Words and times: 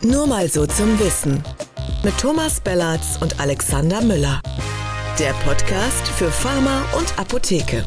Nur 0.00 0.28
mal 0.28 0.46
so 0.48 0.64
zum 0.64 0.96
Wissen. 1.00 1.42
Mit 2.04 2.16
Thomas 2.18 2.60
Bellatz 2.60 3.18
und 3.20 3.40
Alexander 3.40 4.00
Müller. 4.00 4.40
Der 5.18 5.32
Podcast 5.44 6.06
für 6.06 6.30
Pharma 6.30 6.84
und 6.96 7.18
Apotheke. 7.18 7.84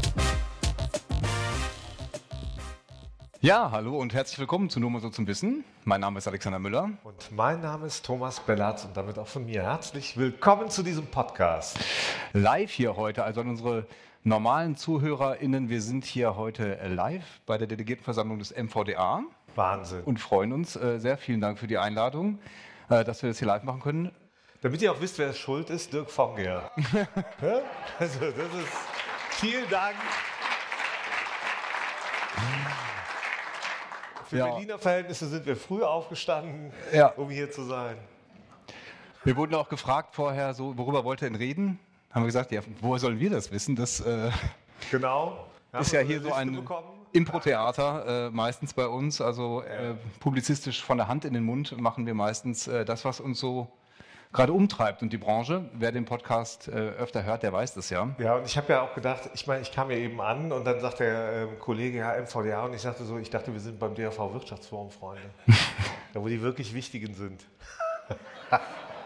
Ja, 3.40 3.70
hallo 3.70 3.96
und 3.96 4.12
herzlich 4.12 4.38
willkommen 4.38 4.68
zu 4.68 4.78
Nur 4.78 4.90
mal 4.90 5.00
so 5.00 5.08
zum 5.08 5.26
Wissen. 5.26 5.64
Mein 5.84 6.02
Name 6.02 6.18
ist 6.18 6.28
Alexander 6.28 6.58
Müller. 6.58 6.90
Und 7.02 7.32
mein 7.32 7.62
Name 7.62 7.86
ist 7.86 8.04
Thomas 8.04 8.40
Bellatz 8.40 8.84
und 8.84 8.94
damit 8.94 9.18
auch 9.18 9.26
von 9.26 9.46
mir 9.46 9.62
herzlich 9.62 10.18
willkommen 10.18 10.68
zu 10.68 10.82
diesem 10.82 11.06
Podcast. 11.06 11.78
Live 12.34 12.72
hier 12.72 12.94
heute, 12.96 13.24
also 13.24 13.40
an 13.40 13.48
unsere 13.48 13.86
normalen 14.22 14.76
ZuhörerInnen. 14.76 15.70
Wir 15.70 15.80
sind 15.80 16.04
hier 16.04 16.36
heute 16.36 16.78
live 16.88 17.40
bei 17.46 17.56
der 17.56 17.66
Delegiertenversammlung 17.66 18.38
des 18.38 18.54
MVDA. 18.54 19.22
Wahnsinn. 19.56 20.02
Und 20.04 20.18
freuen 20.18 20.52
uns 20.52 20.76
äh, 20.76 20.98
sehr. 20.98 21.16
Vielen 21.18 21.40
Dank 21.40 21.58
für 21.58 21.66
die 21.66 21.78
Einladung, 21.78 22.38
äh, 22.88 23.04
dass 23.04 23.22
wir 23.22 23.30
das 23.30 23.38
hier 23.38 23.48
live 23.48 23.62
machen 23.62 23.80
können. 23.80 24.12
Damit 24.60 24.80
ihr 24.80 24.92
auch 24.92 25.00
wisst, 25.00 25.18
wer 25.18 25.32
schuld 25.32 25.70
ist, 25.70 25.92
Dirk 25.92 26.08
Vongeer. 26.10 26.70
also, 27.98 28.20
das 28.20 28.30
ist. 28.30 28.72
Vielen 29.30 29.68
Dank. 29.68 29.96
Für 34.26 34.36
ja. 34.36 34.46
Berliner 34.46 34.78
Verhältnisse 34.78 35.26
sind 35.26 35.44
wir 35.44 35.56
früh 35.56 35.82
aufgestanden, 35.82 36.72
ja. 36.92 37.08
um 37.08 37.28
hier 37.28 37.50
zu 37.50 37.64
sein. 37.64 37.96
Wir 39.24 39.36
wurden 39.36 39.54
auch 39.54 39.68
gefragt 39.68 40.14
vorher, 40.14 40.54
so, 40.54 40.76
worüber 40.78 41.04
wollt 41.04 41.22
ihr 41.22 41.28
denn 41.28 41.36
reden? 41.36 41.78
Haben 42.10 42.22
wir 42.22 42.26
gesagt, 42.26 42.52
ja, 42.52 42.60
woher 42.80 42.98
sollen 42.98 43.18
wir 43.20 43.30
das 43.30 43.50
wissen? 43.50 43.76
Das 43.76 44.00
äh, 44.00 44.30
genau. 44.90 45.46
ist 45.78 45.92
ja 45.92 46.00
hier 46.00 46.22
so 46.22 46.32
ein 46.32 46.64
Impro-Theater 47.12 48.26
äh, 48.26 48.30
meistens 48.30 48.74
bei 48.74 48.86
uns. 48.86 49.20
Also 49.20 49.62
äh, 49.62 49.94
publizistisch 50.20 50.82
von 50.82 50.96
der 50.96 51.08
Hand 51.08 51.24
in 51.24 51.34
den 51.34 51.44
Mund 51.44 51.78
machen 51.80 52.06
wir 52.06 52.14
meistens 52.14 52.66
äh, 52.66 52.84
das, 52.84 53.04
was 53.04 53.20
uns 53.20 53.38
so 53.38 53.68
gerade 54.32 54.52
umtreibt. 54.52 55.02
Und 55.02 55.12
die 55.12 55.18
Branche, 55.18 55.68
wer 55.74 55.92
den 55.92 56.04
Podcast 56.04 56.68
äh, 56.68 56.72
öfter 56.72 57.24
hört, 57.24 57.42
der 57.42 57.52
weiß 57.52 57.74
das 57.74 57.90
ja. 57.90 58.08
Ja, 58.18 58.36
und 58.36 58.46
ich 58.46 58.56
habe 58.56 58.72
ja 58.72 58.82
auch 58.82 58.94
gedacht, 58.94 59.30
ich 59.34 59.46
meine, 59.46 59.62
ich 59.62 59.72
kam 59.72 59.90
ja 59.90 59.96
eben 59.96 60.20
an 60.20 60.52
und 60.52 60.64
dann 60.64 60.80
sagt 60.80 61.00
der 61.00 61.32
ähm, 61.32 61.58
Kollege, 61.58 61.98
ja, 61.98 62.14
MVDA, 62.20 62.64
und 62.64 62.74
ich 62.74 62.80
sagte 62.80 63.04
so, 63.04 63.18
ich 63.18 63.30
dachte, 63.30 63.52
wir 63.52 63.60
sind 63.60 63.78
beim 63.78 63.94
DRV 63.94 64.32
Wirtschaftsforum, 64.32 64.90
Freunde. 64.90 65.22
da, 66.14 66.22
wo 66.22 66.28
die 66.28 66.40
wirklich 66.40 66.74
Wichtigen 66.74 67.14
sind. 67.14 67.44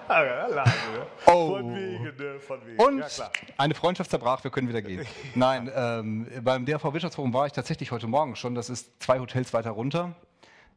Alleine, 0.09 0.55
ne? 0.55 1.07
oh. 1.27 1.57
Von 1.57 1.75
wegen, 1.75 2.05
ne? 2.05 2.41
Von 2.41 2.67
wegen. 2.67 2.83
Und 2.83 2.99
ja, 2.99 3.31
eine 3.57 3.75
Freundschaft 3.75 4.11
zerbrach, 4.11 4.43
wir 4.45 4.51
können 4.51 4.69
wieder 4.69 4.83
gehen. 4.83 5.07
Nein, 5.35 5.71
ähm, 5.75 6.27
beim 6.43 6.65
DRV 6.65 6.93
Wirtschaftsforum 6.93 7.33
war 7.33 7.47
ich 7.47 7.53
tatsächlich 7.53 7.91
heute 7.91 8.07
Morgen 8.07 8.37
schon. 8.37 8.55
Das 8.55 8.71
ist 8.71 9.03
zwei 9.03 9.19
Hotels 9.19 9.53
weiter 9.53 9.71
runter 9.71 10.15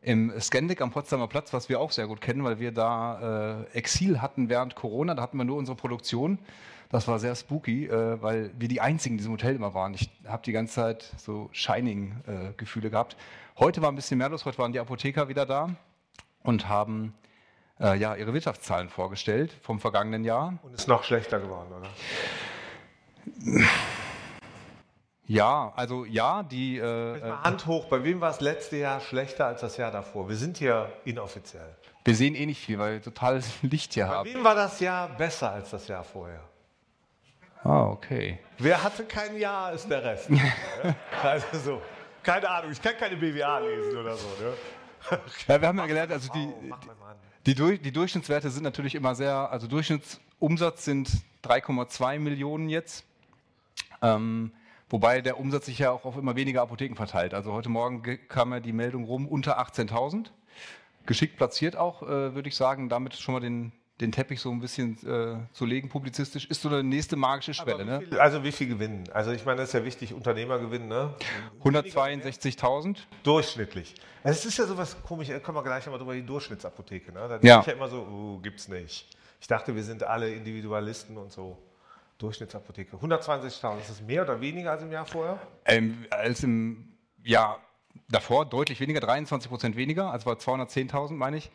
im 0.02 0.32
Scandic 0.40 0.82
am 0.82 0.92
Potsdamer 0.92 1.28
Platz, 1.28 1.54
was 1.54 1.68
wir 1.70 1.80
auch 1.80 1.92
sehr 1.92 2.08
gut 2.08 2.22
kennen, 2.22 2.44
weil 2.44 2.60
wir 2.60 2.72
da 2.72 3.66
äh, 3.74 3.78
Exil 3.78 4.22
hatten 4.22 4.50
während 4.50 4.76
Corona. 4.76 5.14
Da 5.14 5.22
hatten 5.22 5.38
wir 5.38 5.44
nur 5.44 5.58
unsere 5.58 5.76
Produktion. 5.76 6.40
Das 6.90 7.08
war 7.08 7.20
sehr 7.20 7.36
spooky, 7.36 7.86
äh, 7.86 8.22
weil 8.22 8.52
wir 8.58 8.68
die 8.68 8.82
einzigen 8.82 9.16
in 9.16 9.18
diesem 9.18 9.34
Hotel 9.34 9.56
immer 9.56 9.74
waren. 9.74 9.94
Ich 9.94 10.10
habe 10.26 10.42
die 10.44 10.52
ganze 10.52 10.76
Zeit 10.76 11.14
so 11.18 11.50
Shining-Gefühle 11.52 12.88
äh, 12.88 12.92
gehabt. 12.92 13.18
Heute 13.60 13.82
war 13.82 13.92
ein 13.92 13.96
bisschen 13.96 14.18
mehr 14.18 14.30
los. 14.30 14.46
Heute 14.46 14.58
waren 14.58 14.72
die 14.72 14.80
Apotheker 14.80 15.28
wieder 15.28 15.46
da 15.46 15.70
und 16.44 16.70
haben 16.70 17.14
äh, 17.80 17.98
ja, 17.98 18.16
ihre 18.16 18.34
Wirtschaftszahlen 18.34 18.90
vorgestellt 18.90 19.54
vom 19.62 19.80
vergangenen 19.80 20.24
Jahr. 20.24 20.58
Und 20.64 20.74
ist 20.74 20.88
noch 20.88 21.04
schlechter 21.04 21.40
geworden, 21.40 21.72
oder? 21.74 21.90
Ja, 25.26 25.74
also 25.76 26.06
ja, 26.06 26.42
die. 26.42 26.78
Äh, 26.78 27.20
mal 27.20 27.44
Hand 27.44 27.68
hoch, 27.68 27.86
bei 27.86 28.04
wem 28.04 28.20
war 28.20 28.32
es 28.32 28.42
letzte 28.42 28.78
Jahr 28.78 29.00
schlechter 29.00 29.46
als 29.46 29.62
das 29.62 29.78
Jahr 29.78 29.92
davor? 29.92 30.28
Wir 30.28 30.36
sind 30.36 30.58
hier 30.58 30.92
inoffiziell. 31.06 31.76
Wir 32.04 32.16
sehen 32.16 32.34
eh 32.34 32.48
nicht 32.48 32.66
viel, 32.66 32.80
weil 32.80 32.94
wir 32.94 33.02
total 33.04 33.42
Licht 33.62 33.94
hier 33.94 34.08
bei 34.08 34.12
haben. 34.12 34.30
Bei 34.30 34.36
wem 34.36 34.44
war 34.44 34.56
das 34.56 34.80
Jahr 34.80 35.08
besser 35.10 35.52
als 35.52 35.70
das 35.70 35.88
Jahr 35.88 36.04
vorher? 36.04 36.42
Ah, 37.64 37.88
okay. 37.88 38.40
Wer 38.58 38.82
hatte 38.82 39.04
kein 39.04 39.38
Jahr, 39.38 39.74
ist 39.74 39.88
der 39.88 40.04
Rest. 40.04 40.30
also 41.24 41.46
so. 41.64 41.82
Keine 42.24 42.50
Ahnung, 42.50 42.72
ich 42.72 42.82
kann 42.82 42.98
keine 42.98 43.16
BWA 43.16 43.60
lesen 43.60 43.98
oder 43.98 44.16
so. 44.16 44.28
Ne? 44.42 45.20
Ja, 45.48 45.62
wir 45.62 45.68
haben 45.68 45.78
ja 45.78 45.86
gelernt, 45.86 46.12
also 46.12 46.32
die, 46.34 46.54
die, 47.46 47.56
die, 47.56 47.80
die 47.80 47.92
Durchschnittswerte 47.92 48.50
sind 48.50 48.64
natürlich 48.64 48.96
immer 48.96 49.16
sehr, 49.16 49.52
also 49.52 49.68
Durchschnittsumsatz 49.68 50.86
sind 50.86 51.10
3,2 51.44 52.20
Millionen 52.20 52.70
jetzt. 52.70 53.06
Ähm, 54.02 54.52
Wobei 54.90 55.22
der 55.22 55.40
Umsatz 55.40 55.68
sich 55.68 55.78
ja 55.78 55.92
auch 55.92 56.04
auf 56.04 56.18
immer 56.18 56.36
weniger 56.36 56.64
Apotheken 56.64 56.96
verteilt. 56.96 57.36
Also 57.36 57.54
heute 57.54 57.70
Morgen 57.70 58.02
kam 58.28 58.52
ja 58.52 58.60
die 58.60 58.74
Meldung 58.74 59.04
rum, 59.04 59.28
unter 59.28 59.60
18.000. 59.60 60.32
Geschickt 61.06 61.38
platziert 61.38 61.76
auch, 61.76 62.02
äh, 62.02 62.34
würde 62.34 62.50
ich 62.50 62.56
sagen, 62.56 62.90
damit 62.90 63.16
schon 63.16 63.34
mal 63.34 63.40
den, 63.40 63.72
den 64.02 64.12
Teppich 64.12 64.40
so 64.40 64.50
ein 64.50 64.60
bisschen 64.60 64.98
äh, 65.06 65.38
zu 65.54 65.66
legen, 65.66 65.90
publizistisch, 65.90 66.46
ist 66.46 66.62
so 66.62 66.70
eine 66.70 66.84
nächste 66.84 67.16
magische 67.18 67.54
Schwelle. 67.54 67.86
Ne? 67.86 68.02
Viel, 68.02 68.20
also 68.20 68.44
wie 68.44 68.52
viel 68.52 68.68
gewinnen? 68.68 69.04
Also 69.14 69.32
ich 69.32 69.46
meine, 69.46 69.62
das 69.62 69.70
ist 69.70 69.74
ja 69.74 69.84
wichtig, 69.84 70.14
Unternehmer 70.14 70.58
gewinnen, 70.58 70.88
ne? 70.88 71.14
162.000. 71.64 72.98
Durchschnittlich. 73.24 73.96
Es 74.24 74.46
ist 74.46 74.58
ja 74.58 74.66
sowas 74.66 74.96
komisch, 75.04 75.28
da 75.28 75.40
kommen 75.40 75.58
wir 75.58 75.64
gleich 75.64 75.86
nochmal 75.86 76.00
drüber, 76.00 76.14
die 76.14 76.26
Durchschnittsapotheke. 76.26 77.12
Ne? 77.12 77.20
Da 77.20 77.28
denke 77.28 77.48
ja. 77.48 77.60
ich 77.60 77.66
ja 77.66 77.74
immer 77.74 77.90
so, 77.90 78.02
uh, 78.02 78.40
gibt's 78.40 78.68
nicht. 78.68 79.08
Ich 79.42 79.48
dachte, 79.48 79.76
wir 79.76 79.84
sind 79.84 80.04
alle 80.04 80.34
Individualisten 80.34 81.18
und 81.18 81.32
so. 81.32 81.58
Durchschnittsapotheke. 82.18 82.98
120.000, 82.98 83.80
ist 83.80 83.90
das 83.90 84.02
mehr 84.02 84.24
oder 84.24 84.42
weniger 84.42 84.72
als 84.72 84.82
im 84.82 84.92
Jahr 84.92 85.06
vorher? 85.06 85.40
Ähm, 85.66 86.06
als 86.10 86.44
im 86.44 86.90
Jahr 87.24 87.62
davor 88.10 88.46
deutlich 88.46 88.80
weniger, 88.82 89.00
23 89.00 89.50
Prozent 89.50 89.76
weniger, 89.78 90.12
also 90.12 90.26
war 90.26 90.36
210.000, 90.36 91.14
meine 91.14 91.38
ich. 91.38 91.50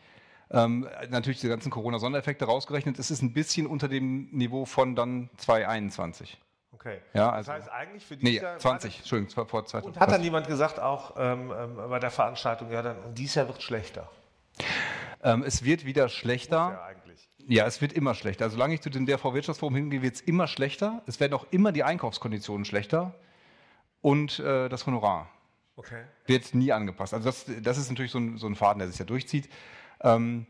Ähm, 0.51 0.87
natürlich 1.09 1.41
die 1.41 1.47
ganzen 1.47 1.71
Corona-Sondereffekte 1.71 2.45
rausgerechnet. 2.45 2.99
Es 2.99 3.11
ist 3.11 3.21
ein 3.21 3.33
bisschen 3.33 3.67
unter 3.67 3.87
dem 3.87 4.29
Niveau 4.31 4.65
von 4.65 4.95
dann 4.95 5.29
2021. 5.37 6.39
Okay. 6.71 6.99
Ja, 7.13 7.31
also, 7.31 7.51
das 7.51 7.61
heißt 7.61 7.71
eigentlich 7.71 8.05
für 8.05 8.15
dieses 8.15 8.35
nee, 8.35 8.41
Jahr. 8.41 8.59
20, 8.59 8.99
Entschuldigung, 8.99 9.33
vor 9.33 9.65
2020. 9.65 9.87
Und 9.87 9.99
hat 9.99 10.11
dann 10.11 10.23
jemand 10.23 10.47
gesagt, 10.47 10.79
auch 10.79 11.15
ähm, 11.17 11.51
ähm, 11.57 11.77
bei 11.89 11.99
der 11.99 12.11
Veranstaltung, 12.11 12.71
ja, 12.71 12.83
dann 12.83 12.97
dieses 13.15 13.35
Jahr 13.35 13.47
wird 13.47 13.63
schlechter? 13.63 14.09
Ähm, 15.23 15.43
es 15.43 15.63
wird 15.63 15.85
wieder 15.85 16.09
schlechter. 16.09 16.79
Ja, 17.47 17.65
es 17.65 17.81
wird 17.81 17.93
immer 17.93 18.13
schlechter. 18.13 18.45
Also 18.45 18.55
solange 18.55 18.75
ich 18.75 18.81
zu 18.81 18.89
dem 18.89 19.05
DRV-Wirtschaftsforum 19.05 19.75
hingehe, 19.75 20.01
wird 20.01 20.15
es 20.15 20.21
immer 20.21 20.47
schlechter. 20.47 21.01
Es 21.07 21.19
werden 21.19 21.33
auch 21.33 21.45
immer 21.51 21.71
die 21.71 21.83
Einkaufskonditionen 21.83 22.65
schlechter 22.65 23.13
und 24.01 24.39
äh, 24.39 24.69
das 24.69 24.85
Honorar 24.85 25.29
okay. 25.75 26.03
wird 26.25 26.53
nie 26.53 26.71
angepasst. 26.71 27.13
Also 27.13 27.25
das, 27.25 27.45
das 27.61 27.77
ist 27.77 27.89
natürlich 27.89 28.11
so 28.11 28.19
ein, 28.19 28.37
so 28.37 28.47
ein, 28.47 28.55
Faden, 28.55 28.79
der 28.79 28.87
sich 28.87 28.99
ja 28.99 29.05
durchzieht. 29.05 29.49
Ähm, 30.05 30.45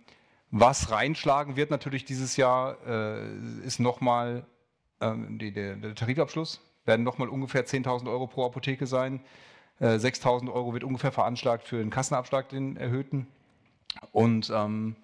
was 0.51 0.91
reinschlagen 0.91 1.55
wird 1.55 1.71
natürlich 1.71 2.05
dieses 2.05 2.37
Jahr, 2.37 2.77
äh, 2.85 3.27
ist 3.65 3.79
nochmal 3.79 4.45
ähm, 5.01 5.39
der, 5.39 5.95
Tarifabschluss. 5.95 6.61
Werden 6.85 7.03
nochmal 7.03 7.29
ungefähr 7.29 7.65
10.000 7.65 8.09
Euro 8.09 8.27
pro 8.27 8.45
Apotheke 8.45 8.85
sein. 8.85 9.21
Äh, 9.79 9.95
6.000 9.95 10.53
Euro 10.53 10.73
wird 10.73 10.83
ungefähr 10.83 11.11
veranschlagt 11.11 11.67
für 11.67 11.77
den 11.77 11.89
Kassenabschlag, 11.89 12.49
den 12.49 12.77
erhöhten. 12.77 13.27
Und 14.11 14.51
ähm, 14.53 14.95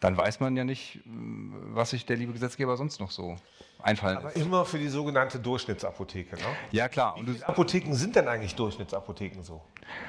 dann 0.00 0.16
weiß 0.16 0.40
man 0.40 0.56
ja 0.56 0.64
nicht, 0.64 1.00
was 1.04 1.90
sich 1.90 2.06
der 2.06 2.16
liebe 2.16 2.32
Gesetzgeber 2.32 2.76
sonst 2.76 3.00
noch 3.00 3.10
so 3.10 3.36
einfallen 3.82 4.22
lässt. 4.22 4.36
Aber 4.36 4.44
immer 4.44 4.64
für 4.64 4.78
die 4.78 4.88
sogenannte 4.88 5.38
Durchschnittsapotheke, 5.38 6.36
ne? 6.36 6.42
Ja, 6.70 6.88
klar. 6.88 7.16
Wie 7.18 7.32
viele 7.32 7.48
Apotheken 7.48 7.92
sind 7.94 8.16
denn 8.16 8.28
eigentlich 8.28 8.54
Durchschnittsapotheken 8.54 9.42
so? 9.42 9.62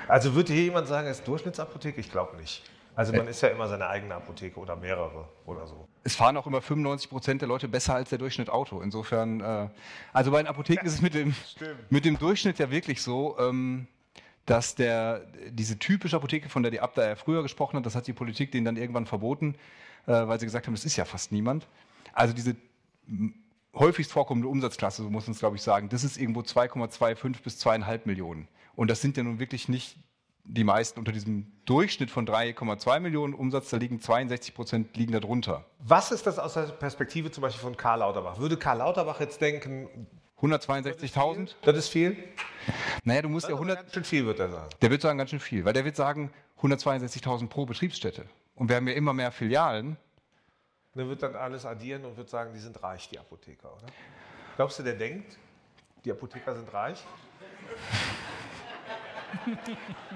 Also 0.07 0.33
würde 0.33 0.53
hier 0.53 0.63
jemand 0.63 0.87
sagen, 0.87 1.07
es 1.07 1.19
ist 1.19 1.27
Durchschnittsapotheke? 1.27 1.99
Ich 1.99 2.11
glaube 2.11 2.37
nicht. 2.37 2.63
Also 2.97 3.13
man 3.13 3.27
äh. 3.27 3.29
ist 3.29 3.41
ja 3.41 3.49
immer 3.49 3.67
seine 3.67 3.87
eigene 3.87 4.15
Apotheke 4.15 4.59
oder 4.59 4.75
mehrere 4.75 5.29
oder 5.45 5.67
so. 5.67 5.87
Es 6.03 6.15
fahren 6.15 6.35
auch 6.35 6.47
immer 6.47 6.63
95 6.63 7.11
Prozent 7.11 7.41
der 7.41 7.47
Leute 7.47 7.67
besser 7.67 7.93
als 7.93 8.09
der 8.09 8.17
Durchschnitt 8.17 8.49
Auto. 8.49 8.81
Insofern, 8.81 9.39
äh, 9.39 9.69
also 10.13 10.31
bei 10.31 10.41
den 10.41 10.47
Apotheken 10.47 10.83
ist 10.83 10.93
es 10.93 11.01
mit 11.03 11.13
dem, 11.13 11.35
mit 11.91 12.05
dem 12.05 12.17
Durchschnitt 12.17 12.57
ja 12.57 12.71
wirklich 12.71 13.03
so, 13.03 13.37
ähm, 13.39 13.85
dass 14.47 14.73
der, 14.73 15.27
diese 15.51 15.77
typische 15.77 16.15
Apotheke, 16.15 16.49
von 16.49 16.63
der 16.63 16.71
die 16.71 16.79
Abda 16.79 17.07
ja 17.07 17.15
früher 17.15 17.43
gesprochen 17.43 17.77
hat, 17.77 17.85
das 17.85 17.95
hat 17.95 18.07
die 18.07 18.13
Politik 18.13 18.51
denen 18.51 18.65
dann 18.65 18.77
irgendwann 18.77 19.05
verboten, 19.05 19.53
äh, 20.07 20.13
weil 20.13 20.39
sie 20.39 20.47
gesagt 20.47 20.65
haben, 20.65 20.73
das 20.73 20.83
ist 20.83 20.95
ja 20.95 21.05
fast 21.05 21.31
niemand. 21.31 21.67
Also 22.13 22.33
diese 22.33 22.55
häufigst 23.75 24.11
vorkommende 24.11 24.47
Umsatzklasse, 24.47 25.03
so 25.03 25.09
muss 25.11 25.27
man 25.27 25.33
es 25.33 25.39
glaube 25.39 25.55
ich 25.55 25.61
sagen, 25.61 25.89
das 25.89 26.03
ist 26.03 26.17
irgendwo 26.17 26.39
2,25 26.39 27.43
bis 27.43 27.63
2,5 27.63 28.01
Millionen. 28.05 28.47
Und 28.75 28.89
das 28.89 29.01
sind 29.01 29.17
ja 29.17 29.23
nun 29.23 29.37
wirklich 29.37 29.69
nicht 29.69 29.97
die 30.47 30.63
meisten 30.63 30.99
unter 30.99 31.11
diesem 31.11 31.51
Durchschnitt 31.65 32.09
von 32.09 32.25
3,2 32.25 32.99
Millionen 32.99 33.33
Umsatz, 33.33 33.69
da 33.69 33.77
liegen 33.77 33.99
62 33.99 34.55
Prozent 34.55 34.95
liegen 34.95 35.11
darunter. 35.11 35.65
Was 35.79 36.11
ist 36.11 36.25
das 36.25 36.39
aus 36.39 36.53
der 36.53 36.63
Perspektive 36.63 37.31
zum 37.31 37.41
Beispiel 37.41 37.61
von 37.61 37.75
Karl 37.75 37.99
Lauterbach? 37.99 38.39
Würde 38.39 38.57
Karl 38.57 38.77
Lauterbach 38.77 39.19
jetzt 39.19 39.41
denken, 39.41 40.07
162.000? 40.39 41.55
Das 41.63 41.77
ist 41.77 41.89
viel? 41.89 42.15
Naja, 43.03 43.23
du 43.23 43.29
musst 43.29 43.47
also 43.47 43.55
ja 43.55 43.61
100. 43.61 43.77
Ganz 43.79 43.93
schön 43.93 44.03
viel 44.03 44.25
wird 44.25 44.39
er 44.39 44.49
sagen. 44.49 44.69
Der 44.81 44.91
wird 44.91 45.01
sagen, 45.01 45.17
ganz 45.17 45.29
schön 45.31 45.39
viel, 45.39 45.65
weil 45.65 45.73
der 45.73 45.83
wird 45.83 45.95
sagen, 45.95 46.31
162.000 46.61 47.47
pro 47.47 47.65
Betriebsstätte. 47.65 48.25
Und 48.55 48.69
wir 48.69 48.77
haben 48.77 48.87
ja 48.87 48.93
immer 48.93 49.13
mehr 49.13 49.31
Filialen. 49.31 49.97
Der 50.95 51.07
wird 51.07 51.21
dann 51.21 51.35
alles 51.35 51.65
addieren 51.65 52.05
und 52.05 52.17
wird 52.17 52.29
sagen, 52.29 52.53
die 52.53 52.59
sind 52.59 52.81
reich, 52.81 53.09
die 53.09 53.19
Apotheker, 53.19 53.71
oder? 53.73 53.85
Glaubst 54.55 54.79
du, 54.79 54.83
der 54.83 54.95
denkt, 54.95 55.37
die 56.05 56.11
Apotheker 56.11 56.55
sind 56.55 56.73
reich? 56.73 57.03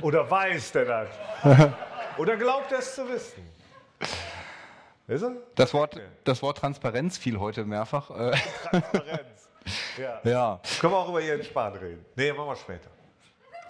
Oder 0.01 0.29
weiß 0.29 0.71
der 0.73 0.85
das? 0.85 1.09
oder 2.17 2.37
glaubt 2.37 2.71
er 2.71 2.79
es 2.79 2.95
zu 2.95 3.07
wissen? 3.09 3.43
Ist 5.07 5.23
er? 5.23 5.33
Das 5.55 5.73
Wort, 5.73 5.95
okay. 5.95 6.05
das 6.23 6.41
Wort 6.41 6.57
Transparenz 6.57 7.17
fiel 7.17 7.39
heute 7.39 7.65
mehrfach. 7.65 8.09
Äh. 8.11 8.31
Transparenz. 8.69 9.49
Ja. 9.97 10.19
ja. 10.23 10.59
Können 10.79 10.93
wir 10.93 10.97
auch 10.97 11.09
über 11.09 11.21
Ihren 11.21 11.43
Spahn 11.43 11.73
reden? 11.73 12.05
Nee, 12.15 12.31
machen 12.31 12.47
wir 12.47 12.55
später. 12.55 12.89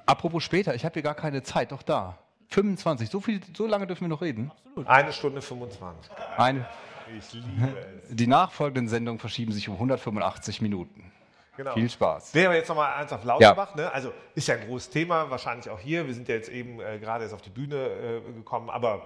Apropos 0.05 0.43
später, 0.43 0.73
ich 0.75 0.85
habe 0.85 0.93
hier 0.93 1.01
gar 1.01 1.15
keine 1.15 1.43
Zeit, 1.43 1.71
doch 1.71 1.83
da. 1.83 2.17
25, 2.49 3.09
so, 3.09 3.21
viel, 3.21 3.39
so 3.55 3.65
lange 3.65 3.87
dürfen 3.87 4.01
wir 4.01 4.09
noch 4.09 4.21
reden? 4.21 4.51
Absolut. 4.65 4.87
Eine 4.87 5.13
Stunde 5.13 5.41
25. 5.41 6.11
Eine. 6.37 6.65
Ich 7.17 7.33
liebe 7.33 7.77
es. 8.09 8.15
Die 8.15 8.27
nachfolgenden 8.27 8.87
Sendungen 8.87 9.19
verschieben 9.19 9.51
sich 9.51 9.67
um 9.67 9.75
185 9.75 10.61
Minuten. 10.61 11.11
Genau. 11.57 11.73
Viel 11.73 11.89
Spaß. 11.89 12.33
Nehmen 12.33 12.51
wir 12.51 12.57
jetzt 12.57 12.69
nochmal 12.69 12.93
eins 12.93 13.11
auf 13.11 13.23
Lauterbach. 13.23 13.75
Ja. 13.75 13.83
Ne? 13.83 13.91
Also 13.91 14.13
ist 14.35 14.47
ja 14.47 14.55
ein 14.55 14.67
großes 14.67 14.89
Thema, 14.89 15.29
wahrscheinlich 15.29 15.69
auch 15.69 15.79
hier. 15.79 16.07
Wir 16.07 16.13
sind 16.13 16.27
ja 16.27 16.35
jetzt 16.35 16.49
eben 16.49 16.79
äh, 16.79 16.97
gerade 16.99 17.23
erst 17.23 17.33
auf 17.33 17.41
die 17.41 17.49
Bühne 17.49 17.75
äh, 17.75 18.31
gekommen, 18.33 18.69
aber 18.69 19.01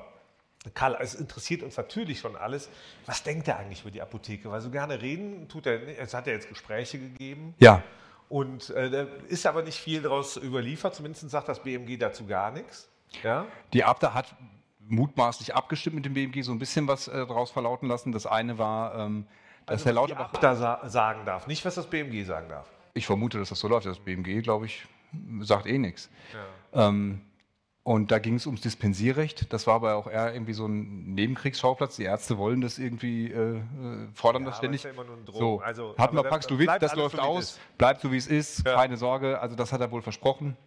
Karl, 0.74 0.98
es 1.00 1.14
interessiert 1.16 1.64
uns 1.64 1.78
natürlich 1.78 2.20
schon 2.20 2.36
alles. 2.36 2.70
Was 3.06 3.24
denkt 3.24 3.48
er 3.48 3.58
eigentlich 3.58 3.82
über 3.82 3.92
die 3.92 4.02
Apotheke? 4.02 4.50
Weil 4.52 4.62
so 4.62 4.70
gerne 4.70 5.02
reden 5.02 5.48
tut 5.48 5.68
er 5.68 5.80
nicht. 5.80 6.00
Es 6.00 6.14
hat 6.14 6.28
ja 6.28 6.34
jetzt 6.34 6.50
Gespräche 6.50 6.98
gegeben. 6.98 7.54
Ja. 7.60 7.84
Und 8.30 8.72
äh, 8.72 8.90
da 8.90 9.08
ist 9.28 9.46
aber 9.46 9.62
nicht 9.62 9.80
viel 9.80 10.02
daraus 10.02 10.38
überliefert. 10.38 10.96
Zumindest 10.96 11.30
sagt 11.30 11.48
das 11.48 11.62
BMG 11.62 11.98
dazu 12.00 12.26
gar 12.26 12.52
nichts. 12.52 12.90
Ja? 13.24 13.46
Die 13.74 13.84
Abda 13.84 14.14
hat 14.14 14.36
mutmaßlich 14.88 15.56
abgestimmt 15.56 15.96
mit 15.96 16.06
dem 16.06 16.14
BMG, 16.14 16.42
so 16.44 16.52
ein 16.52 16.60
bisschen 16.60 16.88
was 16.88 17.08
äh, 17.08 17.26
daraus 17.26 17.52
verlauten 17.52 17.88
lassen. 17.88 18.12
Das 18.12 18.26
eine 18.26 18.58
war, 18.58 18.96
ähm, 18.96 19.28
dass 19.66 19.74
also, 19.74 19.86
Herr 19.86 19.94
Lauterbach. 19.94 20.34
Abda 20.34 20.56
sa 20.56 20.88
sagen 20.88 21.26
darf, 21.26 21.48
nicht 21.48 21.66
was 21.66 21.76
das 21.76 21.88
BMG 21.88 22.26
sagen 22.26 22.50
darf. 22.50 22.68
Ich 22.94 23.06
vermute, 23.06 23.40
dass 23.40 23.50
das 23.50 23.60
so 23.60 23.68
läuft. 23.68 23.86
Das 23.86 24.00
BMG, 24.00 24.42
glaube 24.42 24.68
ich, 24.68 24.86
sagt 25.42 25.66
eh 25.66 25.78
nichts. 25.78 26.10
Ja. 26.74 26.88
Ähm, 26.88 27.22
und 27.84 28.10
da 28.10 28.18
ging 28.18 28.36
es 28.36 28.48
ums 28.48 28.62
Dispensierrecht. 28.62 29.54
Das 29.54 29.68
war 29.68 29.76
aber 29.76 29.96
auch 29.96 30.08
eher 30.08 30.34
irgendwie 30.34 30.54
so 30.54 30.66
ein 30.66 31.14
Nebenkriegsschauplatz. 31.14 31.98
Die 31.98 32.04
Ärzte 32.04 32.40
wollen 32.40 32.62
das 32.62 32.80
irgendwie, 32.80 33.32
äh, 33.32 33.58
äh 33.58 33.62
fordern 34.14 34.44
ja, 34.44 34.50
das 34.50 34.58
ständig. 34.58 34.84
Ja 34.84 34.92
so, 35.32 35.60
also, 35.60 35.96
hatten 35.96 36.16
wir 36.16 36.24
Paxlovid, 36.24 36.68
das 36.80 36.96
läuft 36.96 37.18
so 37.18 37.22
aus, 37.22 37.60
bleibt 37.78 38.02
so 38.02 38.12
wie 38.12 38.18
es 38.18 38.26
ist, 38.26 38.66
ja. 38.66 38.76
keine 38.76 38.98
Sorge. 38.98 39.40
Also 39.40 39.56
das 39.56 39.72
hat 39.72 39.82
er 39.82 39.92
wohl 39.92 40.02
versprochen. 40.02 40.58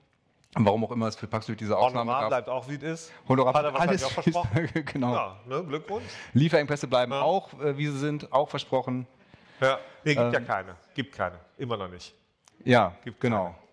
Warum 0.54 0.84
auch 0.84 0.92
immer 0.92 1.06
es 1.06 1.16
für 1.16 1.26
Paxlovid 1.26 1.60
diese 1.60 1.76
Ausnahme 1.76 2.10
Honorar 2.10 2.20
gab. 2.22 2.30
bleibt 2.30 2.48
auch 2.48 2.68
wie 2.68 2.76
es 2.76 2.82
ist. 2.82 3.12
Honorar 3.28 3.54
hat 3.54 3.64
er 3.64 3.80
alles 3.80 4.02
auch 4.02 4.10
versprochen. 4.10 4.68
genau. 4.92 5.14
Ja, 5.14 5.36
ne, 5.46 5.64
Glückwunsch. 5.64 6.06
Lieferengpässe 6.32 6.86
bleiben 6.86 7.12
auch, 7.12 7.52
äh, 7.60 7.76
wie 7.76 7.86
sie 7.86 7.98
sind, 7.98 8.32
auch 8.32 8.48
versprochen. 8.48 9.06
Ja, 9.60 9.78
nee, 10.04 10.14
gibt 10.14 10.26
ähm, 10.26 10.32
ja 10.32 10.40
keine. 10.40 10.76
Gibt 10.94 11.14
keine. 11.14 11.38
Immer 11.58 11.76
noch 11.76 11.88
nicht. 11.88 12.14
Ja, 12.64 12.94
gibt 13.04 13.20
genau. 13.20 13.44
Keine. 13.44 13.67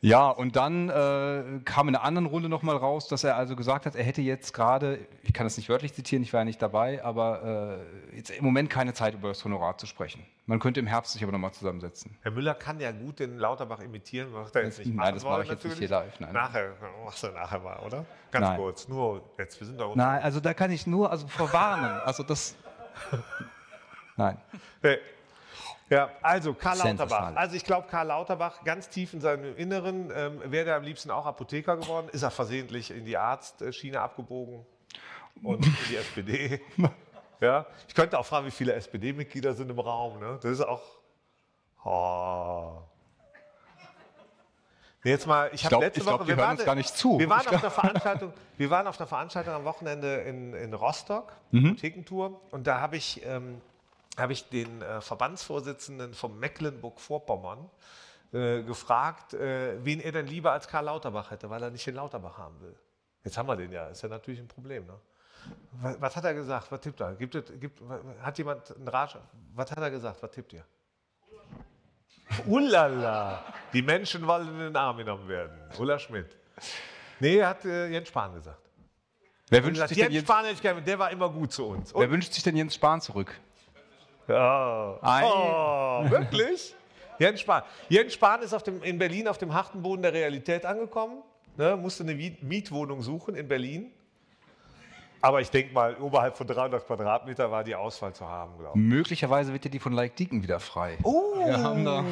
Ja, 0.00 0.28
und 0.28 0.56
dann 0.56 0.90
äh, 0.90 1.60
kam 1.64 1.88
in 1.88 1.96
einer 1.96 2.04
anderen 2.04 2.26
Runde 2.26 2.50
nochmal 2.50 2.76
raus, 2.76 3.08
dass 3.08 3.24
er 3.24 3.36
also 3.36 3.56
gesagt 3.56 3.86
hat, 3.86 3.96
er 3.96 4.04
hätte 4.04 4.20
jetzt 4.20 4.52
gerade, 4.52 4.98
ich 5.22 5.32
kann 5.32 5.46
das 5.46 5.56
nicht 5.56 5.70
wörtlich 5.70 5.94
zitieren, 5.94 6.22
ich 6.22 6.32
war 6.34 6.42
ja 6.42 6.44
nicht 6.44 6.60
dabei, 6.60 7.02
aber 7.02 7.80
äh, 8.12 8.16
jetzt 8.16 8.30
im 8.30 8.44
Moment 8.44 8.68
keine 8.68 8.92
Zeit 8.92 9.14
über 9.14 9.28
das 9.28 9.42
Honorar 9.44 9.78
zu 9.78 9.86
sprechen. 9.86 10.24
Man 10.44 10.58
könnte 10.58 10.80
im 10.80 10.86
Herbst 10.86 11.14
sich 11.14 11.22
aber 11.22 11.32
nochmal 11.32 11.52
zusammensetzen. 11.52 12.14
Herr 12.20 12.30
Müller 12.30 12.54
kann 12.54 12.78
ja 12.78 12.92
gut 12.92 13.20
den 13.20 13.38
Lauterbach 13.38 13.80
imitieren, 13.80 14.32
macht 14.32 14.54
er 14.54 14.64
jetzt 14.64 14.78
nicht 14.78 14.94
Nein, 14.94 15.14
das 15.14 15.24
mache 15.24 15.44
ich 15.44 15.48
jetzt 15.48 15.64
nicht 15.64 15.78
hier 15.78 15.88
live. 15.88 16.20
Nein. 16.20 16.32
Nachher, 16.32 16.74
machst 17.04 17.22
du 17.22 17.28
nachher 17.28 17.58
mal, 17.60 17.78
oder? 17.78 18.04
Ganz 18.30 18.48
nein. 18.48 18.58
kurz, 18.58 18.88
nur 18.88 19.22
jetzt, 19.38 19.58
wir 19.58 19.66
sind 19.66 19.80
da 19.80 19.90
Nein, 19.94 20.22
also 20.22 20.40
da 20.40 20.52
kann 20.52 20.70
ich 20.70 20.86
nur 20.86 21.10
also 21.10 21.26
verwarnen, 21.26 22.00
also 22.04 22.22
das... 22.22 22.54
Nein. 24.16 24.38
Hey. 24.82 24.98
Ja, 25.88 26.10
also 26.20 26.52
Karl 26.52 26.78
Lauterbach. 26.78 27.36
Also 27.36 27.54
ich 27.54 27.64
glaube, 27.64 27.86
Karl 27.88 28.08
Lauterbach, 28.08 28.64
ganz 28.64 28.88
tief 28.88 29.14
in 29.14 29.20
seinem 29.20 29.56
Inneren, 29.56 30.10
ähm, 30.14 30.40
wäre 30.46 30.70
er 30.70 30.76
am 30.76 30.82
liebsten 30.82 31.10
auch 31.10 31.26
Apotheker 31.26 31.76
geworden. 31.76 32.08
Ist 32.10 32.22
er 32.22 32.32
versehentlich 32.32 32.90
in 32.90 33.04
die 33.04 33.16
Arztschiene 33.16 34.00
abgebogen 34.00 34.66
und 35.42 35.64
in 35.64 35.76
die 35.88 35.96
SPD. 35.96 36.60
Ja, 37.38 37.66
ich 37.86 37.94
könnte 37.94 38.18
auch 38.18 38.24
fragen, 38.24 38.46
wie 38.46 38.50
viele 38.50 38.72
SPD-Mitglieder 38.72 39.52
sind 39.52 39.70
im 39.70 39.78
Raum. 39.78 40.18
Ne? 40.20 40.38
Das 40.40 40.52
ist 40.52 40.62
auch. 40.62 40.80
Oh. 41.84 42.82
Nee, 45.04 45.10
jetzt 45.10 45.26
mal, 45.26 45.50
ich 45.52 45.64
habe 45.64 45.76
letzte 45.76 46.00
ich 46.00 46.06
glaub, 46.06 46.20
Woche, 46.20 46.28
wir 46.28 46.36
waren, 46.36 46.56
gar 46.56 46.74
nicht 46.74 46.96
zu. 46.96 47.18
Wir 47.18 47.28
waren, 47.28 47.46
auf 47.46 47.60
der 47.60 47.70
Veranstaltung, 47.70 48.32
wir 48.56 48.70
waren 48.70 48.86
auf 48.86 48.96
der 48.96 49.06
Veranstaltung 49.06 49.54
am 49.54 49.64
Wochenende 49.64 50.14
in, 50.22 50.54
in 50.54 50.74
Rostock, 50.74 51.32
mhm. 51.50 51.66
Apothekentour, 51.66 52.40
und 52.50 52.66
da 52.66 52.80
habe 52.80 52.96
ich 52.96 53.22
ähm, 53.24 53.60
habe 54.16 54.32
ich 54.32 54.48
den 54.48 54.82
äh, 54.82 55.00
Verbandsvorsitzenden 55.00 56.14
von 56.14 56.38
Mecklenburg-Vorpommern 56.38 57.70
äh, 58.32 58.62
gefragt, 58.62 59.34
äh, 59.34 59.84
wen 59.84 60.00
er 60.00 60.12
denn 60.12 60.26
lieber 60.26 60.52
als 60.52 60.68
Karl 60.68 60.86
Lauterbach 60.86 61.30
hätte, 61.30 61.50
weil 61.50 61.62
er 61.62 61.70
nicht 61.70 61.86
den 61.86 61.94
Lauterbach 61.94 62.38
haben 62.38 62.60
will. 62.60 62.76
Jetzt 63.24 63.36
haben 63.36 63.48
wir 63.48 63.56
den 63.56 63.72
ja, 63.72 63.88
ist 63.88 64.02
ja 64.02 64.08
natürlich 64.08 64.40
ein 64.40 64.48
Problem. 64.48 64.86
Ne? 64.86 64.98
Was, 65.80 66.00
was, 66.00 66.16
hat 66.16 66.24
er 66.24 66.34
gesagt? 66.34 66.70
Was 66.70 66.80
tippt 66.80 67.00
er? 67.00 67.14
Gibt, 67.14 67.60
gibt, 67.60 67.80
hat 68.22 68.38
jemand 68.38 68.74
einen 68.74 68.88
Ratsch? 68.88 69.16
Was 69.54 69.70
hat 69.70 69.78
er 69.78 69.90
gesagt? 69.90 70.22
Was 70.22 70.30
tippt 70.30 70.52
ihr? 70.52 70.64
Ullala! 72.46 73.44
Die 73.72 73.82
Menschen 73.82 74.26
wollen 74.26 74.48
in 74.48 74.58
den 74.58 74.76
Arm 74.76 74.96
genommen 74.96 75.28
werden. 75.28 75.58
Ulla 75.78 75.98
Schmidt. 75.98 76.36
Nee, 77.20 77.42
hat 77.42 77.64
äh, 77.64 77.88
Jens 77.88 78.08
Spahn 78.08 78.34
gesagt. 78.34 78.58
Wer 79.48 79.62
wünscht 79.62 79.74
gesagt, 79.74 79.88
sich 79.90 79.98
Jens 79.98 80.12
denn 80.12 80.56
Spahn, 80.56 80.84
der 80.84 80.98
war 80.98 81.10
immer 81.10 81.28
gut 81.30 81.52
zu 81.52 81.66
uns. 81.66 81.92
Und 81.92 82.00
Wer 82.00 82.10
wünscht 82.10 82.32
sich 82.32 82.42
denn 82.42 82.56
Jens 82.56 82.74
Spahn 82.74 83.00
zurück? 83.00 83.32
Ja. 84.28 84.98
Oh, 85.24 86.10
wirklich? 86.10 86.74
Jens 87.18 87.40
Spahn. 87.40 87.62
Jens 87.88 88.14
Spahn 88.14 88.42
ist 88.42 88.52
auf 88.52 88.62
dem, 88.62 88.82
in 88.82 88.98
Berlin 88.98 89.28
auf 89.28 89.38
dem 89.38 89.54
harten 89.54 89.82
Boden 89.82 90.02
der 90.02 90.12
Realität 90.12 90.66
angekommen, 90.66 91.22
ne, 91.56 91.76
musste 91.76 92.02
eine 92.02 92.14
Mietwohnung 92.14 93.02
suchen 93.02 93.34
in 93.34 93.48
Berlin. 93.48 93.90
Aber 95.20 95.40
ich 95.40 95.50
denke 95.50 95.72
mal, 95.72 95.96
oberhalb 95.96 96.36
von 96.36 96.46
300 96.46 96.86
Quadratmeter 96.86 97.50
war 97.50 97.64
die 97.64 97.74
Auswahl 97.74 98.12
zu 98.12 98.26
haben, 98.26 98.58
glaube 98.58 98.78
ich. 98.78 98.84
Möglicherweise 98.84 99.52
wird 99.52 99.64
ja 99.64 99.70
die 99.70 99.78
von 99.78 99.92
Like 99.92 100.16
Deacon 100.16 100.42
wieder 100.42 100.60
frei. 100.60 100.98
Oh, 101.02 101.34
da, 101.46 102.04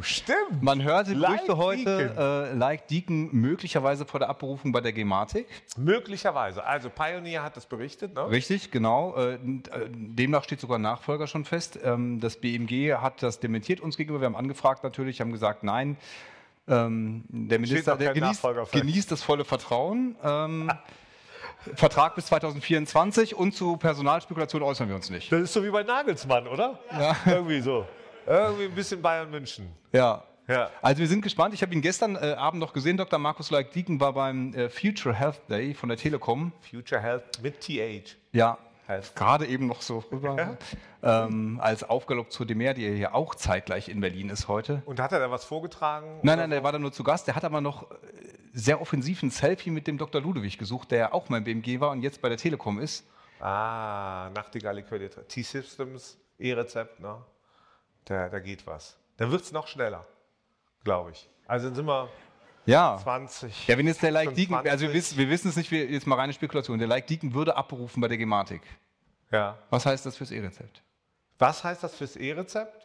stimmt. 0.00 0.62
Man 0.62 0.82
hörte 0.82 1.14
Gerüchte 1.14 1.56
heute, 1.56 2.50
äh, 2.52 2.56
Like 2.56 2.88
Deacon 2.88 3.30
möglicherweise 3.32 4.04
vor 4.04 4.20
der 4.20 4.28
Abberufung 4.28 4.72
bei 4.72 4.80
der 4.80 4.92
Gematik. 4.92 5.46
Möglicherweise. 5.76 6.64
Also 6.64 6.90
Pioneer 6.90 7.42
hat 7.42 7.56
das 7.56 7.66
berichtet, 7.66 8.14
ne? 8.14 8.28
Richtig, 8.30 8.70
genau. 8.70 9.16
Äh, 9.16 9.34
äh 9.34 9.38
demnach 9.90 10.44
steht 10.44 10.60
sogar 10.60 10.78
Nachfolger 10.78 11.26
schon 11.26 11.44
fest. 11.44 11.78
Ähm, 11.82 12.20
das 12.20 12.36
BMG 12.36 12.94
hat 12.94 13.22
das 13.22 13.40
dementiert 13.40 13.80
uns 13.80 13.96
gegenüber. 13.96 14.20
Wir 14.20 14.26
haben 14.26 14.36
angefragt 14.36 14.84
natürlich, 14.84 15.20
haben 15.20 15.32
gesagt, 15.32 15.62
nein. 15.62 15.96
Ähm, 16.66 17.24
der 17.28 17.58
Minister 17.58 17.96
der 17.96 18.14
genießt, 18.14 18.42
genießt, 18.72 19.10
das 19.10 19.22
volle 19.22 19.44
Vertrauen. 19.44 20.16
Vertrag 21.74 22.14
bis 22.14 22.26
2024 22.26 23.34
und 23.34 23.54
zu 23.54 23.76
Personalspekulation 23.76 24.62
äußern 24.62 24.88
wir 24.88 24.96
uns 24.96 25.10
nicht. 25.10 25.30
Das 25.32 25.40
ist 25.40 25.52
so 25.52 25.64
wie 25.64 25.70
bei 25.70 25.82
Nagelsmann, 25.82 26.46
oder? 26.46 26.78
Ja. 26.92 27.16
Irgendwie 27.26 27.60
so. 27.60 27.86
Irgendwie 28.26 28.64
ein 28.64 28.74
bisschen 28.74 29.02
Bayern 29.02 29.30
München. 29.30 29.68
Ja. 29.92 30.22
Ja. 30.46 30.70
Also 30.82 31.00
wir 31.00 31.08
sind 31.08 31.22
gespannt. 31.22 31.54
Ich 31.54 31.62
habe 31.62 31.72
ihn 31.72 31.80
gestern 31.80 32.16
äh, 32.16 32.34
Abend 32.36 32.60
noch 32.60 32.72
gesehen. 32.72 32.96
Dr. 32.96 33.18
Markus 33.18 33.50
Leik-Dieken 33.50 33.98
war 33.98 34.12
beim 34.12 34.52
äh, 34.52 34.68
Future 34.68 35.14
Health 35.14 35.40
Day 35.48 35.72
von 35.72 35.88
der 35.88 35.96
Telekom. 35.96 36.52
Future 36.70 37.00
Health 37.00 37.42
mit 37.42 37.60
TH. 37.60 38.16
Ja, 38.32 38.58
gerade 39.14 39.46
eben 39.46 39.66
noch 39.66 39.80
so 39.80 40.04
rüber. 40.12 40.36
Ja. 41.02 41.24
Ähm, 41.26 41.60
als 41.62 41.84
Aufgalopp 41.84 42.30
zur 42.30 42.46
Demer, 42.46 42.74
die 42.74 42.86
ja 42.86 43.14
auch 43.14 43.34
zeitgleich 43.34 43.88
in 43.88 44.00
Berlin 44.00 44.30
ist 44.30 44.48
heute. 44.48 44.82
Und 44.86 45.00
hat 45.00 45.12
er 45.12 45.20
da 45.20 45.30
was 45.30 45.44
vorgetragen? 45.44 46.20
Nein, 46.22 46.38
nein, 46.38 46.50
der 46.50 46.62
war 46.62 46.72
da 46.72 46.78
nur 46.78 46.92
zu 46.92 47.04
Gast. 47.04 47.26
Der 47.26 47.36
hat 47.36 47.44
aber 47.44 47.60
noch 47.60 47.90
äh, 47.90 47.94
sehr 48.54 48.80
offensiv 48.80 49.22
ein 49.22 49.30
Selfie 49.30 49.70
mit 49.70 49.86
dem 49.86 49.98
Dr. 49.98 50.20
Ludwig 50.20 50.56
gesucht, 50.56 50.92
der 50.92 50.98
ja 50.98 51.12
auch 51.12 51.28
im 51.28 51.44
BMG 51.44 51.80
war 51.80 51.90
und 51.90 52.02
jetzt 52.02 52.22
bei 52.22 52.28
der 52.28 52.38
Telekom 52.38 52.78
ist. 52.78 53.04
Ah, 53.40 54.30
Nachtigall 54.34 54.76
Liquidität. 54.76 55.28
T-Systems, 55.28 56.16
E-Rezept, 56.38 57.00
ne? 57.00 57.20
Da, 58.04 58.28
da 58.28 58.38
geht 58.38 58.66
was. 58.66 58.96
Dann 59.16 59.30
wird 59.30 59.42
es 59.42 59.52
noch 59.52 59.66
schneller, 59.66 60.06
glaube 60.84 61.10
ich. 61.10 61.28
Also 61.46 61.66
dann 61.66 61.74
sind 61.74 61.86
wir 61.86 62.08
ja. 62.66 62.98
20. 63.02 63.68
Ja, 63.68 63.76
wenn 63.76 63.86
jetzt 63.86 64.02
der 64.02 64.12
Like 64.12 64.34
Deacon, 64.34 64.66
also 64.66 64.86
wir 64.86 64.94
wissen, 64.94 65.18
wir 65.18 65.28
wissen 65.28 65.48
es 65.48 65.56
nicht, 65.56 65.70
wir, 65.70 65.86
jetzt 65.86 66.06
mal 66.06 66.16
reine 66.16 66.32
Spekulation, 66.32 66.78
der 66.78 66.88
Like 66.88 67.06
Deacon 67.06 67.34
würde 67.34 67.56
abberufen 67.56 68.00
bei 68.00 68.08
der 68.08 68.16
Gematik. 68.16 68.62
Ja. 69.30 69.58
Was 69.70 69.84
heißt 69.84 70.06
das 70.06 70.16
fürs 70.16 70.30
E-Rezept? 70.30 70.82
Was 71.38 71.64
heißt 71.64 71.82
das 71.82 71.94
fürs 71.94 72.16
E-Rezept? 72.16 72.83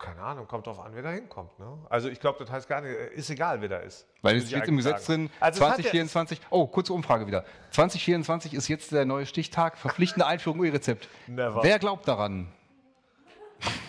Keine 0.00 0.22
Ahnung, 0.22 0.48
kommt 0.48 0.66
drauf 0.66 0.80
an, 0.80 0.92
wer 0.94 1.02
da 1.02 1.10
hinkommt. 1.10 1.58
Ne? 1.58 1.66
Also 1.90 2.08
ich 2.08 2.18
glaube, 2.18 2.38
das 2.38 2.50
heißt 2.50 2.66
gar 2.66 2.80
nicht, 2.80 2.94
ist 2.94 3.28
egal, 3.28 3.60
wer 3.60 3.68
da 3.68 3.76
ist. 3.80 4.06
Weil 4.22 4.36
es 4.36 4.48
steht 4.48 4.66
im 4.66 4.78
Gesetz 4.78 5.04
sagen. 5.04 5.28
drin, 5.28 5.30
also 5.40 5.58
2024, 5.58 6.40
oh, 6.48 6.66
kurze 6.66 6.94
Umfrage 6.94 7.26
wieder. 7.26 7.44
2024 7.72 8.54
ist 8.54 8.68
jetzt 8.68 8.92
der 8.92 9.04
neue 9.04 9.26
Stichtag, 9.26 9.76
verpflichtende 9.76 10.26
Einführung 10.26 10.64
E-Rezept. 10.64 11.06
Wer 11.26 11.78
glaubt 11.78 12.08
daran? 12.08 12.50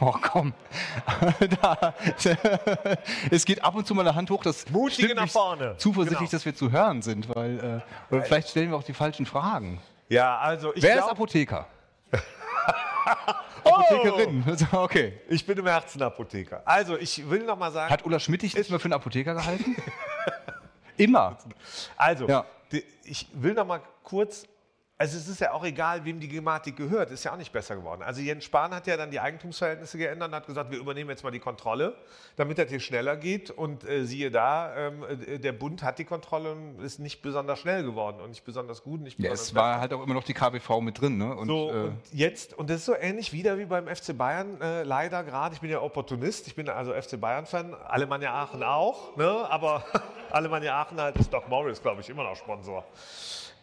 Oh 0.02 0.14
komm. 0.22 0.54
da, 1.62 1.96
es 3.32 3.46
geht 3.46 3.64
ab 3.64 3.76
und 3.76 3.88
zu 3.88 3.96
mal 3.96 4.06
eine 4.06 4.14
Hand 4.14 4.30
hoch, 4.32 4.44
das 4.44 4.70
Mutige 4.70 5.16
nach 5.16 5.30
vorne. 5.30 5.76
Zuversichtlich, 5.78 6.30
genau. 6.30 6.32
dass 6.32 6.46
wir 6.46 6.54
zu 6.54 6.74
hören 6.74 7.02
sind, 7.02 7.34
weil 7.34 7.84
äh, 8.12 8.14
oder 8.14 8.24
vielleicht 8.24 8.50
stellen 8.50 8.70
wir 8.72 8.78
auch 8.78 8.84
die 8.84 8.94
falschen 8.94 9.26
Fragen. 9.26 9.80
Ja, 10.10 10.40
also 10.40 10.76
ich 10.76 10.84
Wer 10.84 10.96
glaub, 10.96 11.06
ist 11.06 11.12
Apotheker? 11.12 11.68
Apothekerin. 13.64 14.44
Oh, 14.72 14.78
okay. 14.78 15.20
Ich 15.30 15.46
bin 15.46 15.58
im 15.58 15.68
Herzen 15.68 16.02
Apotheker. 16.02 16.62
Also, 16.66 16.98
ich 16.98 17.30
will 17.30 17.44
noch 17.44 17.58
mal 17.58 17.72
sagen. 17.72 17.92
Hat 17.92 18.06
Ulla 18.06 18.20
Schmidt 18.20 18.42
dich 18.42 18.56
nicht 18.56 18.70
mehr 18.70 18.80
für 18.80 18.86
einen 18.86 18.94
Apotheker 18.94 19.34
gehalten? 19.34 19.76
Immer. 20.98 21.38
Also, 21.98 22.28
ja. 22.28 22.46
ich 23.04 23.28
will 23.34 23.54
noch 23.54 23.66
mal 23.66 23.82
kurz 24.04 24.46
also 25.02 25.18
es 25.18 25.28
ist 25.28 25.42
ja 25.42 25.52
auch 25.52 25.66
egal, 25.66 26.06
wem 26.06 26.20
die 26.20 26.28
Gematik 26.28 26.76
gehört, 26.76 27.10
ist 27.10 27.24
ja 27.24 27.34
auch 27.34 27.38
nicht 27.38 27.52
besser 27.52 27.76
geworden. 27.76 28.04
Also 28.04 28.22
Jens 28.22 28.46
Spahn 28.46 28.72
hat 28.72 28.86
ja 28.86 28.98
dann 28.98 29.10
die 29.10 29.20
Eigentumsverhältnisse 29.20 29.98
geändert 29.98 30.30
und 30.30 30.36
hat 30.36 30.46
gesagt, 30.46 30.70
wir 30.70 30.78
übernehmen 30.78 31.10
jetzt 31.10 31.24
mal 31.24 31.32
die 31.32 31.40
Kontrolle, 31.40 31.96
damit 32.36 32.60
das 32.60 32.70
hier 32.70 32.80
schneller 32.80 33.18
geht. 33.18 33.50
Und 33.50 33.84
äh, 33.84 34.06
siehe 34.06 34.30
da, 34.30 34.76
ähm, 34.76 35.04
äh, 35.26 35.40
der 35.40 35.54
Bund 35.54 35.82
hat 35.82 35.98
die 35.98 36.06
Kontrolle 36.06 36.52
und 36.52 36.84
ist 36.84 37.00
nicht 37.00 37.24
besonders 37.24 37.58
schnell 37.58 37.82
geworden 37.82 38.22
und 38.22 38.30
nicht 38.30 38.46
besonders 38.46 38.84
gut. 38.84 39.02
Nicht 39.02 39.18
besonders 39.18 39.40
ja, 39.40 39.44
es 39.44 39.56
war 39.56 39.80
halt 39.80 39.92
auch 39.92 40.04
immer 40.04 40.14
noch 40.14 40.24
die 40.24 40.36
KBV 40.36 40.82
mit 40.82 41.02
drin. 41.02 41.18
Ne? 41.18 41.36
Und, 41.36 41.48
so, 41.48 41.72
äh, 41.72 41.74
und 41.74 41.98
jetzt, 42.12 42.54
und 42.54 42.70
das 42.70 42.78
ist 42.78 42.86
so 42.86 42.94
ähnlich 42.94 43.34
wieder 43.34 43.58
wie 43.58 43.66
beim 43.66 43.88
FC 43.88 44.16
Bayern, 44.16 44.62
äh, 44.62 44.84
leider 44.84 45.24
gerade. 45.24 45.56
Ich 45.56 45.62
bin 45.62 45.72
ja 45.72 45.82
Opportunist, 45.82 46.46
ich 46.46 46.54
bin 46.54 46.70
also 46.70 46.94
FC 46.94 47.20
Bayern-Fan, 47.20 47.74
Alemannia 47.88 48.36
Aachen 48.36 48.62
auch, 48.62 49.18
ne? 49.18 49.48
aber 49.50 49.84
Alemannia 50.30 50.80
Aachen 50.80 51.02
halt 51.02 51.16
ist 51.16 51.34
Doc 51.34 51.50
Morris, 51.50 51.82
glaube 51.82 52.02
ich, 52.02 52.10
immer 52.12 52.24
noch 52.24 52.36
Sponsor. 52.36 52.86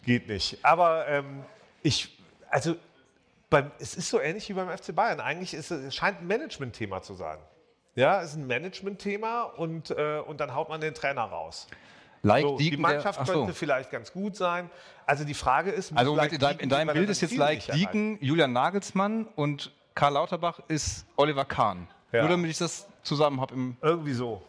Geht 0.08 0.26
nicht. 0.26 0.64
Aber 0.64 1.06
ähm, 1.06 1.44
ich, 1.82 2.18
also 2.48 2.76
beim, 3.50 3.70
es 3.78 3.94
ist 3.94 4.08
so 4.08 4.18
ähnlich 4.18 4.48
wie 4.48 4.54
beim 4.54 4.74
FC 4.74 4.94
Bayern. 4.94 5.20
Eigentlich 5.20 5.52
ist 5.52 5.70
es, 5.70 5.94
scheint 5.94 6.22
ein 6.22 6.26
Management-Thema 6.26 7.02
zu 7.02 7.12
sein. 7.12 7.36
Ja, 7.94 8.22
es 8.22 8.30
ist 8.30 8.36
ein 8.36 8.46
Management-Thema 8.46 9.42
und, 9.42 9.90
äh, 9.90 10.22
und 10.26 10.40
dann 10.40 10.54
haut 10.54 10.70
man 10.70 10.80
den 10.80 10.94
Trainer 10.94 11.24
raus. 11.24 11.66
Like 12.22 12.42
so, 12.42 12.56
die 12.56 12.74
Mannschaft 12.78 13.20
der, 13.20 13.34
könnte 13.34 13.52
vielleicht 13.52 13.90
ganz 13.90 14.10
gut 14.10 14.34
sein. 14.34 14.70
Also 15.04 15.24
die 15.24 15.34
Frage 15.34 15.72
ist, 15.72 15.92
also 15.94 16.14
Moment, 16.14 16.32
in, 16.32 16.38
dein, 16.38 16.58
in 16.58 16.68
deinem 16.70 16.94
Bild 16.94 17.10
ist 17.10 17.20
jetzt 17.20 17.36
Like 17.36 17.70
Dieken, 17.72 18.16
Julian 18.22 18.54
Nagelsmann 18.54 19.26
und 19.36 19.72
Karl 19.94 20.14
Lauterbach 20.14 20.60
ist 20.68 21.04
Oliver 21.16 21.44
Kahn. 21.44 21.86
Ja. 22.12 22.22
Nur 22.22 22.30
damit 22.30 22.50
ich 22.50 22.56
das 22.56 22.88
zusammen 23.02 23.42
habe 23.42 23.54
im. 23.54 23.76
Irgendwie 23.82 24.14
so. 24.14 24.42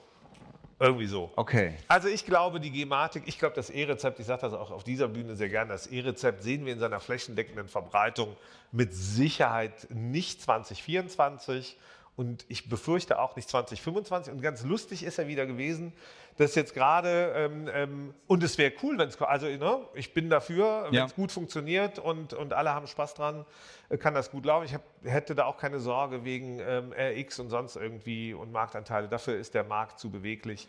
Irgendwie 0.79 1.07
so. 1.07 1.29
Okay. 1.35 1.75
Also 1.89 2.07
ich 2.07 2.25
glaube, 2.25 2.61
die 2.61 2.71
Gematik, 2.71 3.23
ich 3.25 3.37
glaube, 3.37 3.55
das 3.55 3.69
E-Rezept, 3.69 4.19
ich 4.19 4.25
sage 4.25 4.41
das 4.41 4.53
auch 4.53 4.71
auf 4.71 4.85
dieser 4.85 5.09
Bühne 5.09 5.35
sehr 5.35 5.49
gerne, 5.49 5.71
das 5.71 5.87
E-Rezept 5.87 6.41
sehen 6.41 6.65
wir 6.65 6.71
in 6.71 6.79
seiner 6.79 7.01
flächendeckenden 7.01 7.67
Verbreitung 7.67 8.35
mit 8.71 8.93
Sicherheit 8.93 9.87
nicht 9.89 10.41
2024 10.41 11.77
und 12.19 12.43
ich 12.49 12.67
befürchte 12.67 13.17
auch 13.17 13.37
nicht 13.37 13.49
2025. 13.49 14.33
Und 14.33 14.41
ganz 14.41 14.65
lustig 14.65 15.03
ist 15.03 15.19
er 15.19 15.29
wieder 15.29 15.45
gewesen, 15.45 15.93
dass 16.35 16.53
jetzt 16.53 16.73
gerade, 16.73 17.31
ähm, 17.33 17.69
ähm, 17.73 18.13
und 18.27 18.43
es 18.43 18.57
wäre 18.57 18.73
cool, 18.83 18.97
wenn 18.97 19.07
es, 19.07 19.21
also 19.21 19.45
ne, 19.45 19.79
ich 19.93 20.13
bin 20.13 20.29
dafür, 20.29 20.87
wenn 20.89 20.99
es 20.99 21.11
ja. 21.11 21.15
gut 21.15 21.31
funktioniert 21.31 21.97
und, 21.97 22.33
und 22.33 22.51
alle 22.51 22.73
haben 22.73 22.87
Spaß 22.87 23.13
dran, 23.13 23.45
äh, 23.87 23.97
kann 23.97 24.15
das 24.15 24.31
gut 24.31 24.43
laufen. 24.43 24.65
Ich 24.65 24.73
hab, 24.73 24.81
hätte 25.05 25.33
da 25.33 25.45
auch 25.45 25.55
keine 25.55 25.79
Sorge 25.79 26.25
wegen 26.25 26.59
ähm, 26.59 26.91
RX 26.91 27.39
und 27.39 27.49
sonst 27.51 27.77
irgendwie 27.77 28.33
und 28.33 28.51
Marktanteile. 28.51 29.07
Dafür 29.07 29.37
ist 29.37 29.53
der 29.53 29.63
Markt 29.63 29.97
zu 29.97 30.09
beweglich. 30.09 30.67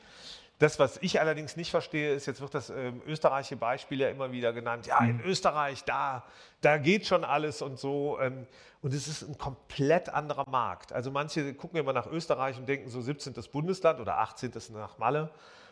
Das, 0.61 0.79
was 0.79 0.99
ich 1.00 1.19
allerdings 1.19 1.57
nicht 1.57 1.71
verstehe, 1.71 2.12
ist, 2.12 2.26
jetzt 2.26 2.43
wird 2.43 2.55
das 2.55 2.69
ähm, 2.69 3.00
österreichische 3.07 3.57
Beispiel 3.57 3.99
ja 4.00 4.11
immer 4.11 4.31
wieder 4.31 4.52
genannt. 4.52 4.87
Ja, 4.87 4.99
in 5.02 5.17
mhm. 5.17 5.25
Österreich, 5.25 5.85
da, 5.85 6.23
da 6.61 6.76
geht 6.76 7.07
schon 7.07 7.25
alles 7.25 7.62
und 7.62 7.79
so. 7.79 8.19
Ähm, 8.21 8.47
und 8.83 8.93
es 8.93 9.09
ist 9.09 9.23
ein 9.23 9.38
komplett 9.38 10.11
anderer 10.11 10.47
Markt. 10.50 10.93
Also 10.93 11.11
manche 11.11 11.55
gucken 11.55 11.81
immer 11.81 11.95
nach 11.95 12.07
Österreich 12.07 12.59
und 12.59 12.69
denken 12.69 12.90
so 12.90 13.00
17. 13.00 13.33
Bundesland 13.50 14.00
oder 14.00 14.19
18. 14.19 14.52
nach 14.75 14.99
Malle. 14.99 15.31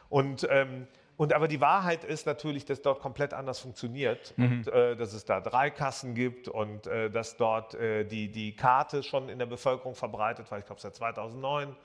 Und, 0.09 0.49
ähm, 0.51 0.89
und 1.19 1.35
aber 1.35 1.49
die 1.49 1.61
Wahrheit 1.61 2.03
ist 2.05 2.25
natürlich, 2.25 2.65
dass 2.65 2.81
dort 2.81 3.01
komplett 3.01 3.35
anders 3.35 3.59
funktioniert 3.59 4.33
mhm. 4.39 4.45
und 4.47 4.69
äh, 4.69 4.97
dass 4.97 5.13
es 5.13 5.27
da 5.27 5.43
drei 5.43 5.69
Kassen 5.69 6.15
gibt 6.15 6.49
und 6.49 6.87
äh, 6.87 7.11
dass 7.11 7.37
dort 7.37 7.75
äh, 7.75 8.05
die, 8.07 8.33
die 8.33 8.57
Karte 8.57 9.03
schon 9.03 9.29
in 9.29 9.39
der 9.39 9.45
Bevölkerung 9.45 9.95
verbreitet 9.95 10.51
war, 10.51 10.59
ich 10.59 10.65
glaube 10.65 10.81
seit 10.81 10.95
2009 10.95 11.77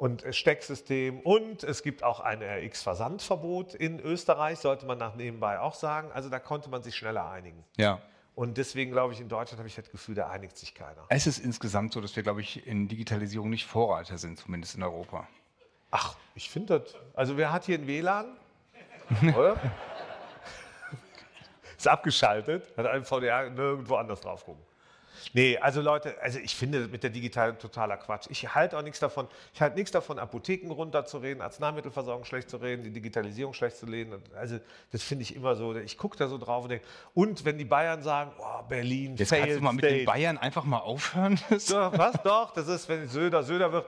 und 0.00 0.24
Stecksystem 0.30 1.20
und 1.20 1.62
es 1.62 1.82
gibt 1.82 2.02
auch 2.02 2.20
ein 2.20 2.42
RX-Versandverbot 2.42 3.74
in 3.74 4.00
Österreich, 4.00 4.58
sollte 4.58 4.86
man 4.86 4.96
nach 4.96 5.14
nebenbei 5.14 5.60
auch 5.60 5.74
sagen. 5.74 6.10
Also 6.12 6.30
da 6.30 6.38
konnte 6.38 6.70
man 6.70 6.82
sich 6.82 6.96
schneller 6.96 7.30
einigen. 7.30 7.62
Ja. 7.76 8.00
Und 8.34 8.56
deswegen 8.56 8.92
glaube 8.92 9.12
ich, 9.12 9.20
in 9.20 9.28
Deutschland 9.28 9.58
habe 9.58 9.68
ich 9.68 9.74
das 9.74 9.90
Gefühl, 9.90 10.14
da 10.14 10.30
einigt 10.30 10.56
sich 10.56 10.74
keiner. 10.74 11.04
Es 11.10 11.26
ist 11.26 11.38
insgesamt 11.38 11.92
so, 11.92 12.00
dass 12.00 12.16
wir, 12.16 12.22
glaube 12.22 12.40
ich, 12.40 12.66
in 12.66 12.88
Digitalisierung 12.88 13.50
nicht 13.50 13.66
Vorreiter 13.66 14.16
sind, 14.16 14.38
zumindest 14.38 14.74
in 14.74 14.82
Europa. 14.82 15.28
Ach, 15.90 16.16
ich 16.34 16.48
finde 16.48 16.80
das. 16.80 16.94
Also, 17.12 17.36
wer 17.36 17.52
hat 17.52 17.66
hier 17.66 17.78
ein 17.78 17.86
WLAN? 17.86 18.38
Oder? 19.36 19.60
Ist 21.76 21.88
abgeschaltet, 21.88 22.72
hat 22.74 22.86
einen 22.86 23.04
VDA 23.04 23.50
nirgendwo 23.50 23.96
anders 23.96 24.22
drauf 24.22 24.46
gucken. 24.46 24.62
Nee, 25.32 25.58
also 25.58 25.80
Leute, 25.80 26.14
also 26.20 26.38
ich 26.38 26.54
finde 26.54 26.88
mit 26.88 27.02
der 27.02 27.10
digitalen 27.10 27.58
totaler 27.58 27.96
Quatsch. 27.96 28.26
Ich 28.30 28.54
halte 28.54 28.76
auch 28.78 28.82
nichts 28.82 29.00
davon. 29.00 29.28
Ich 29.54 29.60
halte 29.60 29.76
nichts 29.76 29.90
davon, 29.90 30.18
Apotheken 30.18 30.70
runterzureden, 30.72 31.42
Arzneimittelversorgung 31.42 32.24
schlecht 32.24 32.50
zu 32.50 32.56
reden, 32.56 32.82
die 32.82 32.90
Digitalisierung 32.90 33.54
schlecht 33.54 33.76
zu 33.76 33.86
reden. 33.86 34.22
Also 34.36 34.58
das 34.92 35.02
finde 35.02 35.22
ich 35.22 35.34
immer 35.34 35.54
so. 35.54 35.74
Ich 35.76 35.96
gucke 35.96 36.16
da 36.16 36.28
so 36.28 36.38
drauf 36.38 36.64
und 36.64 36.70
denke, 36.70 36.84
und 37.14 37.44
wenn 37.44 37.58
die 37.58 37.64
Bayern 37.64 38.02
sagen, 38.02 38.32
oh, 38.38 38.62
Berlin, 38.68 39.16
Jetzt 39.16 39.30
kannst 39.30 39.56
du 39.56 39.60
mal 39.60 39.72
mit 39.72 39.84
den 39.84 40.04
Bayern 40.04 40.38
einfach 40.38 40.64
mal 40.64 40.78
aufhören. 40.78 41.38
Doch, 41.68 41.96
was? 41.96 42.22
Doch, 42.22 42.52
das 42.52 42.68
ist, 42.68 42.88
wenn 42.88 43.08
Söder, 43.08 43.42
Söder 43.42 43.72
wird. 43.72 43.86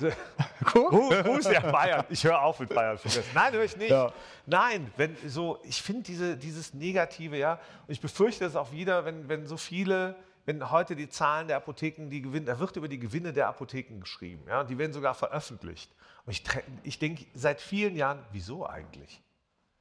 Guck. 0.64 0.92
Wo 0.92 1.36
ist 1.36 1.50
der 1.50 1.60
Bayern? 1.60 2.04
Ich 2.08 2.24
höre 2.24 2.40
auf 2.42 2.60
mit 2.60 2.74
Bayern. 2.74 2.98
Nein, 3.34 3.52
höre 3.52 3.64
ich 3.64 3.76
nicht. 3.76 3.90
Ja. 3.90 4.12
Nein, 4.46 4.90
wenn 4.96 5.16
so, 5.26 5.58
ich 5.62 5.82
finde 5.82 6.02
diese, 6.02 6.36
dieses 6.36 6.74
Negative, 6.74 7.36
ja, 7.36 7.54
und 7.86 7.92
ich 7.92 8.00
befürchte 8.00 8.44
es 8.44 8.56
auch 8.56 8.72
wieder, 8.72 9.04
wenn, 9.04 9.28
wenn 9.28 9.46
so 9.46 9.56
viele 9.56 10.16
wenn 10.48 10.70
heute 10.70 10.96
die 10.96 11.10
Zahlen 11.10 11.46
der 11.46 11.58
Apotheken, 11.58 12.08
die 12.08 12.22
Gewinne, 12.22 12.46
da 12.46 12.58
wird 12.58 12.74
über 12.74 12.88
die 12.88 12.98
Gewinne 12.98 13.34
der 13.34 13.48
Apotheken 13.48 14.00
geschrieben, 14.00 14.44
ja, 14.48 14.64
die 14.64 14.78
werden 14.78 14.94
sogar 14.94 15.12
veröffentlicht. 15.12 15.94
Und 16.24 16.32
ich, 16.32 16.42
ich 16.84 16.98
denke 16.98 17.26
seit 17.34 17.60
vielen 17.60 17.94
Jahren, 17.94 18.24
wieso 18.32 18.66
eigentlich? 18.66 19.22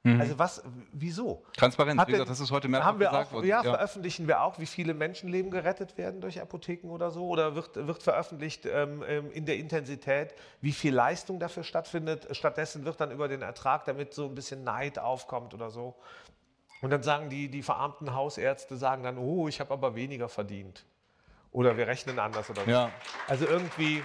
Mhm. 0.03 0.19
Also 0.19 0.37
was, 0.37 0.63
wieso? 0.91 1.45
Transparenz, 1.55 2.01
Hat 2.01 2.09
wie 2.09 2.11
gesagt, 2.11 2.29
das 2.29 2.41
ist 2.41 2.51
heute 2.51 2.67
mehr 2.67 2.83
haben 2.83 2.99
wir 2.99 3.13
auch, 3.13 3.31
worden. 3.31 3.47
Ja, 3.47 3.63
ja, 3.63 3.71
veröffentlichen 3.71 4.27
wir 4.27 4.41
auch, 4.41 4.59
wie 4.59 4.65
viele 4.65 4.93
Menschenleben 4.93 5.51
gerettet 5.51 5.97
werden 5.97 6.19
durch 6.19 6.41
Apotheken 6.41 6.89
oder 6.89 7.11
so? 7.11 7.25
Oder 7.29 7.55
wird, 7.55 7.87
wird 7.87 8.03
veröffentlicht 8.03 8.65
ähm, 8.65 9.05
ähm, 9.07 9.31
in 9.31 9.45
der 9.45 9.55
Intensität, 9.55 10.35
wie 10.59 10.73
viel 10.73 10.93
Leistung 10.93 11.39
dafür 11.39 11.63
stattfindet? 11.63 12.27
Stattdessen 12.31 12.83
wird 12.83 12.99
dann 12.99 13.11
über 13.11 13.29
den 13.29 13.41
Ertrag, 13.41 13.85
damit 13.85 14.13
so 14.13 14.25
ein 14.25 14.35
bisschen 14.35 14.65
Neid 14.65 14.99
aufkommt 14.99 15.53
oder 15.53 15.69
so, 15.69 15.95
und 16.81 16.89
dann 16.89 17.03
sagen 17.03 17.29
die, 17.29 17.49
die 17.49 17.63
verarmten 17.63 18.13
Hausärzte, 18.13 18.77
sagen 18.77 19.03
dann, 19.03 19.17
oh, 19.17 19.47
ich 19.47 19.59
habe 19.59 19.73
aber 19.73 19.95
weniger 19.95 20.29
verdient. 20.29 20.85
Oder 21.51 21.77
wir 21.77 21.87
rechnen 21.87 22.19
anders 22.19 22.49
oder 22.49 22.65
so. 22.65 22.69
Ja. 22.69 22.91
Also 23.27 23.47
irgendwie, 23.47 24.03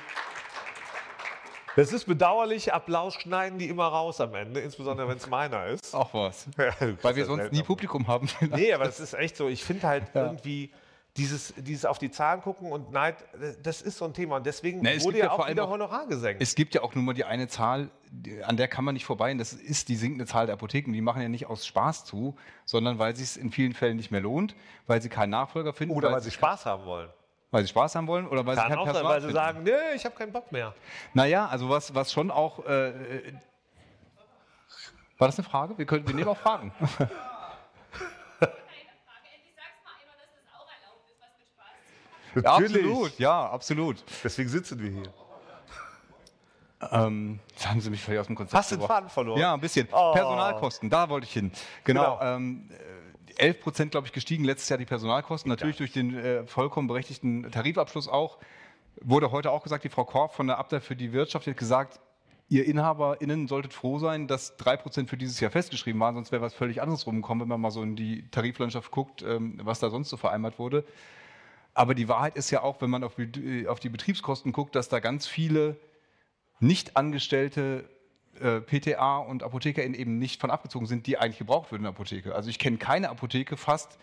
das 1.77 1.93
ist 1.93 2.05
bedauerlich, 2.05 2.73
Applaus 2.73 3.15
schneiden 3.15 3.59
die 3.59 3.69
immer 3.69 3.87
raus 3.87 4.21
am 4.21 4.35
Ende, 4.35 4.61
insbesondere 4.61 5.09
wenn 5.09 5.17
es 5.17 5.27
meiner 5.27 5.67
ist. 5.67 5.95
Auch 5.95 6.13
was. 6.15 6.47
Ja, 6.59 6.75
Weil 7.03 7.17
wir 7.17 7.27
sonst 7.27 7.53
nie 7.53 7.63
Publikum 7.63 8.07
haben. 8.07 8.29
Nee, 8.41 8.73
aber 8.73 8.85
das 8.85 9.01
ist 9.01 9.15
echt 9.15 9.37
so. 9.37 9.49
Ich 9.49 9.65
finde 9.65 9.87
halt 9.87 10.05
ja. 10.15 10.27
irgendwie, 10.27 10.71
dieses, 11.17 11.53
dieses 11.59 11.85
auf 11.85 11.99
die 11.99 12.11
Zahlen 12.11 12.41
gucken 12.41 12.73
und 12.73 12.91
Neid, 12.91 13.17
das 13.63 13.83
ist 13.83 13.99
so 13.99 14.07
ein 14.07 14.15
Thema. 14.15 14.37
Und 14.37 14.47
deswegen 14.47 14.81
Na, 14.83 14.91
wurde 15.03 15.19
ja 15.19 15.31
auch 15.31 15.47
wieder 15.47 15.69
Honorar 15.69 16.07
gesenkt. 16.07 16.41
Es 16.41 16.55
gibt 16.55 16.75
ja 16.75 16.83
auch 16.83 16.95
nur 16.95 17.05
mal 17.05 17.13
die 17.13 17.25
eine 17.25 17.49
Zahl, 17.49 17.91
an 18.45 18.57
der 18.57 18.67
kann 18.67 18.85
man 18.85 18.95
nicht 18.95 19.05
vorbei. 19.05 19.31
Und 19.31 19.39
das 19.39 19.53
ist 19.53 19.89
die 19.89 19.97
sinkende 19.97 20.25
Zahl 20.25 20.47
der 20.47 20.55
Apotheken. 20.55 20.93
Die 20.93 21.03
machen 21.03 21.21
ja 21.21 21.29
nicht 21.29 21.47
aus 21.47 21.67
Spaß 21.67 22.07
zu, 22.07 22.35
sondern 22.65 22.99
weil 22.99 23.13
es 23.13 23.19
sich 23.19 23.43
in 23.43 23.51
vielen 23.51 23.75
Fällen 23.75 23.99
nicht 23.99 24.11
mehr 24.11 24.23
lohnt, 24.23 24.55
weil 24.87 25.03
sie 25.03 25.11
keinen 25.11 25.31
Nachfolger 25.31 25.75
finden. 25.75 25.95
Oder 25.95 26.09
weil, 26.09 26.15
weil 26.15 26.23
sie 26.23 26.31
Spaß 26.31 26.65
haben 26.65 26.87
wollen. 26.87 27.11
Weil 27.51 27.63
sie 27.63 27.69
Spaß 27.69 27.95
haben 27.97 28.07
wollen 28.07 28.27
oder 28.27 28.47
weil 28.47 28.57
kann 28.57 28.65
sie 28.65 28.71
kein 28.71 28.79
auch 28.79 28.85
Personal 28.85 29.03
sein, 29.03 29.13
weil 29.13 29.21
sie 29.21 29.27
finden. 29.27 29.45
sagen, 29.45 29.63
nee, 29.65 29.97
ich 29.97 30.05
habe 30.07 30.15
keinen 30.15 30.33
Bock 30.33 30.51
mehr. 30.51 30.75
Naja, 31.13 31.47
also 31.47 31.69
was, 31.69 31.95
was 31.95 32.11
schon 32.11 32.31
auch... 32.31 32.65
Äh, 32.65 32.89
äh 32.89 33.33
war 35.19 35.29
das 35.29 35.39
eine 35.39 35.47
Frage? 35.47 35.77
Wir, 35.77 35.85
können, 35.85 36.09
wir 36.09 36.15
nehmen 36.15 36.29
auch 36.29 36.39
Fragen. 36.39 36.73
Natürlich. 42.35 42.85
absolut, 42.85 43.19
ja, 43.19 43.51
absolut. 43.51 44.05
Deswegen 44.25 44.49
sitzen 44.49 44.83
wir 44.83 44.91
hier. 44.91 45.13
Ähm, 46.91 47.39
jetzt 47.51 47.69
haben 47.69 47.81
Sie 47.81 47.91
mich 47.91 48.03
völlig 48.03 48.21
aus 48.21 48.27
dem 48.27 48.35
Konzept 48.35 48.59
Hast 48.59 48.73
du 48.73 48.77
den 48.77 48.87
Faden 48.87 49.09
verloren? 49.09 49.39
Ja, 49.39 49.55
ein 49.55 49.61
bisschen. 49.61 49.87
Oh. 49.93 50.13
Personalkosten, 50.13 50.91
da 50.91 51.09
wollte 51.09 51.27
ich 51.27 51.33
hin. 51.33 51.53
Genau. 51.85 52.19
genau. 52.19 52.37
Ähm, 52.37 52.69
11 53.37 53.61
Prozent, 53.61 53.91
glaube 53.93 54.07
ich, 54.07 54.13
gestiegen 54.13 54.45
letztes 54.45 54.69
Jahr 54.69 54.79
die 54.79 54.85
Personalkosten. 54.85 55.49
Natürlich 55.49 55.77
durch 55.77 55.93
den 55.93 56.17
äh, 56.17 56.47
vollkommen 56.47 56.89
berechtigten 56.89 57.51
Tarifabschluss 57.51 58.09
auch. 58.09 58.39
Wurde 59.01 59.31
heute 59.31 59.51
auch 59.51 59.63
gesagt, 59.63 59.85
die 59.85 59.89
Frau 59.89 60.05
Korf 60.05 60.35
von 60.35 60.47
der 60.47 60.59
Abteilung 60.59 60.83
für 60.83 60.97
die 60.97 61.13
Wirtschaft 61.13 61.47
hat 61.47 61.57
gesagt, 61.57 62.01
ihr 62.49 62.67
InhaberInnen 62.67 63.49
solltet 63.49 63.73
froh 63.73 63.99
sein, 63.99 64.27
dass 64.27 64.57
3 64.59 64.77
Prozent 64.77 65.09
für 65.09 65.17
dieses 65.17 65.41
Jahr 65.41 65.51
festgeschrieben 65.51 66.01
waren, 66.01 66.15
sonst 66.15 66.33
wäre 66.33 66.43
was 66.43 66.53
völlig 66.53 66.83
anderes 66.83 67.07
rumgekommen, 67.07 67.43
wenn 67.43 67.49
man 67.49 67.61
mal 67.61 67.71
so 67.71 67.83
in 67.83 67.97
die 67.97 68.29
Tariflandschaft 68.31 68.91
guckt, 68.91 69.23
ähm, 69.23 69.59
was 69.63 69.81
da 69.81 69.89
sonst 69.89 70.11
so 70.11 70.19
vereinbart 70.19 70.59
wurde. 70.59 70.85
Aber 71.75 71.95
die 71.95 72.09
Wahrheit 72.09 72.37
ist 72.37 72.51
ja 72.51 72.63
auch, 72.63 72.81
wenn 72.81 72.91
man 72.91 73.03
auf, 73.03 73.17
auf 73.67 73.81
die 73.81 73.89
Betriebskosten 73.89 74.53
guckt, 74.53 74.75
dass 74.75 74.89
da 74.89 75.01
ganz 75.01 75.27
viele 75.27 75.77
nicht 76.61 76.97
angestellte 76.97 77.89
äh, 78.41 78.61
PTA 78.61 79.19
und 79.19 79.43
ApothekerInnen 79.43 79.99
eben 79.99 80.19
nicht 80.19 80.41
von 80.41 80.51
abgezogen 80.51 80.87
sind, 80.87 81.07
die 81.07 81.19
eigentlich 81.19 81.39
gebraucht 81.39 81.71
würden 81.71 81.83
in 81.83 81.85
der 81.85 81.91
Apotheke. 81.91 82.35
Also 82.35 82.51
ich 82.51 82.59
kenne 82.59 82.79
keine 82.79 83.11
Apotheke, 83.11 83.57
fast, 83.57 83.99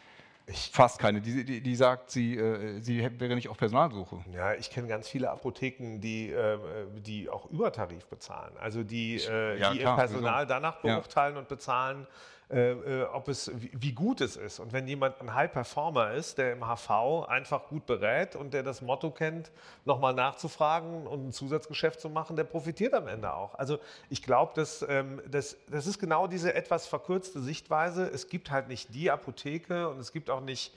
ich, 0.46 0.70
fast 0.74 1.00
keine, 1.00 1.22
die, 1.22 1.46
die, 1.46 1.62
die 1.62 1.76
sagt, 1.76 2.12
sie, 2.12 2.36
äh, 2.36 2.80
sie 2.82 3.02
wäre 3.20 3.36
nicht 3.36 3.50
auf 3.50 3.58
Personalsuche. 3.58 4.24
Ja, 4.34 4.54
ich 4.54 4.70
kenne 4.70 4.88
ganz 4.88 5.08
viele 5.08 5.30
Apotheken, 5.30 6.00
die, 6.00 6.30
äh, 6.32 6.58
die 6.98 7.30
auch 7.30 7.50
Übertarif 7.50 8.06
bezahlen. 8.08 8.54
Also 8.60 8.84
die, 8.84 9.16
äh, 9.16 9.60
ja, 9.60 9.72
die 9.72 9.80
klar, 9.80 9.96
ihr 9.96 10.08
Personal 10.08 10.48
danach 10.48 10.82
beurteilen 10.82 11.36
ja. 11.36 11.40
und 11.40 11.48
bezahlen, 11.48 12.08
äh, 12.52 12.72
äh, 12.72 13.04
ob 13.04 13.28
es, 13.28 13.52
wie, 13.54 13.92
gut 13.92 14.22
es 14.22 14.36
ist. 14.36 14.60
Und 14.60 14.74
wenn 14.74 14.88
jemand 14.88 15.22
ein 15.22 15.36
High 15.36 15.52
Performer 15.52 16.14
ist, 16.14 16.40
der 16.40 16.54
im 16.54 16.66
HV 16.66 17.28
einfach 17.28 17.68
gut 17.68 17.86
berät 17.86 18.36
und 18.36 18.56
der 18.56 18.64
das 18.64 18.82
Motto 18.82 19.12
kennt, 19.12 19.52
nochmal 19.86 20.16
nachzufragen 20.16 21.06
und 21.06 21.28
ein 21.28 21.32
Zusatzgeschäft 21.32 22.02
zu 22.02 22.10
machen, 22.10 22.36
der 22.36 22.46
profitiert 22.46 22.96
am 22.96 23.08
Ende 23.08 23.32
auch. 23.36 23.54
Also 23.54 23.78
ich 24.10 24.24
glaube, 24.24 24.54
dass, 24.56 24.84
ähm, 24.90 25.22
das, 25.30 25.58
das 25.70 25.86
ist 25.86 26.00
genau 26.00 26.26
diese 26.26 26.56
etwas 26.56 26.88
verkürzte 26.88 27.40
Sichtweise. 27.40 28.08
Es 28.08 28.30
gibt 28.30 28.50
halt 28.50 28.68
nicht 28.68 28.96
die 28.96 29.12
Apotheke 29.12 29.88
und 29.88 30.00
es 30.00 30.12
gibt 30.12 30.32
auch 30.32 30.42
nicht 30.42 30.74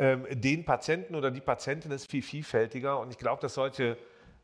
ähm, 0.00 0.26
den 0.28 0.64
Patienten 0.64 1.14
oder 1.14 1.30
die 1.30 1.40
Patientin 1.40 1.92
ist 1.92 2.10
viel 2.10 2.22
vielfältiger. 2.22 2.98
Und 2.98 3.12
ich 3.12 3.18
glaube, 3.18 3.40
dass 3.40 3.54
solche, 3.54 3.96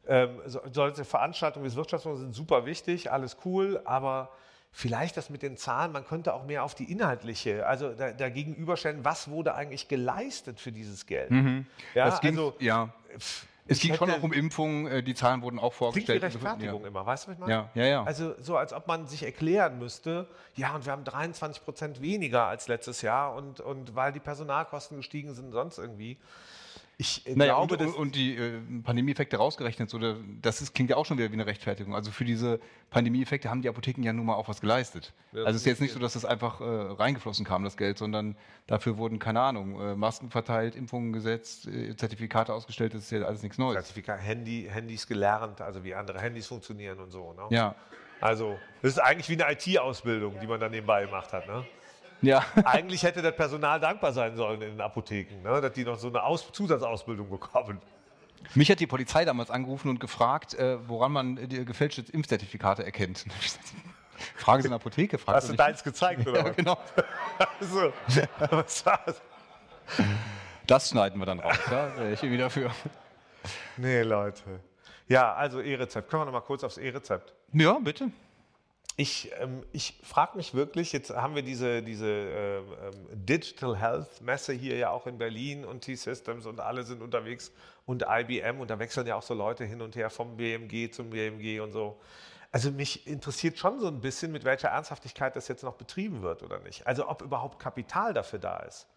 ähm, 0.07 0.41
solche 0.47 1.05
Veranstaltungen 1.05 1.65
wie 1.65 1.71
das 1.71 1.77
Wirtschaftsfonds 1.77 2.21
sind 2.21 2.37
super 2.37 2.67
wichtig, 2.67 3.11
alles 3.11 3.37
cool, 3.45 3.81
aber 3.85 4.31
vielleicht 4.73 5.17
das 5.17 5.31
mit 5.31 5.43
den 5.43 5.57
Zahlen, 5.57 5.93
man 5.93 6.07
könnte 6.07 6.35
auch 6.35 6.45
mehr 6.45 6.65
auf 6.65 6.75
die 6.75 6.91
inhaltliche, 6.91 7.67
also 7.67 7.93
da, 7.93 8.13
dagegenüberstellen, 8.13 9.05
was 9.05 9.29
wurde 9.29 9.55
eigentlich 9.55 9.89
geleistet 9.89 10.61
für 10.61 10.73
dieses 10.73 11.07
Geld. 11.07 11.31
Mhm. 11.31 11.67
Ja, 11.95 12.07
das 12.07 12.21
ging, 12.21 12.31
also, 12.31 12.55
ja. 12.59 12.93
Es 13.71 13.81
ging 13.81 13.95
schon 13.95 14.11
auch 14.11 14.23
um 14.23 14.33
Impfungen, 14.33 14.87
äh, 14.87 15.03
die 15.03 15.15
Zahlen 15.15 15.43
wurden 15.43 15.59
auch 15.59 15.75
vorgestellt. 15.75 16.21
Klingt 16.21 16.35
wie 16.35 16.37
Rechtfertigung 16.39 16.83
ja. 16.83 16.89
immer, 16.89 17.05
weißt 17.05 17.27
du, 17.27 17.29
was 17.29 17.35
ich 17.35 17.41
meine? 17.41 17.53
Ja, 17.53 17.71
ja, 17.75 17.85
ja. 17.85 18.03
Also 18.05 18.35
so, 18.41 18.57
als 18.57 18.73
ob 18.73 18.87
man 18.87 19.07
sich 19.07 19.23
erklären 19.25 19.79
müsste, 19.79 20.27
ja, 20.55 20.75
und 20.75 20.87
wir 20.87 20.93
haben 20.93 21.05
23 21.05 21.65
Prozent 21.65 22.01
weniger 22.01 22.47
als 22.47 22.69
letztes 22.69 23.03
Jahr 23.03 23.35
und, 23.35 23.61
und 23.61 23.95
weil 23.95 24.13
die 24.13 24.21
Personalkosten 24.21 24.97
gestiegen 24.97 25.35
sind, 25.35 25.53
sonst 25.53 25.79
irgendwie. 25.79 26.17
Ich 27.01 27.23
naja, 27.33 27.55
glaube, 27.55 27.77
und, 27.77 27.95
und 27.95 28.15
die 28.17 28.35
äh, 28.37 28.61
Pandemieeffekte 28.83 29.37
rausgerechnet, 29.37 29.89
so, 29.89 30.01
das 30.43 30.61
ist, 30.61 30.75
klingt 30.75 30.91
ja 30.91 30.97
auch 30.97 31.07
schon 31.07 31.17
wieder 31.17 31.31
wie 31.31 31.35
eine 31.35 31.47
Rechtfertigung. 31.47 31.95
Also 31.95 32.11
für 32.11 32.25
diese 32.25 32.59
Pandemieeffekte 32.91 33.49
haben 33.49 33.63
die 33.63 33.69
Apotheken 33.69 34.03
ja 34.03 34.13
nun 34.13 34.27
mal 34.27 34.35
auch 34.35 34.49
was 34.49 34.61
geleistet. 34.61 35.15
Ja, 35.31 35.45
also 35.45 35.51
es 35.51 35.63
ist 35.63 35.67
jetzt 35.67 35.81
nicht 35.81 35.93
so, 35.93 36.01
dass 36.01 36.15
das 36.15 36.25
einfach 36.25 36.61
äh, 36.61 36.65
reingeflossen 36.65 37.47
kam, 37.47 37.63
das 37.63 37.77
Geld, 37.77 37.99
sondern 37.99 38.37
dafür 38.67 38.99
wurden, 38.99 39.21
keine 39.21 39.41
Ahnung, 39.41 39.81
äh, 39.81 39.95
Masken 39.95 40.29
verteilt, 40.29 40.75
Impfungen 40.75 41.13
gesetzt, 41.13 41.69
äh, 41.69 41.95
Zertifikate 41.95 42.53
ausgestellt, 42.53 42.95
das 42.95 43.03
ist 43.03 43.13
ja 43.13 43.23
alles 43.23 43.45
nichts 43.45 43.59
Neues. 43.59 43.77
Zertifikat, 43.77 44.21
Handy, 44.21 44.69
Handys 44.69 45.07
gelernt, 45.07 45.61
also 45.61 45.85
wie 45.85 45.95
andere 45.95 46.21
Handys 46.21 46.49
funktionieren 46.49 46.99
und 46.99 47.13
so. 47.13 47.33
Ne? 47.33 47.43
Ja. 47.51 47.77
Also 48.21 48.59
das 48.83 48.95
ist 48.95 48.99
eigentlich 48.99 49.29
wie 49.29 49.41
eine 49.41 49.53
IT-Ausbildung, 49.53 50.41
die 50.41 50.49
man 50.49 50.59
dann 50.59 50.73
nebenbei 50.73 51.05
gemacht 51.05 51.33
hat. 51.33 51.47
Ne? 51.47 51.65
Ja. 52.23 52.45
Eigentlich 52.65 53.03
hätte 53.03 53.23
das 53.23 53.35
Personal 53.37 53.81
dankbar 53.81 54.13
sein 54.13 54.37
sollen 54.37 54.61
in 54.63 54.71
den 54.71 54.81
Apotheken, 54.81 55.43
ne? 55.43 55.61
dass 55.61 55.73
die 55.73 55.85
noch 55.85 55.99
so 55.99 56.09
eine 56.09 56.23
Aus 56.23 56.51
Zusatzausbildung 56.53 57.31
bekommen. 57.31 57.81
Mich 58.55 58.71
hat 58.71 58.81
die 58.81 58.87
Polizei 58.87 59.25
damals 59.25 59.51
angerufen 59.51 59.89
und 59.89 60.01
gefragt, 60.01 60.55
äh, 60.55 60.79
woran 60.89 61.13
man 61.13 61.49
die 61.49 61.65
gefälschte 61.65 62.05
Impfzertifikate 62.13 62.85
erkennt. 62.85 63.25
Fragen 64.37 64.63
Sie 64.63 64.67
in 64.67 64.73
der 64.73 64.81
Apotheke. 64.81 65.19
Hast 65.27 65.49
du 65.49 65.55
deins 65.55 65.83
gezeigt, 65.83 66.27
oder? 66.27 66.47
Ja, 66.47 66.49
genau. 66.51 66.79
so. 67.61 67.93
Das 70.67 70.91
schneiden 70.91 71.21
wir 71.21 71.27
dann 71.27 71.39
raus, 71.39 71.59
ja? 71.71 71.97
Wäre 71.97 72.13
ich 72.13 72.23
irgendwie 72.23 72.39
dafür. 72.39 72.71
Nee, 73.77 74.03
Leute. 74.03 74.61
Ja, 75.07 75.35
also 75.35 75.61
E-Rezept. 75.61 76.11
Können 76.11 76.23
wir 76.23 76.27
noch 76.27 76.33
mal 76.33 76.41
kurz 76.41 76.65
aufs 76.65 76.79
E-Rezept? 76.79 77.33
Ja, 77.53 77.79
bitte. 77.79 78.11
Ich, 79.01 79.31
ähm, 79.39 79.63
ich 79.71 80.01
frage 80.03 80.37
mich 80.37 80.55
wirklich, 80.55 80.93
jetzt 80.93 81.11
haben 81.11 81.37
wir 81.37 81.43
diese, 81.43 81.85
diese 81.85 82.09
ähm, 82.09 82.65
ähm 82.83 83.27
Digital 83.27 83.79
Health 83.79 84.21
Messe 84.23 84.53
hier 84.53 84.77
ja 84.77 84.91
auch 84.91 85.07
in 85.07 85.19
Berlin 85.19 85.65
und 85.65 85.83
T-Systems 85.83 86.47
und 86.47 86.59
alle 86.59 86.83
sind 86.83 87.01
unterwegs 87.01 87.53
und 87.87 88.05
IBM 88.09 88.59
und 88.59 88.69
da 88.71 88.81
wechseln 88.81 89.07
ja 89.07 89.15
auch 89.15 89.23
so 89.23 89.35
Leute 89.35 89.65
hin 89.65 89.83
und 89.83 89.95
her 89.95 90.11
vom 90.11 90.37
BMG 90.37 90.91
zum 90.91 91.11
BMG 91.11 91.61
und 91.61 91.71
so. 91.71 92.01
Also 92.51 92.73
mich 92.73 93.07
interessiert 93.07 93.57
schon 93.57 93.79
so 93.79 93.87
ein 93.87 94.01
bisschen, 94.01 94.33
mit 94.33 94.43
welcher 94.43 94.71
Ernsthaftigkeit 94.71 95.37
das 95.37 95.47
jetzt 95.47 95.63
noch 95.63 95.75
betrieben 95.75 96.23
wird 96.23 96.43
oder 96.43 96.59
nicht. 96.59 96.85
Also 96.85 97.09
ob 97.09 97.23
überhaupt 97.23 97.61
Kapital 97.61 98.13
dafür 98.15 98.41
da 98.41 98.59
ist. 98.59 98.89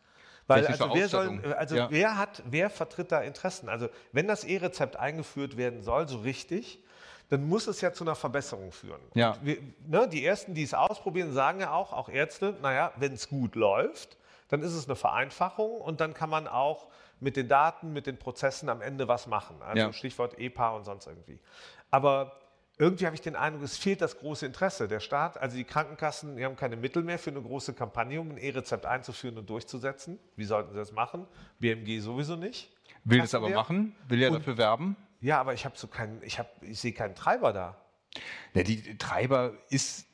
Weil 0.48 0.66
also, 0.66 0.96
wer, 0.96 1.08
soll, 1.10 1.54
also 1.54 1.76
ja. 1.76 1.92
wer 1.92 2.18
hat, 2.18 2.42
wer 2.48 2.72
vertritt 2.72 3.12
da 3.12 3.22
Interessen? 3.22 3.70
Also 3.70 3.88
wenn 4.14 4.28
das 4.28 4.46
E-Rezept 4.46 4.96
eingeführt 4.96 5.58
werden 5.58 5.84
soll, 5.84 6.08
so 6.08 6.18
richtig, 6.22 6.84
dann 7.32 7.48
muss 7.48 7.66
es 7.68 7.80
ja 7.80 7.94
zu 7.94 8.04
einer 8.04 8.16
Verbesserung 8.16 8.74
führen. 8.74 9.00
Ja. 9.14 9.38
Wir, 9.42 9.60
ne, 9.88 10.06
die 10.10 10.26
Ersten, 10.26 10.54
die 10.54 10.64
es 10.64 10.74
ausprobieren, 10.74 11.32
sagen 11.32 11.62
ja 11.62 11.72
auch, 11.72 11.94
auch 11.94 12.10
Ärzte, 12.10 12.58
naja, 12.62 12.92
wenn 12.98 13.14
es 13.14 13.30
gut 13.30 13.56
läuft, 13.56 14.18
dann 14.50 14.62
ist 14.62 14.74
es 14.74 14.86
eine 14.86 14.98
Vereinfachung 14.98 15.80
und 15.80 16.02
dann 16.02 16.14
kann 16.14 16.30
man 16.30 16.46
auch 16.46 16.88
mit 17.22 17.38
den 17.38 17.48
Daten, 17.48 17.94
mit 17.94 18.06
den 18.06 18.18
Prozessen 18.18 18.68
am 18.68 18.82
Ende 18.82 19.08
was 19.08 19.28
machen. 19.28 19.56
Also 19.62 19.82
ja. 19.82 19.94
Stichwort 19.94 20.38
EPA 20.40 20.72
und 20.72 20.84
sonst 20.84 21.08
irgendwie. 21.08 21.40
Aber 21.90 22.34
irgendwie 22.78 23.06
habe 23.06 23.16
ich 23.16 23.22
den 23.22 23.38
Eindruck, 23.38 23.64
es 23.64 23.78
fehlt 23.78 24.02
das 24.02 24.18
große 24.18 24.46
Interesse. 24.46 24.90
Der 24.90 25.00
Staat, 25.00 25.38
also 25.38 25.56
die 25.56 25.64
Krankenkassen, 25.64 26.36
die 26.36 26.44
haben 26.44 26.58
keine 26.58 26.76
Mittel 26.76 27.02
mehr 27.02 27.18
für 27.18 27.30
eine 27.30 27.42
große 27.42 27.72
Kampagne, 27.72 28.20
um 28.20 28.32
ein 28.32 28.38
E-Rezept 28.38 28.86
einzuführen 28.86 29.38
und 29.38 29.50
durchzusetzen. 29.50 30.20
Wie 30.36 30.44
sollten 30.44 30.72
sie 30.72 30.78
das 30.78 30.92
machen? 30.92 31.26
BMG 31.60 32.02
sowieso 32.02 32.36
nicht. 32.36 32.76
Will 33.06 33.22
es 33.22 33.34
aber 33.34 33.50
machen, 33.50 33.96
will 34.10 34.20
ja 34.20 34.30
dafür 34.30 34.58
werben. 34.58 34.98
Ja, 35.22 35.40
aber 35.40 35.54
ich 35.54 35.66
habe 35.66 35.78
so 35.78 35.88
keinen, 35.88 36.22
ich, 36.24 36.40
hab, 36.40 36.62
ich 36.64 36.80
sehe 36.80 36.94
keinen 36.94 37.16
Treiber 37.16 37.54
da. 37.54 37.78
Ja, 38.54 38.64
die 38.64 38.98
Treiber 38.98 39.54
ist 39.70 40.06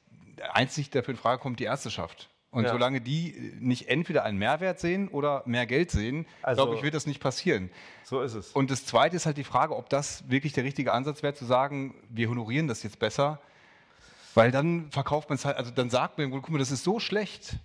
einzig 0.53 0.89
dafür 0.89 1.13
in 1.13 1.19
Frage 1.19 1.41
kommt 1.41 1.59
die 1.59 1.63
Ärzteschaft. 1.63 2.29
Und 2.49 2.63
ja. 2.63 2.71
solange 2.71 3.01
die 3.01 3.53
nicht 3.59 3.89
entweder 3.89 4.23
einen 4.23 4.37
Mehrwert 4.37 4.79
sehen 4.79 5.09
oder 5.09 5.43
mehr 5.45 5.65
Geld 5.65 5.91
sehen, 5.91 6.25
also, 6.41 6.63
glaube 6.63 6.77
ich, 6.77 6.83
wird 6.83 6.93
das 6.93 7.05
nicht 7.05 7.19
passieren. 7.19 7.69
So 8.03 8.21
ist 8.21 8.33
es. 8.33 8.51
Und 8.51 8.71
das 8.71 8.85
Zweite 8.85 9.15
ist 9.15 9.25
halt 9.25 9.37
die 9.37 9.43
Frage, 9.43 9.75
ob 9.75 9.89
das 9.89 10.29
wirklich 10.29 10.53
der 10.53 10.63
richtige 10.63 10.93
Ansatz 10.93 11.23
wäre, 11.23 11.33
zu 11.33 11.45
sagen, 11.45 11.95
wir 12.09 12.29
honorieren 12.29 12.67
das 12.67 12.83
jetzt 12.83 12.99
besser, 12.99 13.41
weil 14.33 14.51
dann 14.51 14.89
verkauft 14.91 15.29
man 15.29 15.35
es 15.35 15.45
halt, 15.45 15.57
also 15.57 15.71
dann 15.71 15.89
sagt 15.89 16.17
man, 16.17 16.31
guck 16.31 16.49
mal, 16.49 16.57
das 16.57 16.71
ist 16.71 16.83
so 16.83 16.99
schlecht, 16.99 17.57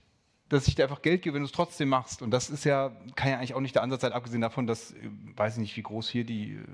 dass 0.48 0.68
ich 0.68 0.74
dir 0.74 0.82
einfach 0.82 1.00
Geld 1.00 1.22
gebe, 1.22 1.34
wenn 1.34 1.42
du 1.42 1.46
es 1.46 1.52
trotzdem 1.52 1.88
machst. 1.88 2.20
Und 2.20 2.30
das 2.30 2.50
ist 2.50 2.64
ja, 2.64 2.92
kann 3.14 3.30
ja 3.30 3.38
eigentlich 3.38 3.54
auch 3.54 3.60
nicht 3.60 3.74
der 3.74 3.82
Ansatz 3.82 4.02
sein, 4.02 4.12
abgesehen 4.12 4.42
davon, 4.42 4.66
dass, 4.66 4.90
äh, 4.90 4.96
weiß 5.36 5.54
ich 5.54 5.60
nicht, 5.60 5.76
wie 5.76 5.82
groß 5.82 6.08
hier 6.10 6.24
die 6.24 6.54
äh, 6.54 6.64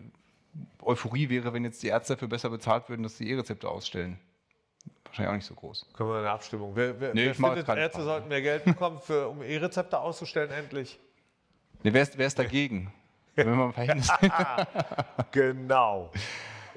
Euphorie 0.82 1.28
wäre, 1.28 1.52
wenn 1.52 1.64
jetzt 1.64 1.82
die 1.82 1.88
Ärzte 1.88 2.14
dafür 2.14 2.28
besser 2.28 2.50
bezahlt 2.50 2.88
würden, 2.88 3.02
dass 3.02 3.16
sie 3.16 3.30
E-Rezepte 3.30 3.68
ausstellen. 3.68 4.18
Wahrscheinlich 5.04 5.30
auch 5.30 5.36
nicht 5.36 5.46
so 5.46 5.54
groß. 5.54 5.86
Können 5.94 6.10
wir 6.10 6.18
eine 6.18 6.30
Abstimmung. 6.30 6.72
Wer, 6.74 7.00
wer, 7.00 7.14
nee, 7.14 7.26
wer 7.26 7.34
findet, 7.34 7.68
Ärzte 7.68 7.98
Frage. 7.98 8.04
sollten 8.04 8.28
mehr 8.28 8.42
Geld 8.42 8.64
bekommen, 8.64 9.00
für, 9.00 9.28
um 9.28 9.42
E-Rezepte 9.42 9.98
auszustellen, 9.98 10.50
endlich? 10.50 10.98
Nee, 11.82 11.92
wer, 11.92 12.02
ist, 12.02 12.18
wer 12.18 12.26
ist 12.26 12.38
dagegen? 12.38 12.92
wenn 13.46 13.56
man 13.56 13.72
genau. 15.30 16.10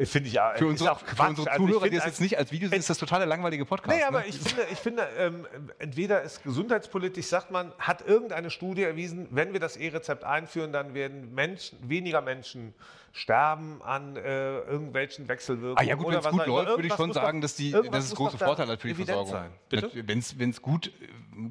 Finde 0.05 0.27
ich 0.27 0.33
ja. 0.33 0.53
Für 0.55 0.67
unsere, 0.67 0.95
für 0.95 1.23
unsere 1.23 1.51
also 1.51 1.65
Zuhörer, 1.65 1.89
die 1.89 1.97
es 1.97 2.05
jetzt 2.05 2.21
nicht 2.21 2.37
als 2.37 2.51
Video 2.51 2.69
sehen, 2.69 2.79
ist 2.79 2.89
das 2.89 2.97
total 2.97 3.19
der 3.19 3.27
langweilige 3.27 3.65
Podcast. 3.65 3.97
Nee, 3.97 4.03
aber 4.03 4.21
ne? 4.21 4.27
ich 4.27 4.39
finde, 4.39 4.63
ich 4.71 4.79
finde 4.79 5.07
ähm, 5.17 5.47
entweder 5.79 6.21
ist 6.21 6.43
gesundheitspolitisch, 6.43 7.25
sagt 7.27 7.51
man, 7.51 7.71
hat 7.77 8.07
irgendeine 8.07 8.49
Studie 8.49 8.83
erwiesen, 8.83 9.27
wenn 9.31 9.53
wir 9.53 9.59
das 9.59 9.77
E-Rezept 9.77 10.23
einführen, 10.23 10.71
dann 10.73 10.93
werden 10.93 11.33
Menschen, 11.33 11.77
weniger 11.87 12.21
Menschen 12.21 12.73
sterben 13.13 13.81
an 13.81 14.15
äh, 14.15 14.59
irgendwelchen 14.59 15.27
Wechselwirkungen. 15.27 15.77
Ah 15.77 15.83
ja 15.83 15.95
gut, 15.95 16.07
wenn 16.07 16.19
es 16.19 16.27
gut 16.27 16.45
läuft, 16.45 16.69
würde 16.69 16.87
ich 16.87 16.93
schon 16.93 17.13
sagen, 17.13 17.41
dass, 17.41 17.55
die, 17.55 17.71
dass 17.71 18.05
es 18.05 18.15
große 18.15 18.37
Vorteile 18.37 18.73
hat 18.73 18.81
für 18.81 18.87
die 18.87 18.95
Versorgung. 18.95 19.35
Wenn 19.69 20.19
es 20.49 20.61
gut, 20.61 20.91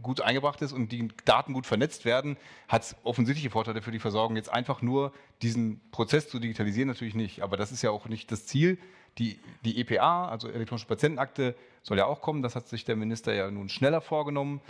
gut 0.03 0.21
eingebracht 0.23 0.63
ist 0.63 0.73
und 0.73 0.91
die 0.91 1.09
Daten 1.25 1.53
gut 1.53 1.67
vernetzt 1.67 2.05
werden, 2.05 2.37
hat 2.69 2.83
es 2.83 2.97
offensichtliche 3.05 3.51
Vorteile 3.51 3.83
für 3.83 3.91
die 3.91 3.99
Versorgung. 3.99 4.37
Jetzt 4.37 4.53
einfach 4.53 4.83
nur 4.83 5.13
diesen 5.43 5.81
Prozess 5.91 6.29
zu 6.29 6.39
digitalisieren 6.39 6.89
natürlich 6.89 7.15
nicht, 7.15 7.43
aber 7.43 7.57
das 7.57 7.73
ist 7.73 7.83
ja 7.83 7.91
auch 7.91 8.07
nicht 8.07 8.31
das 8.31 8.47
Ziel. 8.47 8.79
Die, 9.19 9.41
die 9.65 9.81
EPA, 9.81 10.29
also 10.29 10.49
elektronische 10.49 10.87
Patientenakte, 10.87 11.57
soll 11.83 11.99
ja 11.99 12.07
auch 12.07 12.21
kommen. 12.21 12.43
Das 12.43 12.55
hat 12.55 12.69
sich 12.69 12.85
der 12.85 12.97
Minister 12.97 13.35
ja 13.35 13.51
nun 13.51 13.69
schneller 13.69 14.01
vorgenommen. 14.01 14.61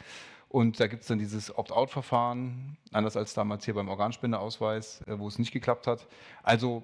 Und 0.48 0.80
da 0.80 0.86
gibt 0.88 1.02
es 1.02 1.08
dann 1.08 1.18
dieses 1.18 1.56
Opt-out-Verfahren, 1.56 2.76
anders 2.90 3.16
als 3.16 3.34
damals 3.34 3.64
hier 3.64 3.74
beim 3.74 3.88
Organspendeausweis, 3.88 5.02
äh, 5.06 5.18
wo 5.18 5.28
es 5.28 5.38
nicht 5.38 5.52
geklappt 5.52 5.86
hat. 5.86 6.08
Also 6.42 6.82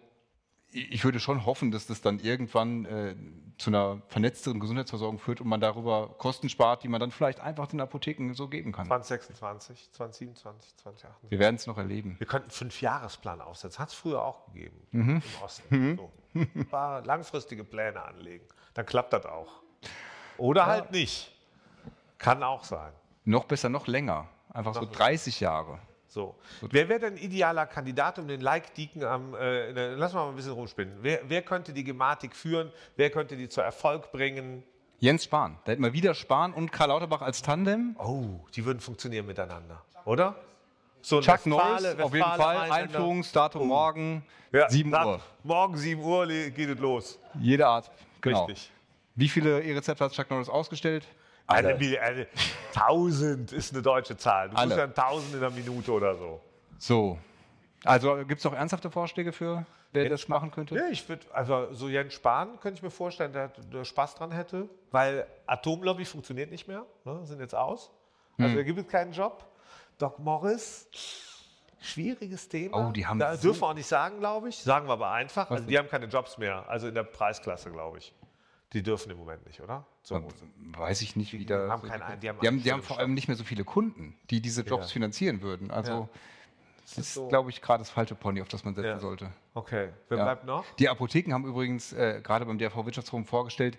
ich 0.77 1.05
würde 1.05 1.21
schon 1.21 1.47
hoffen, 1.47 1.71
dass 1.71 1.87
das 1.87 2.01
dann 2.01 2.19
irgendwann 2.19 2.85
äh, 2.85 3.15
zu 3.59 3.71
einer 3.71 4.03
vernetzteren 4.09 4.61
Gesundheitsversorgung 4.61 5.19
führt 5.19 5.41
und 5.41 5.49
man 5.49 5.61
darüber 5.61 6.15
Kosten 6.19 6.49
spart, 6.49 6.83
die 6.83 6.89
man 6.89 7.01
dann 7.01 7.11
vielleicht 7.11 7.41
einfach 7.41 7.67
den 7.67 7.81
Apotheken 7.81 8.35
so 8.35 8.49
geben 8.49 8.73
kann. 8.73 8.87
2026, 8.87 9.93
2027, 9.93 10.77
2028. 10.77 11.31
Wir 11.31 11.39
werden 11.39 11.57
es 11.57 11.67
noch 11.67 11.79
erleben. 11.79 12.17
Wir 12.19 12.27
könnten 12.27 12.47
einen 12.47 12.51
Fünfjahresplan 12.51 13.41
aufsetzen. 13.41 13.79
Hat 13.79 13.89
es 13.89 13.95
früher 13.95 14.23
auch 14.23 14.47
gegeben 14.47 14.77
mhm. 14.91 15.11
im 15.17 15.43
Osten. 15.43 15.77
Mhm. 15.77 15.97
So. 15.97 16.13
Ein 16.35 16.69
paar 16.69 17.03
langfristige 17.05 17.65
Pläne 17.65 18.03
anlegen. 18.03 18.45
Dann 18.75 18.85
klappt 18.85 19.15
das 19.15 19.25
auch. 19.25 19.63
Oder 20.37 20.63
ja. 20.63 20.67
halt 20.67 20.93
nicht. 20.93 21.33
Kann 22.19 22.43
auch 22.43 22.65
sein. 22.65 22.93
Noch 23.25 23.45
besser, 23.45 23.69
noch 23.69 23.87
länger. 23.87 24.29
Einfach 24.53 24.75
noch 24.75 24.83
so 24.83 24.91
30 24.91 25.41
Jahre. 25.41 25.79
So. 26.17 26.35
Wer 26.71 26.89
wäre 26.89 26.99
denn 26.99 27.19
idealer 27.19 27.67
Kandidat 27.67 28.19
um 28.19 28.27
den 28.27 28.41
Like-Deacon 28.41 29.05
am, 29.05 29.35
äh, 29.35 29.93
lass 29.97 30.15
mal 30.15 30.31
ein 30.31 30.35
bisschen 30.35 30.53
rumspinnen. 30.53 30.95
Wer, 31.03 31.21
wer, 31.29 31.43
könnte 31.43 31.75
die 31.75 31.85
Gematik 31.85 32.35
führen? 32.35 32.73
Wer 32.97 33.11
könnte 33.11 33.37
die 33.37 33.51
zu 33.51 33.61
Erfolg 33.61 34.11
bringen? 34.13 34.63
Jens 34.99 35.25
Spahn. 35.25 35.59
Da 35.67 35.73
hätten 35.73 35.83
wir 35.83 35.93
wieder 35.93 36.15
Spahn 36.15 36.55
und 36.55 36.73
Karl 36.73 36.89
Lauterbach 36.89 37.21
als 37.21 37.43
Tandem. 37.43 37.97
Oh, 37.99 38.41
die 38.55 38.65
würden 38.65 38.81
funktionieren 38.81 39.27
miteinander, 39.27 39.83
oder? 40.07 40.37
So 41.03 41.21
Chuck 41.21 41.45
Norris, 41.45 41.85
auf 42.01 42.15
jeden 42.15 42.25
Fall. 42.25 42.71
Einführungsdatum 42.71 43.61
oh. 43.61 43.67
morgen, 43.67 44.25
ja, 44.53 44.71
7 44.71 44.91
Uhr. 44.95 45.21
Morgen 45.43 45.77
7 45.77 46.03
Uhr 46.03 46.27
geht 46.27 46.71
es 46.71 46.79
los. 46.79 47.19
Jede 47.39 47.67
Art, 47.67 47.91
genau. 48.23 48.47
Richtig. 48.47 48.73
Wie 49.17 49.29
viele 49.29 49.63
E-Rezepte 49.63 50.03
hat 50.03 50.13
Chuck 50.13 50.31
Norris 50.31 50.49
ausgestellt? 50.49 51.07
Eine, 51.47 51.75
eine, 51.75 52.01
eine, 52.01 52.27
1000 52.75 53.53
ist 53.53 53.73
eine 53.73 53.83
deutsche 53.83 54.17
Zahl. 54.17 54.51
Du 54.51 54.57
Alle. 54.57 54.67
musst 54.67 54.79
ja 54.79 54.85
1000 54.85 55.35
in 55.35 55.39
einer 55.45 55.51
Minute 55.51 55.93
oder 55.93 56.15
so. 56.17 56.41
So. 56.79 57.19
Also 57.85 58.17
gibt 58.25 58.39
es 58.39 58.45
noch 58.45 58.53
ernsthafte 58.55 58.91
Vorschläge 58.91 59.33
für, 59.33 59.65
wer 59.93 60.09
das 60.09 60.27
machen 60.29 60.51
könnte? 60.51 60.75
Ja, 60.75 60.89
ich 60.91 61.09
würde, 61.09 61.25
also 61.33 61.73
so 61.73 61.89
Jens 61.89 62.15
Spahn 62.15 62.59
könnte 62.61 62.79
ich 62.79 62.83
mir 62.83 62.91
vorstellen, 62.91 63.33
der, 63.33 63.49
der 63.73 63.85
Spaß 63.85 64.17
dran 64.17 64.33
hätte, 64.33 64.69
weil 64.91 65.27
Atomlobby 65.47 66.05
funktioniert 66.05 66.51
nicht 66.51 66.67
mehr, 66.67 66.85
ne, 67.05 67.25
sind 67.25 67.41
jetzt 67.41 67.55
aus. 67.55 67.91
Also 68.39 68.51
Hm. 68.51 68.57
da 68.57 68.63
gibt 68.65 68.79
es 68.81 68.89
keinen 68.89 69.13
Job. 69.13 69.47
Doc 69.99 70.19
Morris, 70.19 70.89
schwieriges 71.81 72.49
Thema. 72.49 72.89
Oh, 72.89 72.93
die 72.93 73.07
haben 73.07 73.19
da 73.19 73.37
so- 73.37 73.43
dürfen 73.49 73.61
wir 73.63 73.69
auch 73.69 73.75
nicht 73.75 73.87
sagen, 73.87 74.19
glaube 74.19 74.49
ich. 74.49 74.59
Sagen 74.59 74.89
wir 74.89 74.93
aber 74.95 75.11
einfach. 75.11 75.51
Also 75.51 75.65
die 75.65 75.79
haben 75.79 75.89
keine 75.89 76.07
Jobs 76.07 76.39
mehr, 76.39 76.69
also 76.69 76.89
in 76.89 76.95
der 76.95 77.05
Preisklasse, 77.05 77.71
glaube 77.71 77.99
ich. 77.99 78.13
Die 78.73 78.83
dürfen 78.83 79.11
im 79.13 79.19
Moment 79.19 79.47
nicht, 79.47 79.61
oder? 79.61 79.87
So. 80.03 80.21
Weiß 80.77 81.01
ich 81.03 81.15
nicht, 81.17 81.33
wie 81.33 81.47
da. 81.47 81.69
haben 81.69 81.83
keine 81.89 82.05
Ein- 82.05 82.21
die 82.21 82.29
haben 82.29 82.39
die 82.41 82.47
haben, 82.49 82.63
die 82.63 82.71
haben 82.73 82.79
keine 82.81 82.83
vor 82.83 82.99
allem 82.99 83.15
nicht 83.15 83.29
mehr 83.29 83.37
so 83.37 83.45
viele 83.45 83.65
Kunden, 83.65 84.17
die 84.31 84.41
diese 84.41 84.63
Jobs 84.63 84.87
Ja. 84.89 84.93
finanzieren 84.93 85.41
würden. 85.41 85.71
Also 85.71 86.09
das 86.83 86.99
ist, 86.99 87.15
so. 87.15 87.29
glaube 87.29 87.51
ich, 87.51 87.63
gerade 87.63 87.81
das 87.81 87.91
falsche 87.91 88.15
Pony, 88.17 88.41
auf 88.43 88.49
das 88.49 88.65
man 88.65 88.75
setzen 88.75 88.89
Ja. 88.89 88.99
sollte. 88.99 89.31
Okay, 89.55 89.91
wer 90.09 90.19
Ja. 90.19 90.25
bleibt 90.25 90.45
noch? 90.47 90.65
Die 90.79 90.89
Apotheken 90.89 91.33
haben 91.33 91.45
übrigens 91.47 91.93
äh, 91.93 92.21
gerade 92.23 92.45
beim 92.45 92.59
DRV 92.59 92.85
Wirtschaftsforum 92.85 93.25
vorgestellt, 93.25 93.79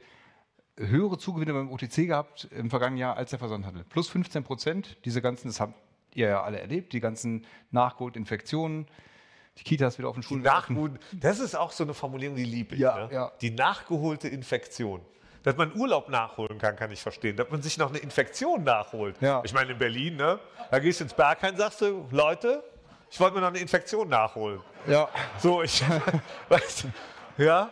höhere 0.78 1.18
Zugewinne 1.18 1.54
beim 1.54 1.72
OTC 1.72 2.08
gehabt 2.08 2.46
im 2.52 2.70
vergangenen 2.70 3.00
Jahr 3.00 3.18
als 3.18 3.32
der 3.32 3.40
Versandhandel. 3.40 3.84
Plus 3.84 4.08
15 4.10 4.44
Prozent. 4.44 4.98
Diese 5.06 5.22
ganzen, 5.22 5.48
das 5.48 5.60
habt 5.60 5.74
ihr 6.14 6.30
ja 6.30 6.44
alle 6.44 6.60
erlebt, 6.60 6.94
die 6.94 7.00
ganzen 7.00 7.46
nachgeholten 7.72 8.22
Infektionen, 8.22 8.88
die 9.58 9.64
Kitas 9.64 9.98
wieder 9.98 10.10
auf 10.10 10.16
den 10.16 10.24
Schulen. 10.24 10.44
Nachgeholt, 10.44 10.94
das 11.14 11.40
ist 11.40 11.56
auch 11.56 11.72
so 11.72 11.84
eine 11.84 11.94
Formulierung, 11.94 12.36
die 12.36 12.44
liebe 12.46 12.76
ich. 12.76 12.82
Ja, 12.82 13.08
ne? 13.08 13.14
ja. 13.14 13.32
Die 13.42 13.52
nachgeholte 13.52 14.28
Infektion. 14.28 15.02
Dass 15.44 15.56
man 15.56 15.74
Urlaub 15.76 16.10
nachholen 16.10 16.58
kann, 16.58 16.76
kann 16.76 16.92
ich 16.92 17.02
verstehen. 17.02 17.38
Dass 17.38 17.50
man 17.50 17.62
sich 17.62 17.78
noch 17.78 17.90
eine 17.90 18.00
Infektion 18.00 18.64
nachholt. 18.64 19.16
Ja. 19.22 19.42
Ich 19.46 19.54
meine, 19.54 19.72
in 19.72 19.78
Berlin, 19.78 20.18
ne? 20.18 20.40
da 20.72 20.80
gehst 20.80 21.00
du 21.00 21.06
ins 21.06 21.14
Berghain, 21.14 21.56
sagst 21.56 21.82
du, 21.82 22.06
Leute, 22.12 22.64
ich 23.10 23.20
wollte 23.20 23.36
mir 23.36 23.42
noch 23.42 23.48
eine 23.48 23.60
Infektion 23.60 24.10
nachholen. 24.10 24.60
Ja, 24.88 25.08
So, 25.40 25.64
ich, 25.64 25.82
weißt 26.50 26.86
du, 27.38 27.44
ja, 27.44 27.70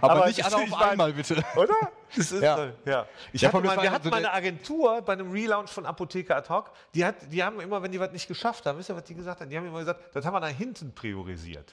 aber, 0.00 0.12
Aber 0.12 0.26
nicht 0.26 0.38
ich- 0.40 0.44
alle 0.44 0.56
auf 0.56 0.68
mein- 0.68 0.88
einmal, 0.90 1.12
bitte. 1.12 1.42
oder? 1.56 1.74
Das 2.14 2.30
ist, 2.30 2.42
Ja. 2.42 2.58
ja. 2.66 2.72
ja. 2.84 3.06
Ich 3.32 3.42
hatte 3.42 3.56
mal, 3.58 3.74
das 3.74 3.82
wir 3.84 3.90
hatten 3.90 4.04
so 4.04 4.10
mal 4.10 4.16
eine 4.18 4.30
Agentur 4.34 5.00
bei 5.00 5.14
einem 5.14 5.30
Relaunch 5.32 5.70
von 5.70 5.86
Apotheker 5.86 6.36
ad 6.36 6.46
hoc, 6.50 6.70
die, 6.94 7.06
hat, 7.06 7.14
die 7.30 7.42
haben 7.42 7.58
immer, 7.58 7.82
wenn 7.82 7.90
die 7.90 7.98
was 7.98 8.12
nicht 8.12 8.28
geschafft 8.28 8.66
haben, 8.66 8.78
wisst 8.78 8.90
ihr, 8.90 8.96
was 8.96 9.04
die 9.04 9.14
gesagt 9.14 9.40
haben? 9.40 9.48
Die 9.48 9.56
haben 9.56 9.66
immer 9.66 9.78
gesagt, 9.78 10.14
das 10.14 10.22
haben 10.26 10.34
wir 10.34 10.40
nach 10.40 10.48
hinten 10.48 10.94
priorisiert. 10.94 11.72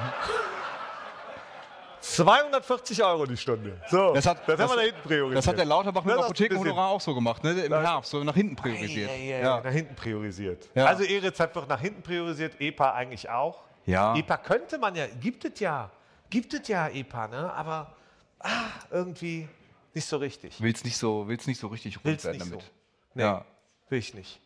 240 2.02 3.04
Euro 3.04 3.26
die 3.26 3.36
Stunde. 3.38 3.80
So, 3.90 4.14
Das 4.14 4.26
hat- 4.26 4.38
haben 4.48 4.58
das- 4.58 4.70
wir 4.72 4.76
nach 4.76 4.82
hinten 4.84 5.02
priorisiert. 5.04 5.38
Das 5.38 5.48
hat 5.48 5.58
der 5.58 5.66
Lauterbach 5.66 6.04
mit 6.04 6.14
Das 6.16 6.22
dem 6.22 6.26
Apothekenhonorar 6.26 6.90
auch 6.90 7.02
so 7.02 7.14
gemacht, 7.14 7.44
ne? 7.44 7.52
im 7.52 7.74
Herbst, 7.74 8.12
so 8.12 8.24
nach 8.24 8.34
hinten 8.34 8.56
priorisiert. 8.56 9.10
Ja, 9.12 9.16
ja, 9.18 9.38
ja, 9.40 9.62
nach 9.62 9.72
hinten 9.72 9.96
priorisiert. 9.96 10.70
Ja. 10.74 10.86
Also 10.86 11.04
E-Rezept 11.04 11.56
wird 11.56 11.68
nach 11.68 11.80
hinten 11.82 12.02
priorisiert, 12.02 12.60
EPA 12.60 12.94
eigentlich 12.94 13.30
auch. 13.30 13.60
Ja. 13.86 14.16
EPA 14.16 14.38
könnte 14.38 14.78
man 14.78 14.96
ja, 14.96 15.06
gibt 15.20 15.44
es 15.46 15.60
ja, 15.60 15.90
gibt 16.30 16.54
es 16.54 16.68
ja 16.68 16.88
EPA, 16.90 17.28
ne? 17.28 17.54
aber 17.54 17.96
ah, 18.40 18.70
irgendwie 18.92 19.48
nicht 19.94 20.06
so 20.06 20.18
richtig. 20.18 20.62
Will's 20.62 20.84
nicht 20.84 20.98
so, 20.98 21.28
will's 21.28 21.48
nicht 21.48 21.60
so 21.60 21.68
richtig 21.68 21.98
rund 21.98 22.06
Will's 22.06 22.24
werden 22.24 22.38
nicht 22.38 22.52
damit. 22.52 22.62
so. 22.62 22.70
Nee, 23.16 23.24
Ja. 23.24 23.46
will 23.90 24.00
ich 24.00 24.14
nicht. 24.14 24.40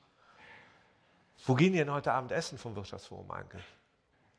Wo 1.45 1.55
gehen 1.55 1.73
die 1.73 1.79
denn 1.79 1.91
heute 1.91 2.13
Abend 2.13 2.31
essen 2.31 2.57
vom 2.57 2.75
Wirtschaftsforum 2.75 3.29
eigentlich? 3.31 3.63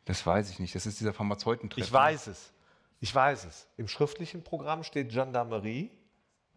Das 0.06 0.24
weiß 0.24 0.50
ich 0.50 0.58
nicht. 0.58 0.74
Das 0.74 0.86
ist 0.86 1.00
dieser 1.00 1.12
Pharmazeutentreffen. 1.12 1.84
Ich 1.84 1.92
weiß 1.92 2.26
es. 2.28 2.52
Ich 3.00 3.14
weiß 3.14 3.44
es. 3.44 3.66
Im 3.76 3.88
schriftlichen 3.88 4.42
Programm 4.42 4.82
steht 4.84 5.10
Gendarmerie, 5.10 5.90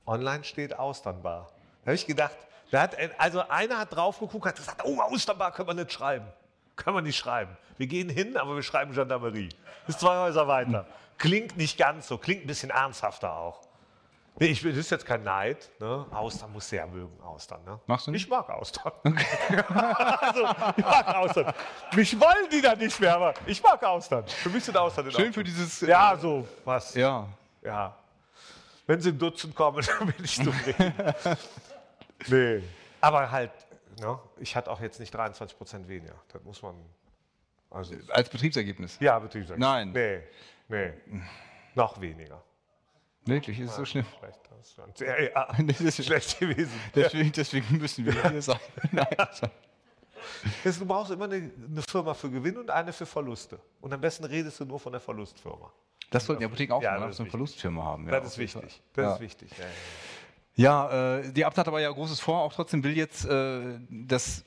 online 0.06 0.44
steht 0.46 0.78
Austernbar. 0.78 1.52
Da 1.82 1.88
habe 1.88 1.96
ich 1.96 2.08
gedacht, 2.08 2.36
da 2.72 2.82
hat, 2.82 2.98
also 3.20 3.42
einer 3.48 3.80
hat 3.80 3.94
drauf 3.96 4.20
geguckt, 4.20 4.46
hat 4.46 4.56
gesagt, 4.56 4.84
oh, 4.86 5.00
Austernbar 5.02 5.52
können 5.52 5.68
wir 5.70 5.74
nicht 5.74 5.92
schreiben. 5.92 6.28
Können 6.78 6.96
wir 6.96 7.02
nicht 7.02 7.18
schreiben. 7.18 7.58
Wir 7.78 7.88
gehen 7.88 8.08
hin, 8.08 8.38
aber 8.38 8.56
wir 8.56 8.64
schreiben 8.64 8.94
Gendarmerie. 8.94 9.50
Ist 9.88 10.00
zwei 10.00 10.18
Häuser 10.18 10.48
weiter. 10.48 10.88
Klingt 11.18 11.58
nicht 11.58 11.78
ganz 11.78 12.08
so, 12.08 12.18
klingt 12.18 12.46
ein 12.46 12.48
bisschen 12.48 12.70
ernsthafter 12.70 13.36
auch. 13.36 13.68
Nee, 14.40 14.48
ich, 14.48 14.62
das 14.62 14.78
ist 14.78 14.92
jetzt 14.92 15.06
kein 15.06 15.24
Neid. 15.24 15.72
Ne? 15.80 16.06
Austern 16.12 16.54
muss 16.54 16.70
sehr 16.70 16.86
mögen, 16.86 17.20
Austern. 17.24 17.64
Ne? 17.66 17.80
Machst 17.88 18.06
du 18.06 18.12
nicht? 18.12 18.26
Ich 18.26 18.30
mag 18.30 18.48
Austern. 18.52 18.92
also, 19.04 20.48
ich 20.78 20.86
mag 20.86 21.16
Austern. 21.16 21.54
Mich 21.96 22.20
wollen 22.20 22.48
die 22.52 22.62
da 22.62 22.76
nicht 22.76 23.00
mehr, 23.00 23.16
aber 23.16 23.34
ich 23.48 23.64
mag 23.64 23.84
Austern. 23.84 24.28
Für 24.28 24.50
mich 24.50 24.64
sind 24.64 24.78
Austern 24.78 25.08
in 25.08 25.12
Schön 25.12 25.34
für 25.34 25.44
dieses. 25.44 25.82
Ja, 25.82 26.16
so 26.16 26.48
was. 26.64 26.94
Ja. 26.94 27.28
Ja. 27.64 27.96
Wenn 28.86 29.02
sie 29.02 29.10
im 29.10 29.18
Dutzend 29.18 29.56
kommen, 29.56 29.84
dann 30.00 30.08
bin 30.08 30.24
ich 30.24 30.36
zufrieden. 30.36 30.94
nee. 32.28 32.64
Aber 33.02 33.32
halt, 33.32 33.52
ne, 34.00 34.20
ich 34.38 34.56
hatte 34.56 34.72
auch 34.72 34.82
jetzt 34.82 35.00
nicht 35.00 35.14
23 35.14 35.58
Prozent 35.58 35.88
weniger. 35.88 36.16
Das 36.34 36.44
muss 36.44 36.62
man. 36.62 36.76
Also, 37.70 37.96
Als 38.10 38.30
Betriebsergebnis. 38.30 38.98
ja, 39.00 39.20
Betriebsakt. 39.20 39.60
Nein. 39.60 39.92
Nee, 39.92 40.22
nee. 40.70 40.94
Noch 41.76 42.00
weniger. 42.00 42.42
Wirklich, 43.26 43.60
ist 43.60 43.72
es 43.72 43.76
so 43.76 43.86
schlimm. 43.86 44.06
Schlecht. 44.20 44.40
Das 44.50 44.98
sehr, 44.98 45.32
ja, 45.32 45.48
Das 45.64 45.82
ist 45.82 46.06
schlecht 46.06 46.40
gewesen. 46.40 46.80
Deswegen, 46.96 47.32
deswegen 47.32 47.78
müssen 47.78 48.06
wir 48.06 48.30
hier 48.30 48.42
sein. 48.42 48.60
Nein. 48.92 49.08
Du 50.64 50.86
brauchst 50.86 51.12
immer 51.12 51.26
eine, 51.26 51.36
eine 51.36 51.82
Firma 51.88 52.14
für 52.14 52.30
Gewinn 52.30 52.58
und 52.58 52.70
eine 52.72 52.92
für 52.92 53.06
Verluste. 53.06 53.60
Und 53.82 53.94
am 53.94 54.02
besten 54.02 54.26
redest 54.26 54.60
du 54.60 54.66
nur 54.66 54.80
von 54.80 54.92
der 54.92 55.02
Verlustfirma. 55.02 55.72
Das 56.10 56.26
sollten 56.26 56.40
die 56.40 56.46
Apotheken 56.46 56.74
auch 56.74 56.82
Ja, 56.82 56.98
machen, 57.00 57.14
sie 57.14 57.22
eine. 57.24 57.30
Verlustfirma 57.30 57.84
haben. 57.84 58.06
Ja, 58.06 58.12
Das 58.20 58.26
ist 58.32 58.38
wichtig. 58.38 58.82
Das 58.94 59.04
ja. 59.04 59.14
ist 59.16 59.20
wichtig. 59.22 59.52
Ja, 60.58 61.18
äh, 61.20 61.32
die 61.32 61.46
Abt 61.46 61.58
hat 61.58 61.68
aber 61.68 61.80
ja 61.80 61.90
Großes 61.90 62.20
vor. 62.20 62.42
Auch 62.42 62.52
trotzdem 62.52 62.84
will 62.84 62.98
jetzt 62.98 63.26
äh, 63.26 63.80
das 63.90 64.44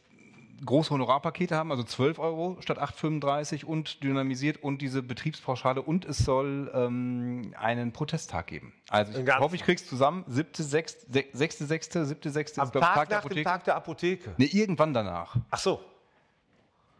große 0.64 0.90
Honorarpakete 0.90 1.56
haben, 1.56 1.70
also 1.70 1.84
12 1.84 2.18
Euro 2.18 2.56
statt 2.60 2.78
8,35 2.78 3.64
und 3.64 4.02
dynamisiert 4.02 4.62
und 4.62 4.82
diese 4.82 5.02
Betriebspauschale 5.02 5.80
und 5.80 6.04
es 6.04 6.18
soll 6.18 6.70
ähm, 6.74 7.54
einen 7.58 7.92
Protesttag 7.92 8.48
geben. 8.48 8.72
Also 8.90 9.18
ich 9.18 9.38
hoffe, 9.38 9.56
ich 9.56 9.62
krieg's 9.62 9.86
zusammen. 9.86 10.24
7.6., 10.28 11.10
6.6., 11.10 11.66
7.6. 11.66 12.58
Am 12.58 12.66
ist, 12.66 12.72
glaub 12.72 12.74
ich, 12.74 12.80
Tag, 12.80 13.08
der 13.08 13.16
nach 13.18 13.22
dem 13.22 13.26
Apotheke. 13.26 13.44
Tag 13.44 13.64
der 13.64 13.76
Apotheke. 13.76 14.34
Nee, 14.36 14.50
irgendwann 14.52 14.92
danach. 14.92 15.36
Ach 15.50 15.58
so. 15.58 15.80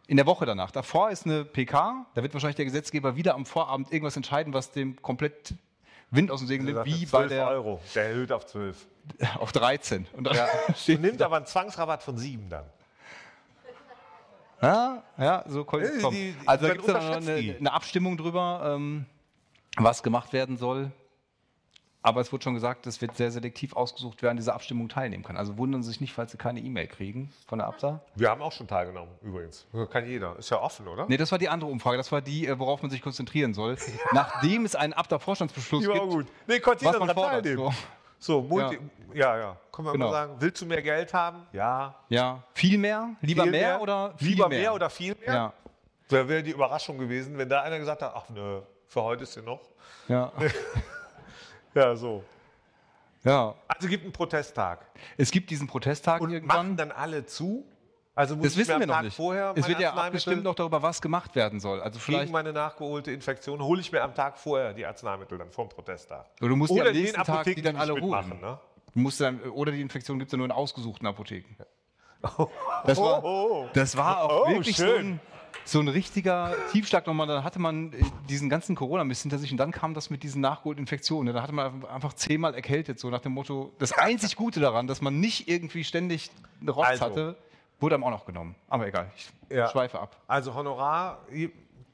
In 0.07 0.17
der 0.17 0.25
Woche 0.25 0.45
danach. 0.45 0.71
Davor 0.71 1.11
ist 1.11 1.25
eine 1.25 1.45
PK. 1.45 2.05
Da 2.15 2.23
wird 2.23 2.33
wahrscheinlich 2.33 2.55
der 2.55 2.65
Gesetzgeber 2.65 3.15
wieder 3.15 3.35
am 3.35 3.45
Vorabend 3.45 3.91
irgendwas 3.91 4.15
entscheiden, 4.15 4.53
was 4.53 4.71
dem 4.71 5.01
komplett 5.01 5.53
Wind 6.11 6.29
aus 6.29 6.39
dem 6.39 6.47
Segel 6.47 6.65
nimmt, 6.65 6.85
wie 6.85 7.05
bei 7.05 7.19
12 7.19 7.29
der 7.29 7.47
Euro. 7.47 7.81
Der 7.95 8.05
erhöht 8.09 8.31
auf 8.31 8.45
12. 8.45 8.85
auf 9.39 9.51
13. 9.51 10.07
Und 10.13 10.27
Ja. 10.33 10.47
Nimmt 10.87 11.21
aber 11.21 11.37
einen 11.37 11.45
Zwangsrabatt 11.45 12.03
von 12.03 12.17
7 12.17 12.49
dann. 12.49 12.65
Ja, 14.61 15.03
ja, 15.17 15.43
so 15.47 15.63
es 15.63 16.03
Die- 16.11 16.35
Also 16.45 16.67
da 16.67 16.73
gibt 16.73 16.87
es 16.87 16.93
eine, 16.93 17.55
eine 17.59 17.73
Abstimmung 17.73 18.15
drüber, 18.17 18.75
ähm, 18.75 19.05
was 19.77 20.03
gemacht 20.03 20.33
werden 20.33 20.57
soll. 20.57 20.91
Aber 22.03 22.19
es 22.21 22.31
wurde 22.33 22.43
schon 22.43 22.55
gesagt, 22.55 22.87
es 22.87 22.99
wird 22.99 23.15
sehr 23.15 23.29
selektiv 23.31 23.75
ausgesucht, 23.75 24.17
wer 24.21 24.31
an 24.31 24.37
dieser 24.37 24.55
Abstimmung 24.55 24.89
teilnehmen 24.89 25.23
kann. 25.23 25.37
Also 25.37 25.57
wundern 25.59 25.83
Sie 25.83 25.89
sich 25.89 26.01
nicht, 26.01 26.13
falls 26.13 26.31
Sie 26.31 26.37
keine 26.37 26.59
E-Mail 26.59 26.87
kriegen 26.87 27.31
von 27.47 27.59
der 27.59 27.67
Absa. 27.67 28.01
Wir 28.15 28.29
haben 28.29 28.41
auch 28.41 28.51
schon 28.51 28.67
teilgenommen, 28.67 29.11
übrigens. 29.21 29.67
Kann 29.91 30.07
jeder. 30.07 30.35
Ist 30.37 30.49
ja 30.49 30.59
offen, 30.59 30.87
oder? 30.87 31.05
Nee, 31.07 31.17
das 31.17 31.31
war 31.31 31.37
die 31.37 31.47
andere 31.49 31.69
Umfrage. 31.69 31.97
Das 31.97 32.11
war 32.11 32.21
die, 32.21 32.47
äh, 32.47 32.57
worauf 32.57 32.81
man 32.81 32.89
sich 32.89 33.03
konzentrieren 33.03 33.53
soll. 33.53 33.77
Nachdem 34.13 34.65
es 34.65 34.75
einen 34.75 34.93
war 34.93 35.03
gibt, 35.99 36.09
gut. 36.09 36.25
Nee, 36.47 36.59
konnte 36.59 36.85
jeder 36.85 36.97
fordert. 36.97 37.45
teilnehmen. 37.45 37.71
So. 38.17 38.41
Multi. 38.41 38.79
Ja, 39.13 39.37
ja. 39.37 39.57
Können 39.71 39.87
wir 39.87 39.91
Genau. 39.93 40.07
mal 40.07 40.11
sagen, 40.11 40.35
willst 40.39 40.59
du 40.61 40.65
mehr 40.65 40.81
Geld 40.81 41.13
haben? 41.13 41.45
Ja. 41.53 41.95
Ja, 42.09 42.41
viel 42.53 42.77
mehr? 42.79 43.09
Lieber 43.21 43.43
Viel 43.43 43.51
mehr, 43.51 43.81
oder 43.81 44.13
viel 44.17 44.27
Lieber 44.29 44.47
mehr? 44.49 44.59
mehr 44.59 44.73
oder 44.73 44.89
viel 44.89 45.15
mehr? 45.19 45.33
Ja, 45.33 45.53
Da 46.07 46.27
wäre 46.27 46.41
die 46.41 46.51
Überraschung 46.51 46.97
gewesen, 46.97 47.37
wenn 47.37 47.47
da 47.49 47.61
einer 47.61 47.77
gesagt 47.77 48.01
hat, 48.01 48.11
ach 48.15 48.27
nö, 48.29 48.61
für 48.87 49.03
heute 49.03 49.23
ist 49.23 49.33
sie 49.33 49.41
noch. 49.41 49.61
ja, 50.07 50.31
Ja, 51.73 51.95
so. 51.95 52.23
ja. 53.23 53.55
Also 53.67 53.87
gibt 53.87 54.03
einen 54.03 54.13
Protesttag. 54.13 54.85
Es 55.17 55.31
gibt 55.31 55.49
diesen 55.49 55.67
Protesttag 55.67 56.21
Und 56.21 56.31
irgendwann. 56.31 56.57
machen 56.57 56.77
dann 56.77 56.91
alle 56.91 57.25
zu? 57.25 57.65
Also 58.13 58.35
Das 58.35 58.57
wissen 58.57 58.73
am 58.73 58.79
wir 58.81 58.87
noch 58.87 58.95
Tag 58.95 59.03
nicht. 59.05 59.15
vorher 59.15 59.53
es 59.55 59.67
wird 59.69 59.79
ja 59.79 59.93
abgestimmt 59.93 60.43
noch 60.43 60.53
darüber, 60.53 60.81
was 60.83 61.01
gemacht 61.01 61.33
werden 61.33 61.61
soll. 61.61 61.79
Also 61.81 61.93
gegen 61.97 62.01
vielleicht, 62.03 62.31
meine 62.33 62.51
nachgeholte 62.51 63.11
Infektion 63.11 63.61
hole 63.61 63.79
ich 63.79 63.91
mir 63.93 64.01
am 64.03 64.13
Tag 64.13 64.37
vorher 64.37 64.73
die 64.73 64.85
Arzneimittel 64.85 65.37
dann 65.37 65.49
vom 65.49 65.69
Protesttag. 65.69 66.25
Oder 66.41 66.49
du 66.49 66.55
musst 66.57 66.71
die 66.71 66.81
Oder 66.81 66.81
am 66.81 66.87
in 66.89 66.93
den 66.95 67.03
nächsten 67.03 67.23
Tag 67.23 67.45
die 67.45 67.61
dann 67.61 67.75
die 67.75 67.79
alle 67.81 67.93
holen. 67.93 68.39
ne? 68.41 68.59
Du 68.93 68.99
musst 68.99 69.21
dann, 69.21 69.39
oder 69.51 69.71
die 69.71 69.79
Infektion 69.81 70.19
gibt 70.19 70.27
es 70.27 70.33
ja 70.33 70.37
nur 70.37 70.45
in 70.45 70.51
ausgesuchten 70.51 71.07
Apotheken. 71.07 71.55
Das 72.85 72.97
war, 72.99 73.23
Oh, 73.23 73.63
oh. 73.63 73.69
das 73.73 73.95
war 73.95 74.21
auch 74.23 74.45
Oh, 74.45 74.49
wirklich 74.49 74.75
so 74.75 74.85
schön. 74.85 75.05
ein, 75.13 75.19
so 75.65 75.79
ein 75.79 75.87
richtiger 75.87 76.55
Tiefschlag 76.71 77.05
nochmal. 77.07 77.27
Da 77.27 77.43
hatte 77.43 77.59
man 77.59 77.93
äh, 77.93 77.97
diesen 78.29 78.49
ganzen 78.49 78.75
Corona-Mist 78.75 79.21
hinter 79.23 79.37
sich 79.37 79.51
und 79.51 79.57
dann 79.57 79.71
kam 79.71 79.93
das 79.93 80.09
mit 80.09 80.23
diesen 80.23 80.41
nachgeholten 80.41 80.81
Infektionen. 80.83 81.27
ne? 81.27 81.33
Da 81.33 81.41
hatte 81.43 81.53
man 81.53 81.85
einfach 81.85 82.13
zehnmal 82.13 82.55
erkältet, 82.55 82.99
so 82.99 83.09
nach 83.09 83.21
dem 83.21 83.33
Motto, 83.33 83.71
das 83.79 83.91
einzig 83.93 84.35
Gute 84.35 84.59
daran, 84.59 84.87
dass 84.87 85.01
man 85.01 85.19
nicht 85.19 85.47
irgendwie 85.47 85.83
ständig 85.83 86.29
eine 86.61 86.71
Rotz 86.71 86.87
Also. 86.87 87.05
hatte, 87.05 87.35
wurde 87.79 87.95
einem 87.95 88.03
auch 88.03 88.11
noch 88.11 88.25
genommen. 88.25 88.55
Aber 88.67 88.87
egal, 88.87 89.09
ich 89.15 89.29
Ja. 89.55 89.69
schweife 89.69 89.99
ab. 89.99 90.15
Also 90.27 90.53
Honorar 90.53 91.19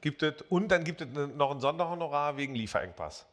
gibt 0.00 0.22
es 0.22 0.42
und 0.48 0.68
dann 0.68 0.84
gibt 0.84 1.00
es 1.00 1.08
noch 1.36 1.50
ein 1.50 1.60
Sonderhonorar 1.60 2.36
wegen 2.36 2.54
Lieferengpass. 2.54 3.26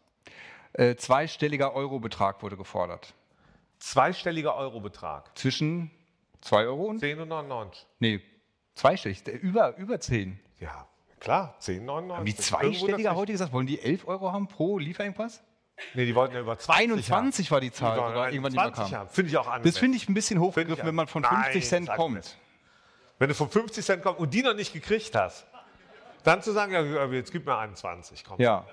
Äh, 0.74 0.96
zweistelliger 0.96 1.74
Eurobetrag 1.74 2.42
wurde 2.44 2.58
gefordert. 2.58 3.14
Zweistelliger 3.80 4.56
Eurobetrag. 4.56 5.38
Zwischen 5.38 5.92
2 6.42 6.64
Euro 6.66 6.86
und? 6.86 7.00
10 7.00 7.20
und 7.20 7.28
99. 7.30 7.86
Nee, 8.00 8.22
zweistellig. 8.76 9.26
Über, 9.28 9.76
über 9.78 10.00
10. 10.00 10.40
Ja, 10.60 10.88
klar, 11.20 11.56
10,99. 11.62 12.14
Haben 12.16 12.26
die 12.26 12.36
zweistelliger 12.36 13.16
heute 13.16 13.32
gesagt? 13.32 13.52
Wollen 13.54 13.68
die 13.68 13.82
11 13.82 14.08
Euro 14.08 14.32
haben 14.32 14.48
pro 14.48 14.78
Lieferengpass? 14.78 15.42
Nee, 15.94 16.06
die 16.06 16.16
wollten 16.16 16.34
ja 16.36 16.40
über 16.42 16.58
20 16.58 16.84
21 16.92 17.48
haben. 17.48 17.54
war 17.54 17.62
die 17.62 17.72
Zahl, 17.72 17.98
Die 18.00 18.06
sogar 18.08 18.30
irgendwann 18.32 18.52
die 18.52 18.56
mal 18.58 18.74
20 18.74 18.94
kam. 18.94 19.10
Finde 19.10 19.30
ich 19.32 19.38
auch 19.38 19.44
Das 19.46 19.54
angemessen. 19.56 19.80
finde 19.80 19.98
ich 19.98 20.10
ein 20.10 20.14
bisschen 20.14 20.40
hochgegriffen, 20.40 20.86
wenn 20.86 20.96
man 20.96 21.08
von 21.08 21.22
Nein, 21.24 21.44
50 21.44 21.68
Cent 21.68 21.88
sag 21.88 21.98
kommt. 21.98 22.38
Wenn 23.20 23.30
du 23.30 23.36
von 23.36 23.50
50 23.50 23.84
Cent 23.86 24.04
kommst 24.04 24.20
und 24.20 24.34
die 24.34 24.42
noch 24.42 24.54
nicht 24.54 24.72
gekriegt 24.72 25.16
hast, 25.16 25.46
dann 26.24 26.42
zu 26.42 26.52
sagen, 26.54 26.72
ja, 26.74 27.06
jetzt 27.08 27.32
gib 27.32 27.46
mir 27.46 27.58
21, 27.58 28.24
komm. 28.24 28.40
Ja, 28.40 28.66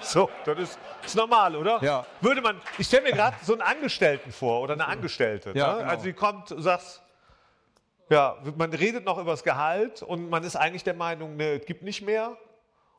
So, 0.00 0.30
das 0.44 0.58
ist, 0.58 0.78
ist 1.04 1.16
normal, 1.16 1.56
oder? 1.56 1.82
Ja. 1.82 2.06
Würde 2.20 2.40
man, 2.42 2.60
ich 2.78 2.86
stelle 2.86 3.02
mir 3.04 3.12
gerade 3.12 3.36
so 3.42 3.52
einen 3.54 3.62
Angestellten 3.62 4.30
vor 4.30 4.60
oder 4.60 4.74
eine 4.74 4.86
Angestellte. 4.86 5.52
Ja, 5.54 5.72
ne? 5.72 5.78
genau. 5.78 5.90
Also 5.90 6.04
die 6.04 6.12
kommt, 6.12 6.50
du 6.50 6.60
sagst, 6.60 7.02
ja, 8.10 8.36
man 8.56 8.72
redet 8.72 9.04
noch 9.06 9.16
über 9.18 9.30
das 9.30 9.42
Gehalt 9.44 10.02
und 10.02 10.28
man 10.28 10.44
ist 10.44 10.56
eigentlich 10.56 10.84
der 10.84 10.94
Meinung, 10.94 11.36
ne, 11.36 11.52
es 11.60 11.64
gibt 11.66 11.82
nicht 11.82 12.02
mehr. 12.02 12.36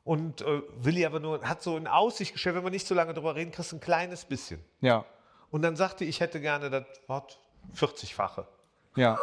Und 0.04 0.42
äh, 0.42 0.62
Willi 0.78 1.06
aber 1.06 1.20
nur, 1.20 1.44
hat 1.48 1.62
so 1.62 1.78
in 1.78 1.86
Aussicht 1.88 2.34
gestellt, 2.34 2.56
wenn 2.56 2.64
wir 2.64 2.72
nicht 2.72 2.88
so 2.88 2.96
lange 2.96 3.14
drüber 3.14 3.36
reden, 3.36 3.52
kriegst 3.52 3.72
du 3.72 3.76
ein 3.76 3.82
kleines 3.82 4.26
bisschen. 4.26 4.64
ja, 4.80 5.06
Und 5.52 5.62
dann 5.62 5.76
sagte 5.76 6.06
ich, 6.06 6.20
hätte 6.22 6.42
gerne 6.42 6.72
das 6.72 6.86
Wort 7.08 7.40
40-fache. 7.76 8.46
ja. 8.96 9.20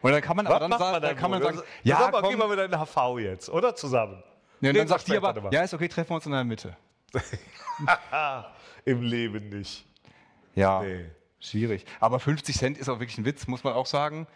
Und 0.00 0.10
dann 0.10 0.20
kann 0.20 0.36
man 0.36 0.46
aber 0.48 0.58
dann, 0.58 0.70
macht 0.70 0.80
sagen, 0.80 0.92
dann 0.94 1.02
dann 1.02 1.16
kann 1.16 1.30
man 1.30 1.42
sagen, 1.42 1.58
ja, 1.84 1.94
ja, 1.94 1.98
sag 2.00 2.12
mal, 2.12 2.22
komm. 2.22 2.30
gehen 2.30 2.38
wir 2.40 2.64
in 2.64 2.70
den 2.72 2.80
HV 2.80 3.18
jetzt, 3.20 3.48
oder? 3.50 3.76
Zusammen. 3.76 4.20
Ja, 4.60 4.70
und 4.70 4.76
dann 4.76 4.88
sagt 4.88 5.06
die 5.06 5.16
aber, 5.16 5.52
ja, 5.52 5.62
ist 5.62 5.74
okay, 5.74 5.86
treffen 5.86 6.10
wir 6.10 6.14
uns 6.16 6.26
in 6.26 6.32
der 6.32 6.42
Mitte. 6.42 6.76
Im 8.84 9.02
Leben 9.02 9.48
nicht. 9.50 9.86
Ja, 10.54 10.82
Nee. 10.82 11.06
schwierig. 11.38 11.84
Aber 12.00 12.18
50 12.18 12.56
Cent 12.56 12.78
ist 12.78 12.88
auch 12.88 12.98
wirklich 12.98 13.18
ein 13.18 13.24
Witz, 13.24 13.46
muss 13.46 13.62
man 13.62 13.74
auch 13.74 13.86
sagen. 13.86 14.26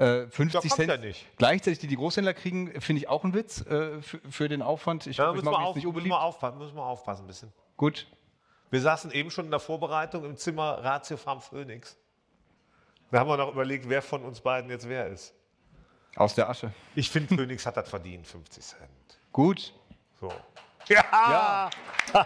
Äh, 0.00 0.28
50 0.28 0.54
Ja, 0.54 0.60
kommt 0.60 0.72
Cent 0.72 1.04
ja 1.04 1.12
gleichzeitig, 1.36 1.78
die 1.78 1.86
die 1.86 1.96
Großhändler 1.96 2.32
kriegen, 2.32 2.80
finde 2.80 3.02
ich 3.02 3.08
auch 3.08 3.22
ein 3.22 3.34
Witz 3.34 3.60
äh, 3.66 4.00
für, 4.00 4.18
für 4.30 4.48
den 4.48 4.62
Aufwand. 4.62 5.06
Ich, 5.06 5.18
Ja, 5.18 5.28
ich 5.28 5.34
müssen, 5.36 5.44
mache 5.50 5.56
auf, 5.62 5.76
nicht 5.76 5.84
müssen, 5.84 5.88
unbeliebt. 5.88 6.14
wir 6.14 6.22
aufpassen, 6.22 6.56
müssen 6.56 6.74
wir 6.74 6.84
aufpassen 6.84 7.24
ein 7.24 7.26
bisschen. 7.26 7.52
Gut. 7.76 8.06
Wir 8.70 8.80
saßen 8.80 9.10
eben 9.12 9.30
schon 9.30 9.44
in 9.44 9.50
der 9.50 9.60
Vorbereitung 9.60 10.24
im 10.24 10.36
Zimmer 10.38 10.82
Ratio 10.82 11.18
Farm 11.18 11.42
Phoenix. 11.42 11.98
Da 13.10 13.18
haben 13.20 13.28
wir 13.28 13.36
noch 13.36 13.52
überlegt, 13.52 13.88
wer 13.90 14.00
von 14.00 14.24
uns 14.24 14.40
beiden 14.40 14.70
jetzt 14.70 14.88
wer 14.88 15.06
ist. 15.08 15.34
Aus 16.16 16.34
der 16.34 16.48
Asche. 16.48 16.72
Ich 16.94 17.10
finde, 17.10 17.34
Phoenix 17.36 17.66
hat 17.66 17.76
das 17.76 17.90
verdient, 17.90 18.26
50 18.26 18.64
Cent. 18.64 18.90
Gut. 19.32 19.74
So. 20.18 20.32
Ja! 20.88 21.68
Ha, 22.14 22.24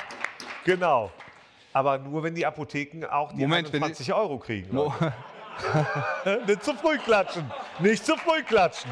genau. 0.65 1.11
Aber 1.73 1.99
nur, 1.99 2.23
wenn 2.23 2.35
die 2.37 2.47
Apotheken 2.47 3.05
auch 3.05 3.33
die 3.33 3.41
Moment, 3.41 3.73
wenn 3.73 3.83
21 3.83 4.15
Euro 4.15 4.39
kriegen. 4.39 4.73
Mo-. 4.75 4.95
Nicht 6.47 6.65
zu 6.65 6.75
früh 6.75 6.99
klatschen. 6.99 7.51
Nicht 7.79 8.05
zu 8.05 8.17
früh 8.17 8.43
klatschen. 8.43 8.91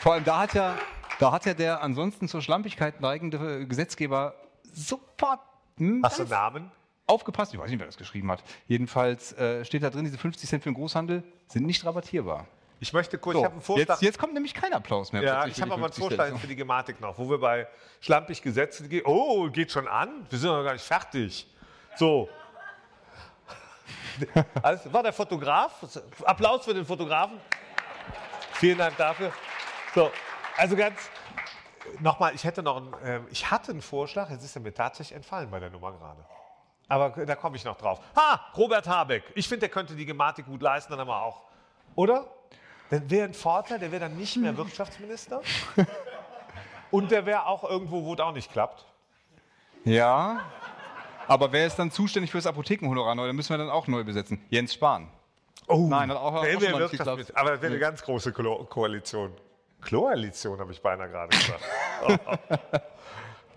Vor 0.00 0.14
allem, 0.14 0.24
da 0.24 0.40
hat 0.40 0.54
ja, 0.54 0.76
da 1.18 1.32
hat 1.32 1.46
ja 1.46 1.54
der 1.54 1.82
ansonsten 1.82 2.28
zur 2.28 2.42
Schlampigkeit 2.42 3.00
neigende 3.00 3.66
Gesetzgeber 3.66 4.34
sofort 4.72 5.40
Hast 6.02 6.18
du 6.20 6.24
Namen? 6.24 6.70
aufgepasst. 7.06 7.52
Ich 7.52 7.58
weiß 7.60 7.68
nicht, 7.70 7.78
wer 7.80 7.86
das 7.86 7.96
geschrieben 7.96 8.30
hat. 8.30 8.42
Jedenfalls 8.68 9.32
äh, 9.32 9.64
steht 9.64 9.82
da 9.82 9.90
drin, 9.90 10.04
diese 10.04 10.18
50 10.18 10.48
Cent 10.48 10.62
für 10.62 10.70
den 10.70 10.74
Großhandel 10.76 11.22
sind 11.48 11.66
nicht 11.66 11.84
rabattierbar. 11.84 12.46
Ich 12.80 12.92
möchte 12.92 13.18
kurz, 13.18 13.34
So, 13.34 13.38
ich 13.40 13.44
habe 13.44 13.52
einen 13.54 13.62
Vorschlag. 13.62 13.88
jetzt, 13.94 14.02
jetzt 14.02 14.18
kommt 14.18 14.34
nämlich 14.34 14.54
kein 14.54 14.72
Applaus 14.72 15.12
mehr. 15.12 15.22
Ja, 15.22 15.46
ich 15.46 15.60
habe 15.60 15.72
aber 15.72 15.84
einen 15.84 15.92
50 15.92 16.02
Vorschlag 16.04 16.28
Cent. 16.28 16.40
für 16.40 16.46
die 16.46 16.56
Gematik 16.56 17.00
noch, 17.00 17.18
wo 17.18 17.28
wir 17.30 17.38
bei 17.38 17.66
schlampig 18.00 18.42
Gesetze 18.42 18.86
gehen. 18.88 19.02
Oh, 19.06 19.48
geht 19.50 19.72
schon 19.72 19.88
an? 19.88 20.26
Wir 20.30 20.38
sind 20.38 20.50
noch 20.50 20.62
gar 20.64 20.72
nicht 20.74 20.84
fertig. 20.84 21.46
So. 21.96 22.28
Also, 24.62 24.92
war 24.92 25.02
der 25.02 25.12
Fotograf? 25.12 25.72
Applaus 26.24 26.64
für 26.64 26.74
den 26.74 26.84
Fotografen. 26.84 27.40
Vielen 28.54 28.78
Dank 28.78 28.96
dafür. 28.96 29.32
So, 29.94 30.10
also 30.56 30.76
ganz 30.76 30.98
nochmal, 32.00 32.34
ich 32.34 32.44
hätte 32.44 32.62
noch 32.62 32.76
einen, 32.76 32.94
ähm, 33.04 33.26
ich 33.30 33.50
hatte 33.50 33.72
einen 33.72 33.82
Vorschlag, 33.82 34.30
jetzt 34.30 34.44
ist 34.44 34.56
er 34.56 34.62
mir 34.62 34.72
tatsächlich 34.72 35.16
entfallen 35.16 35.50
bei 35.50 35.60
der 35.60 35.70
Nummer 35.70 35.92
gerade. 35.92 36.24
Aber 36.88 37.24
da 37.24 37.34
komme 37.34 37.56
ich 37.56 37.64
noch 37.64 37.76
drauf. 37.76 38.00
Ha, 38.16 38.52
Robert 38.56 38.86
Habeck. 38.86 39.24
Ich 39.34 39.48
finde, 39.48 39.60
der 39.60 39.68
könnte 39.70 39.94
die 39.94 40.04
Gematik 40.04 40.46
gut 40.46 40.62
leisten, 40.62 40.92
dann 40.92 41.00
haben 41.00 41.08
wir 41.08 41.22
auch. 41.22 41.42
Oder? 41.94 42.26
Dann 42.90 43.10
wäre 43.10 43.26
ein 43.26 43.34
Vorteil, 43.34 43.78
der 43.78 43.90
wäre 43.90 44.00
dann 44.00 44.16
nicht 44.16 44.36
mehr 44.36 44.56
Wirtschaftsminister. 44.56 45.40
Und 46.90 47.10
der 47.10 47.26
wäre 47.26 47.46
auch 47.46 47.64
irgendwo, 47.64 48.04
wo 48.04 48.14
es 48.14 48.20
auch 48.20 48.32
nicht 48.32 48.52
klappt. 48.52 48.84
Ja, 49.84 50.40
aber 51.28 51.52
wer 51.52 51.66
ist 51.66 51.76
dann 51.76 51.90
zuständig 51.90 52.30
für 52.30 52.38
das 52.38 52.46
Apothekenhonorar 52.46 53.14
neu? 53.14 53.26
Da 53.26 53.32
müssen 53.32 53.50
wir 53.50 53.58
dann 53.58 53.70
auch 53.70 53.86
neu 53.86 54.04
besetzen. 54.04 54.44
Jens 54.50 54.74
Spahn. 54.74 55.08
Oh, 55.66 55.86
Nein, 55.88 56.10
hat 56.10 56.16
auch- 56.18 56.34
auch 56.34 56.44
schon 56.44 56.60
Wirtschaftsminister. 56.60 57.36
Aber 57.38 57.50
das 57.52 57.62
wäre 57.62 57.72
eine 57.72 57.80
ganz 57.80 58.02
große 58.02 58.32
Ko 58.32 58.64
Koalition. 58.64 59.32
Koalition, 59.88 60.58
habe 60.58 60.72
ich 60.72 60.80
beinahe 60.82 61.08
gerade 61.08 61.36
gesagt. 61.36 61.64
Oh. 62.06 62.16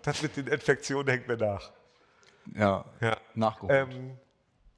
Das 0.04 0.22
mit 0.22 0.38
den 0.38 0.48
Infektionen 0.48 1.06
hängt 1.10 1.28
mir 1.28 1.36
nach. 1.36 1.70
Ja, 2.56 2.86
Ja. 3.02 3.18
nachgeholt. 3.34 3.92
Ähm, 3.92 4.18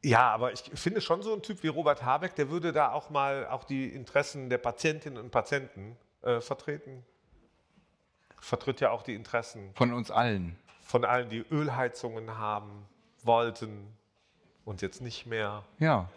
ja, 0.03 0.31
aber 0.31 0.53
ich 0.53 0.61
finde 0.73 1.01
schon 1.01 1.21
so 1.21 1.33
ein 1.35 1.43
Typ 1.43 1.61
wie 1.61 1.67
Robert 1.67 2.03
Habeck, 2.03 2.33
der 2.33 2.49
würde 2.49 2.71
da 2.73 2.91
auch 2.93 3.11
mal 3.11 3.45
auch 3.47 3.63
die 3.63 3.89
Interessen 3.89 4.49
der 4.49 4.57
Patientinnen 4.57 5.21
und 5.21 5.29
Patienten 5.29 5.95
äh, 6.23 6.41
vertreten. 6.41 7.05
Vertritt 8.39 8.79
ja 8.81 8.89
auch 8.89 9.03
die 9.03 9.13
Interessen 9.13 9.71
Von 9.75 9.93
uns 9.93 10.09
allen. 10.09 10.57
Von 10.89 11.05
allen, 11.05 11.29
die 11.29 11.45
Ölheizungen 11.51 12.37
haben, 12.39 12.83
wollten 13.23 13.85
und 14.65 14.81
jetzt 14.81 15.01
nicht 15.01 15.27
mehr. 15.27 15.63
Ja. 15.77 16.09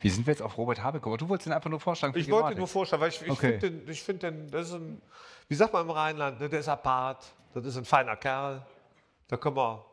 Wie 0.00 0.08
sind 0.08 0.26
wir 0.26 0.32
jetzt 0.32 0.40
auf 0.40 0.56
Robert 0.56 0.82
Habeck 0.82 1.02
gekommen? 1.02 1.18
Du 1.18 1.28
wolltest 1.28 1.46
ihn 1.46 1.52
einfach 1.52 1.68
nur 1.68 1.78
vorschlagen. 1.78 2.16
Ich 2.18 2.26
wollte 2.30 2.38
Gematik. 2.44 2.58
nur 2.58 2.68
vorstellen, 2.68 3.02
weil 3.02 3.10
ich, 3.10 3.20
ich 3.20 3.30
Okay. 3.30 3.58
finde 3.58 3.70
den, 3.82 3.88
ich 3.90 4.02
find 4.02 4.22
den, 4.22 4.50
das 4.50 4.68
ist 4.68 4.74
ein, 4.76 5.02
wie 5.48 5.54
sagt 5.54 5.74
man 5.74 5.82
im 5.84 5.90
Rheinland, 5.90 6.40
ne, 6.40 6.48
der 6.48 6.60
ist 6.60 6.68
apart, 6.68 7.22
das 7.52 7.66
ist 7.66 7.76
ein 7.76 7.84
feiner 7.84 8.16
Kerl, 8.16 8.64
da 9.28 9.36
können 9.36 9.56
wir 9.56 9.84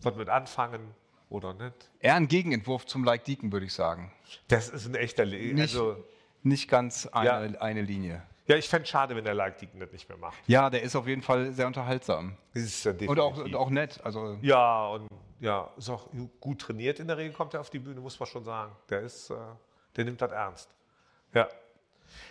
was 0.00 0.16
mit 0.16 0.28
anfangen 0.28 0.92
oder 1.28 1.54
nicht. 1.54 1.90
Eher 2.00 2.16
ein 2.16 2.26
Gegenentwurf 2.26 2.86
zum 2.86 3.04
Like 3.04 3.24
Deacon, 3.24 3.52
würde 3.52 3.66
ich 3.66 3.72
sagen. 3.72 4.10
Das 4.48 4.68
ist 4.68 4.86
ein 4.86 4.96
echter, 4.96 5.24
Le 5.24 5.36
Nicht- 5.54 5.60
also 5.60 6.02
Nicht 6.42 6.68
ganz 6.68 7.06
eine, 7.06 7.26
Ja. 7.52 7.60
eine 7.60 7.82
Linie. 7.82 8.22
Ja, 8.50 8.56
ich 8.56 8.68
fände 8.68 8.82
es 8.82 8.88
schade, 8.90 9.14
wenn 9.14 9.24
der 9.24 9.34
Like-Dicken 9.34 9.78
das 9.78 9.92
nicht 9.92 10.08
mehr 10.08 10.18
macht. 10.18 10.36
Ja, 10.48 10.70
der 10.70 10.82
ist 10.82 10.96
auf 10.96 11.06
jeden 11.06 11.22
Fall 11.22 11.52
sehr 11.52 11.66
unterhaltsam. 11.68 12.36
Ist 12.52 12.84
ja 12.84 12.92
Und 13.06 13.20
auch, 13.20 13.36
und 13.38 13.54
auch 13.54 13.70
nett. 13.70 14.00
Also, 14.02 14.38
Ja, 14.42 14.88
und 14.88 15.08
ja, 15.38 15.70
ist 15.78 15.88
auch 15.88 16.08
gut 16.40 16.60
trainiert 16.60 16.98
in 16.98 17.06
der 17.06 17.16
Regel, 17.16 17.32
kommt 17.32 17.54
er 17.54 17.60
auf 17.60 17.70
die 17.70 17.78
Bühne, 17.78 18.00
muss 18.00 18.18
man 18.18 18.26
schon 18.28 18.44
sagen. 18.44 18.72
Der 18.88 19.00
ist, 19.02 19.30
äh, 19.30 19.34
der 19.96 20.04
nimmt 20.04 20.20
das 20.20 20.32
ernst. 20.32 20.68
Ja. 21.32 21.48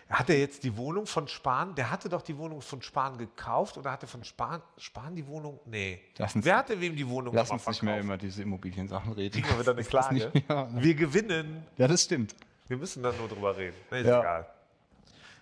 Hat 0.09 0.29
er 0.29 0.37
jetzt 0.39 0.65
die 0.65 0.75
Wohnung 0.75 1.05
von 1.05 1.25
Spahn, 1.29 1.73
der 1.73 1.89
hatte 1.89 2.09
doch 2.09 2.21
die 2.21 2.37
Wohnung 2.37 2.61
von 2.61 2.81
Spahn 2.81 3.17
gekauft 3.17 3.77
oder 3.77 3.91
hatte 3.91 4.07
von 4.07 4.25
Spahn, 4.25 4.61
Spahn 4.77 5.15
die 5.15 5.25
Wohnung? 5.25 5.57
Nee. 5.65 6.01
Lass 6.17 6.35
uns- 6.35 6.43
Wer 6.43 6.57
hatte 6.57 6.81
wem 6.81 6.97
die 6.97 7.07
Wohnung 7.07 7.33
lass 7.33 7.47
nochmal 7.47 7.59
uns 7.65 7.67
nicht 7.77 7.83
mehr 7.83 7.97
immer 7.99 8.17
diese 8.17 8.41
Immobiliensachen 8.43 9.13
reden. 9.13 9.41
Kriegen 9.41 9.47
wir 9.55 9.59
wieder 9.61 9.71
eine 9.71 9.83
Klage? 9.85 10.13
nicht 10.15 10.33
mehr- 10.49 10.67
Wir 10.73 10.95
gewinnen. 10.95 11.65
Ja, 11.77 11.87
das 11.87 12.03
stimmt. 12.03 12.35
Wir 12.67 12.75
müssen 12.75 13.01
dann 13.01 13.17
nur 13.17 13.29
drüber 13.29 13.55
reden. 13.55 13.77
Nee, 13.89 14.01
ist 14.01 14.07
Ja. 14.07 14.19
egal. 14.19 14.47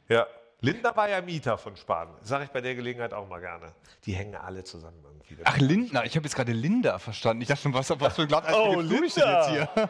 Ja. 0.10 0.28
Lindner 0.60 0.96
war 0.96 1.08
ja 1.10 1.22
Mieter 1.22 1.58
von 1.58 1.76
Spahn. 1.76 2.10
Sage 2.22 2.46
ich 2.46 2.50
bei 2.50 2.62
der 2.62 2.74
Gelegenheit 2.76 3.14
auch 3.14 3.28
mal 3.30 3.40
gerne. 3.40 3.72
Die 4.06 4.14
hängen 4.14 4.36
alle 4.36 4.64
zusammen 4.64 4.98
irgendwie. 5.04 5.38
Ach, 5.44 5.58
Lindner. 5.58 6.06
Ich 6.06 6.16
habe 6.16 6.26
jetzt 6.26 6.36
gerade 6.36 6.52
Linda 6.52 6.98
verstanden. 6.98 7.42
Ich 7.44 7.48
dachte 7.48 7.62
schon, 7.62 7.74
was, 7.74 7.90
was 8.00 8.16
für 8.16 8.24
ein 8.24 8.28
Glatteis 8.28 8.56
Oh, 8.56 8.82
jetzt 8.82 9.50
hier? 9.50 9.70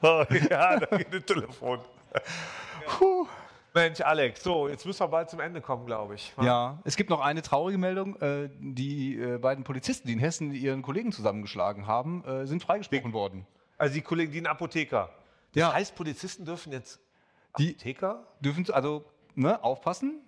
Oh, 0.00 0.24
ja, 0.48 0.78
da 0.78 0.96
geht 0.96 1.12
ein 1.12 1.26
Telefon. 1.26 1.80
Mensch, 3.74 4.00
Alex, 4.00 4.44
so, 4.44 4.68
jetzt 4.68 4.86
müssen 4.86 5.00
wir 5.00 5.08
bald 5.08 5.28
zum 5.28 5.40
Ende 5.40 5.60
kommen, 5.60 5.86
glaube 5.86 6.14
ich. 6.14 6.32
Ja, 6.40 6.78
es 6.84 6.96
gibt 6.96 7.10
noch 7.10 7.20
eine 7.20 7.42
traurige 7.42 7.78
Meldung. 7.78 8.14
Äh, 8.22 8.48
Die 8.60 9.16
äh, 9.20 9.38
beiden 9.38 9.64
Polizisten, 9.64 10.06
die 10.06 10.14
in 10.14 10.20
Hessen 10.20 10.52
ihren 10.54 10.82
Kollegen 10.82 11.10
zusammengeschlagen 11.10 11.88
haben, 11.88 12.24
äh, 12.24 12.46
sind 12.46 12.62
freigesprochen 12.62 13.12
worden. 13.12 13.44
Also 13.76 13.94
die 13.94 14.00
Kollegen, 14.02 14.30
die 14.30 14.38
einen 14.38 14.46
Apotheker. 14.46 15.10
Das 15.52 15.60
Ja. 15.60 15.72
heißt, 15.72 15.96
Polizisten 15.96 16.44
dürfen 16.44 16.72
jetzt 16.72 17.00
Die 17.58 17.70
Apotheker? 17.70 18.24
dürfen 18.40 18.70
also 18.72 19.04
ne, 19.38 19.62
aufpassen. 19.62 20.20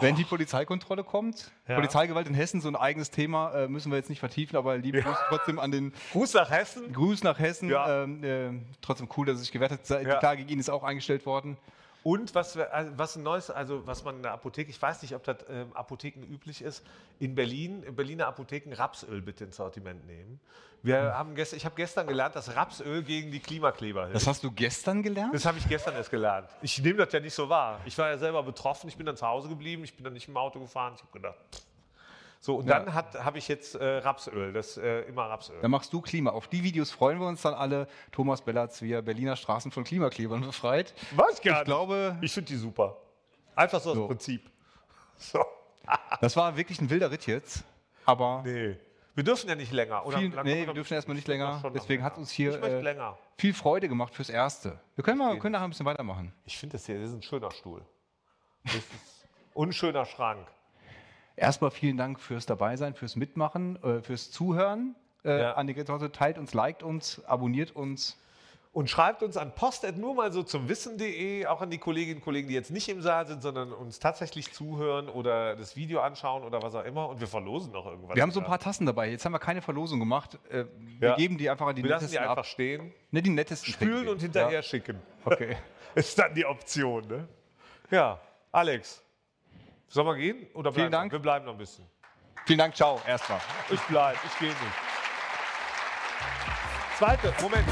Wenn 0.00 0.16
die 0.16 0.24
Polizeikontrolle 0.24 1.04
kommt, 1.04 1.52
Ja. 1.68 1.76
Polizeigewalt 1.76 2.26
in 2.26 2.34
Hessen, 2.34 2.60
so 2.60 2.66
ein 2.66 2.74
eigenes 2.74 3.12
Thema, 3.12 3.52
äh, 3.54 3.68
müssen 3.68 3.92
wir 3.92 3.96
jetzt 3.96 4.10
nicht 4.10 4.18
vertiefen, 4.18 4.56
aber 4.56 4.76
liebe 4.76 5.00
Grüße 5.00 5.18
trotzdem 5.28 5.60
an 5.60 5.70
den 5.70 5.92
Gruß 6.12 6.34
nach 6.34 6.50
Hessen. 6.50 6.92
Gruß 6.92 7.22
nach 7.22 7.38
Hessen. 7.38 7.68
Ja. 7.70 8.02
Ähm, 8.02 8.24
äh, 8.24 8.50
trotzdem 8.80 9.08
cool, 9.16 9.26
dass 9.26 9.36
es 9.36 9.42
sich 9.42 9.52
gewehrt 9.52 9.70
hat. 9.70 9.88
Die 9.88 9.92
Ja. 10.08 10.18
Klage 10.18 10.38
gegen 10.38 10.50
ihn 10.54 10.58
ist 10.58 10.68
auch 10.68 10.82
eingestellt 10.82 11.26
worden. 11.26 11.56
Und 12.04 12.34
was, 12.34 12.56
also 12.58 12.90
was 12.98 13.16
ein 13.16 13.22
neues, 13.22 13.50
also 13.50 13.86
was 13.86 14.04
man 14.04 14.16
in 14.16 14.22
der 14.22 14.32
Apotheke, 14.32 14.68
ich 14.70 14.80
weiß 14.80 15.00
nicht, 15.00 15.14
ob 15.14 15.24
das 15.24 15.38
ähm, 15.48 15.72
Apotheken 15.72 16.22
üblich 16.22 16.60
ist, 16.60 16.84
in 17.18 17.34
Berlin, 17.34 17.82
in 17.82 17.96
Berliner 17.96 18.26
Apotheken 18.26 18.74
Rapsöl 18.74 19.22
bitte 19.22 19.44
ins 19.44 19.56
Sortiment 19.56 20.06
nehmen. 20.06 20.38
Wir 20.82 20.98
Hm. 20.98 21.14
haben 21.14 21.34
gestern, 21.34 21.56
ich 21.56 21.64
habe 21.64 21.74
gestern 21.76 22.06
gelernt, 22.06 22.36
dass 22.36 22.54
Rapsöl 22.54 23.02
gegen 23.02 23.32
die 23.32 23.40
Klimakleber 23.40 24.02
hilft. 24.02 24.16
Das 24.16 24.26
hast 24.26 24.44
du 24.44 24.52
gestern 24.52 25.02
gelernt? 25.02 25.34
Das 25.34 25.46
habe 25.46 25.56
ich 25.56 25.66
gestern 25.66 25.94
erst 25.94 26.10
gelernt. 26.10 26.50
Ich 26.60 26.78
nehme 26.82 26.98
das 26.98 27.10
ja 27.10 27.20
nicht 27.20 27.32
so 27.34 27.48
wahr. 27.48 27.80
Ich 27.86 27.96
war 27.96 28.10
ja 28.10 28.18
selber 28.18 28.42
betroffen, 28.42 28.88
ich 28.88 28.96
bin 28.98 29.06
dann 29.06 29.16
zu 29.16 29.26
Hause 29.26 29.48
geblieben, 29.48 29.82
ich 29.82 29.94
bin 29.94 30.04
dann 30.04 30.12
nicht 30.12 30.28
im 30.28 30.36
Auto 30.36 30.60
gefahren. 30.60 30.92
Ich 30.96 31.00
habe 31.00 31.12
gedacht, 31.12 31.38
pff, 31.54 31.62
So, 32.44 32.56
und 32.56 32.66
Ja. 32.68 32.78
dann 32.80 32.92
habe 32.92 33.38
ich 33.38 33.48
jetzt 33.48 33.74
äh, 33.74 33.82
Rapsöl, 34.00 34.52
das 34.52 34.76
äh, 34.76 35.00
immer 35.08 35.22
Rapsöl. 35.30 35.56
Dann 35.62 35.70
machst 35.70 35.90
du 35.94 36.02
Klima. 36.02 36.30
Auf 36.32 36.46
die 36.46 36.62
Videos 36.62 36.90
freuen 36.90 37.18
wir 37.18 37.26
uns 37.26 37.40
dann 37.40 37.54
alle. 37.54 37.88
Thomas 38.12 38.42
Bellatz, 38.42 38.82
wie 38.82 38.92
er 38.92 39.00
Berliner 39.00 39.34
Straßen 39.34 39.70
von 39.72 39.82
Klimaklebern 39.82 40.42
befreit. 40.42 40.92
Was 41.16 41.40
Ich 41.42 41.64
glaube, 41.64 42.18
Ich 42.20 42.32
finde 42.34 42.48
die 42.48 42.56
super. 42.58 42.98
Einfach 43.56 43.80
so, 43.80 43.94
So. 43.94 44.02
aus 44.02 44.08
Prinzip. 44.08 44.50
So. 45.16 45.42
das 46.20 46.36
war 46.36 46.54
wirklich 46.58 46.82
ein 46.82 46.90
wilder 46.90 47.10
Ritt 47.10 47.26
jetzt. 47.26 47.64
Aber 48.04 48.42
Nee. 48.44 48.76
Wir 49.14 49.24
dürfen 49.24 49.48
ja 49.48 49.54
nicht 49.54 49.72
länger. 49.72 50.04
Oder 50.04 50.18
viel, 50.18 50.34
Lang- 50.34 50.44
nee, 50.44 50.58
oder- 50.58 50.66
wir 50.66 50.74
dürfen 50.74 50.92
erstmal 50.92 51.14
nicht 51.14 51.28
länger. 51.28 51.62
Deswegen 51.74 52.02
länger. 52.02 52.04
hat 52.04 52.18
uns 52.18 52.30
hier 52.30 52.62
äh, 52.62 52.94
viel 53.38 53.54
Freude 53.54 53.88
gemacht 53.88 54.12
fürs 54.14 54.28
Erste. 54.28 54.78
Wir 54.96 55.02
können, 55.04 55.16
mal, 55.18 55.38
können 55.38 55.52
nachher 55.52 55.64
ein 55.64 55.70
bisschen 55.70 55.86
weitermachen. 55.86 56.30
Ich 56.44 56.58
finde 56.58 56.74
das 56.74 56.84
hier, 56.84 57.00
das 57.00 57.08
ist 57.08 57.14
ein 57.14 57.22
schöner 57.22 57.50
Stuhl. 57.52 57.80
Das 58.64 58.74
ist 58.74 58.86
unschöner 59.54 60.04
Schrank. 60.04 60.46
Erstmal 61.36 61.70
vielen 61.70 61.96
Dank 61.96 62.20
fürs 62.20 62.46
Dabeisein, 62.46 62.94
fürs 62.94 63.16
Mitmachen, 63.16 63.82
äh, 63.82 64.00
fürs 64.02 64.30
Zuhören. 64.30 64.94
Äh, 65.24 65.40
Ja. 65.40 65.52
An 65.54 65.66
die 65.66 65.74
Grenze 65.74 66.12
teilt 66.12 66.38
uns, 66.38 66.54
liked 66.54 66.82
uns, 66.82 67.24
abonniert 67.24 67.74
uns. 67.74 68.16
Und 68.72 68.90
schreibt 68.90 69.22
uns 69.22 69.36
an 69.36 69.54
post 69.54 69.86
nur 69.96 70.16
mal 70.16 70.32
so 70.32 70.42
zum 70.42 70.68
wissen.de, 70.68 71.46
auch 71.46 71.60
an 71.62 71.70
die 71.70 71.78
Kolleginnen 71.78 72.16
und 72.18 72.24
Kollegen, 72.24 72.48
die 72.48 72.54
jetzt 72.54 72.72
nicht 72.72 72.88
im 72.88 73.02
Saal 73.02 73.24
sind, 73.24 73.40
sondern 73.40 73.72
uns 73.72 74.00
tatsächlich 74.00 74.52
zuhören 74.52 75.08
oder 75.08 75.54
das 75.54 75.76
Video 75.76 76.00
anschauen 76.00 76.42
oder 76.42 76.60
was 76.60 76.74
auch 76.74 76.84
immer. 76.84 77.08
Und 77.08 77.20
wir 77.20 77.28
verlosen 77.28 77.70
noch 77.72 77.86
irgendwas. 77.86 78.16
Wir 78.16 78.22
haben 78.22 78.32
so 78.32 78.40
ein 78.40 78.46
paar 78.46 78.58
Tassen 78.58 78.84
dabei. 78.84 79.10
Jetzt 79.10 79.24
haben 79.24 79.32
wir 79.32 79.38
keine 79.38 79.62
Verlosung 79.62 80.00
gemacht. 80.00 80.40
Äh, 80.50 80.64
wir 80.98 81.10
Ja. 81.10 81.14
geben 81.16 81.38
die 81.38 81.48
einfach 81.50 81.68
an 81.68 81.76
die 81.76 81.84
Wir 81.84 81.90
lassen 81.90 82.06
die 82.06 82.14
nettesten 82.14 82.28
einfach 82.30 82.38
ab. 82.42 82.46
stehen, 82.46 82.92
Ne, 83.12 83.22
die 83.22 83.30
nettesten 83.30 83.72
spülen 83.72 84.08
und 84.08 84.20
hinterher 84.20 84.50
Ja. 84.50 84.62
schicken. 84.62 85.00
Okay. 85.24 85.56
Ist 85.94 86.18
dann 86.18 86.34
die 86.34 86.44
Option, 86.44 87.06
ne? 87.06 87.28
Ja, 87.92 88.18
Alex. 88.50 89.03
Sollen 89.88 90.06
wir 90.06 90.16
gehen? 90.16 90.46
Oder 90.54 90.72
Vielen 90.72 90.86
wir? 90.86 90.90
Dank. 90.90 91.12
Wir 91.12 91.18
bleiben 91.18 91.44
noch 91.46 91.52
ein 91.52 91.58
bisschen. 91.58 91.86
Vielen 92.46 92.58
Dank, 92.58 92.74
ciao, 92.74 93.00
erstmal. 93.06 93.40
Ich 93.70 93.80
bleibe, 93.82 94.18
ich 94.24 94.38
gehe 94.38 94.48
nicht. 94.48 94.58
Zweite, 96.98 97.34
Moment. 97.40 97.66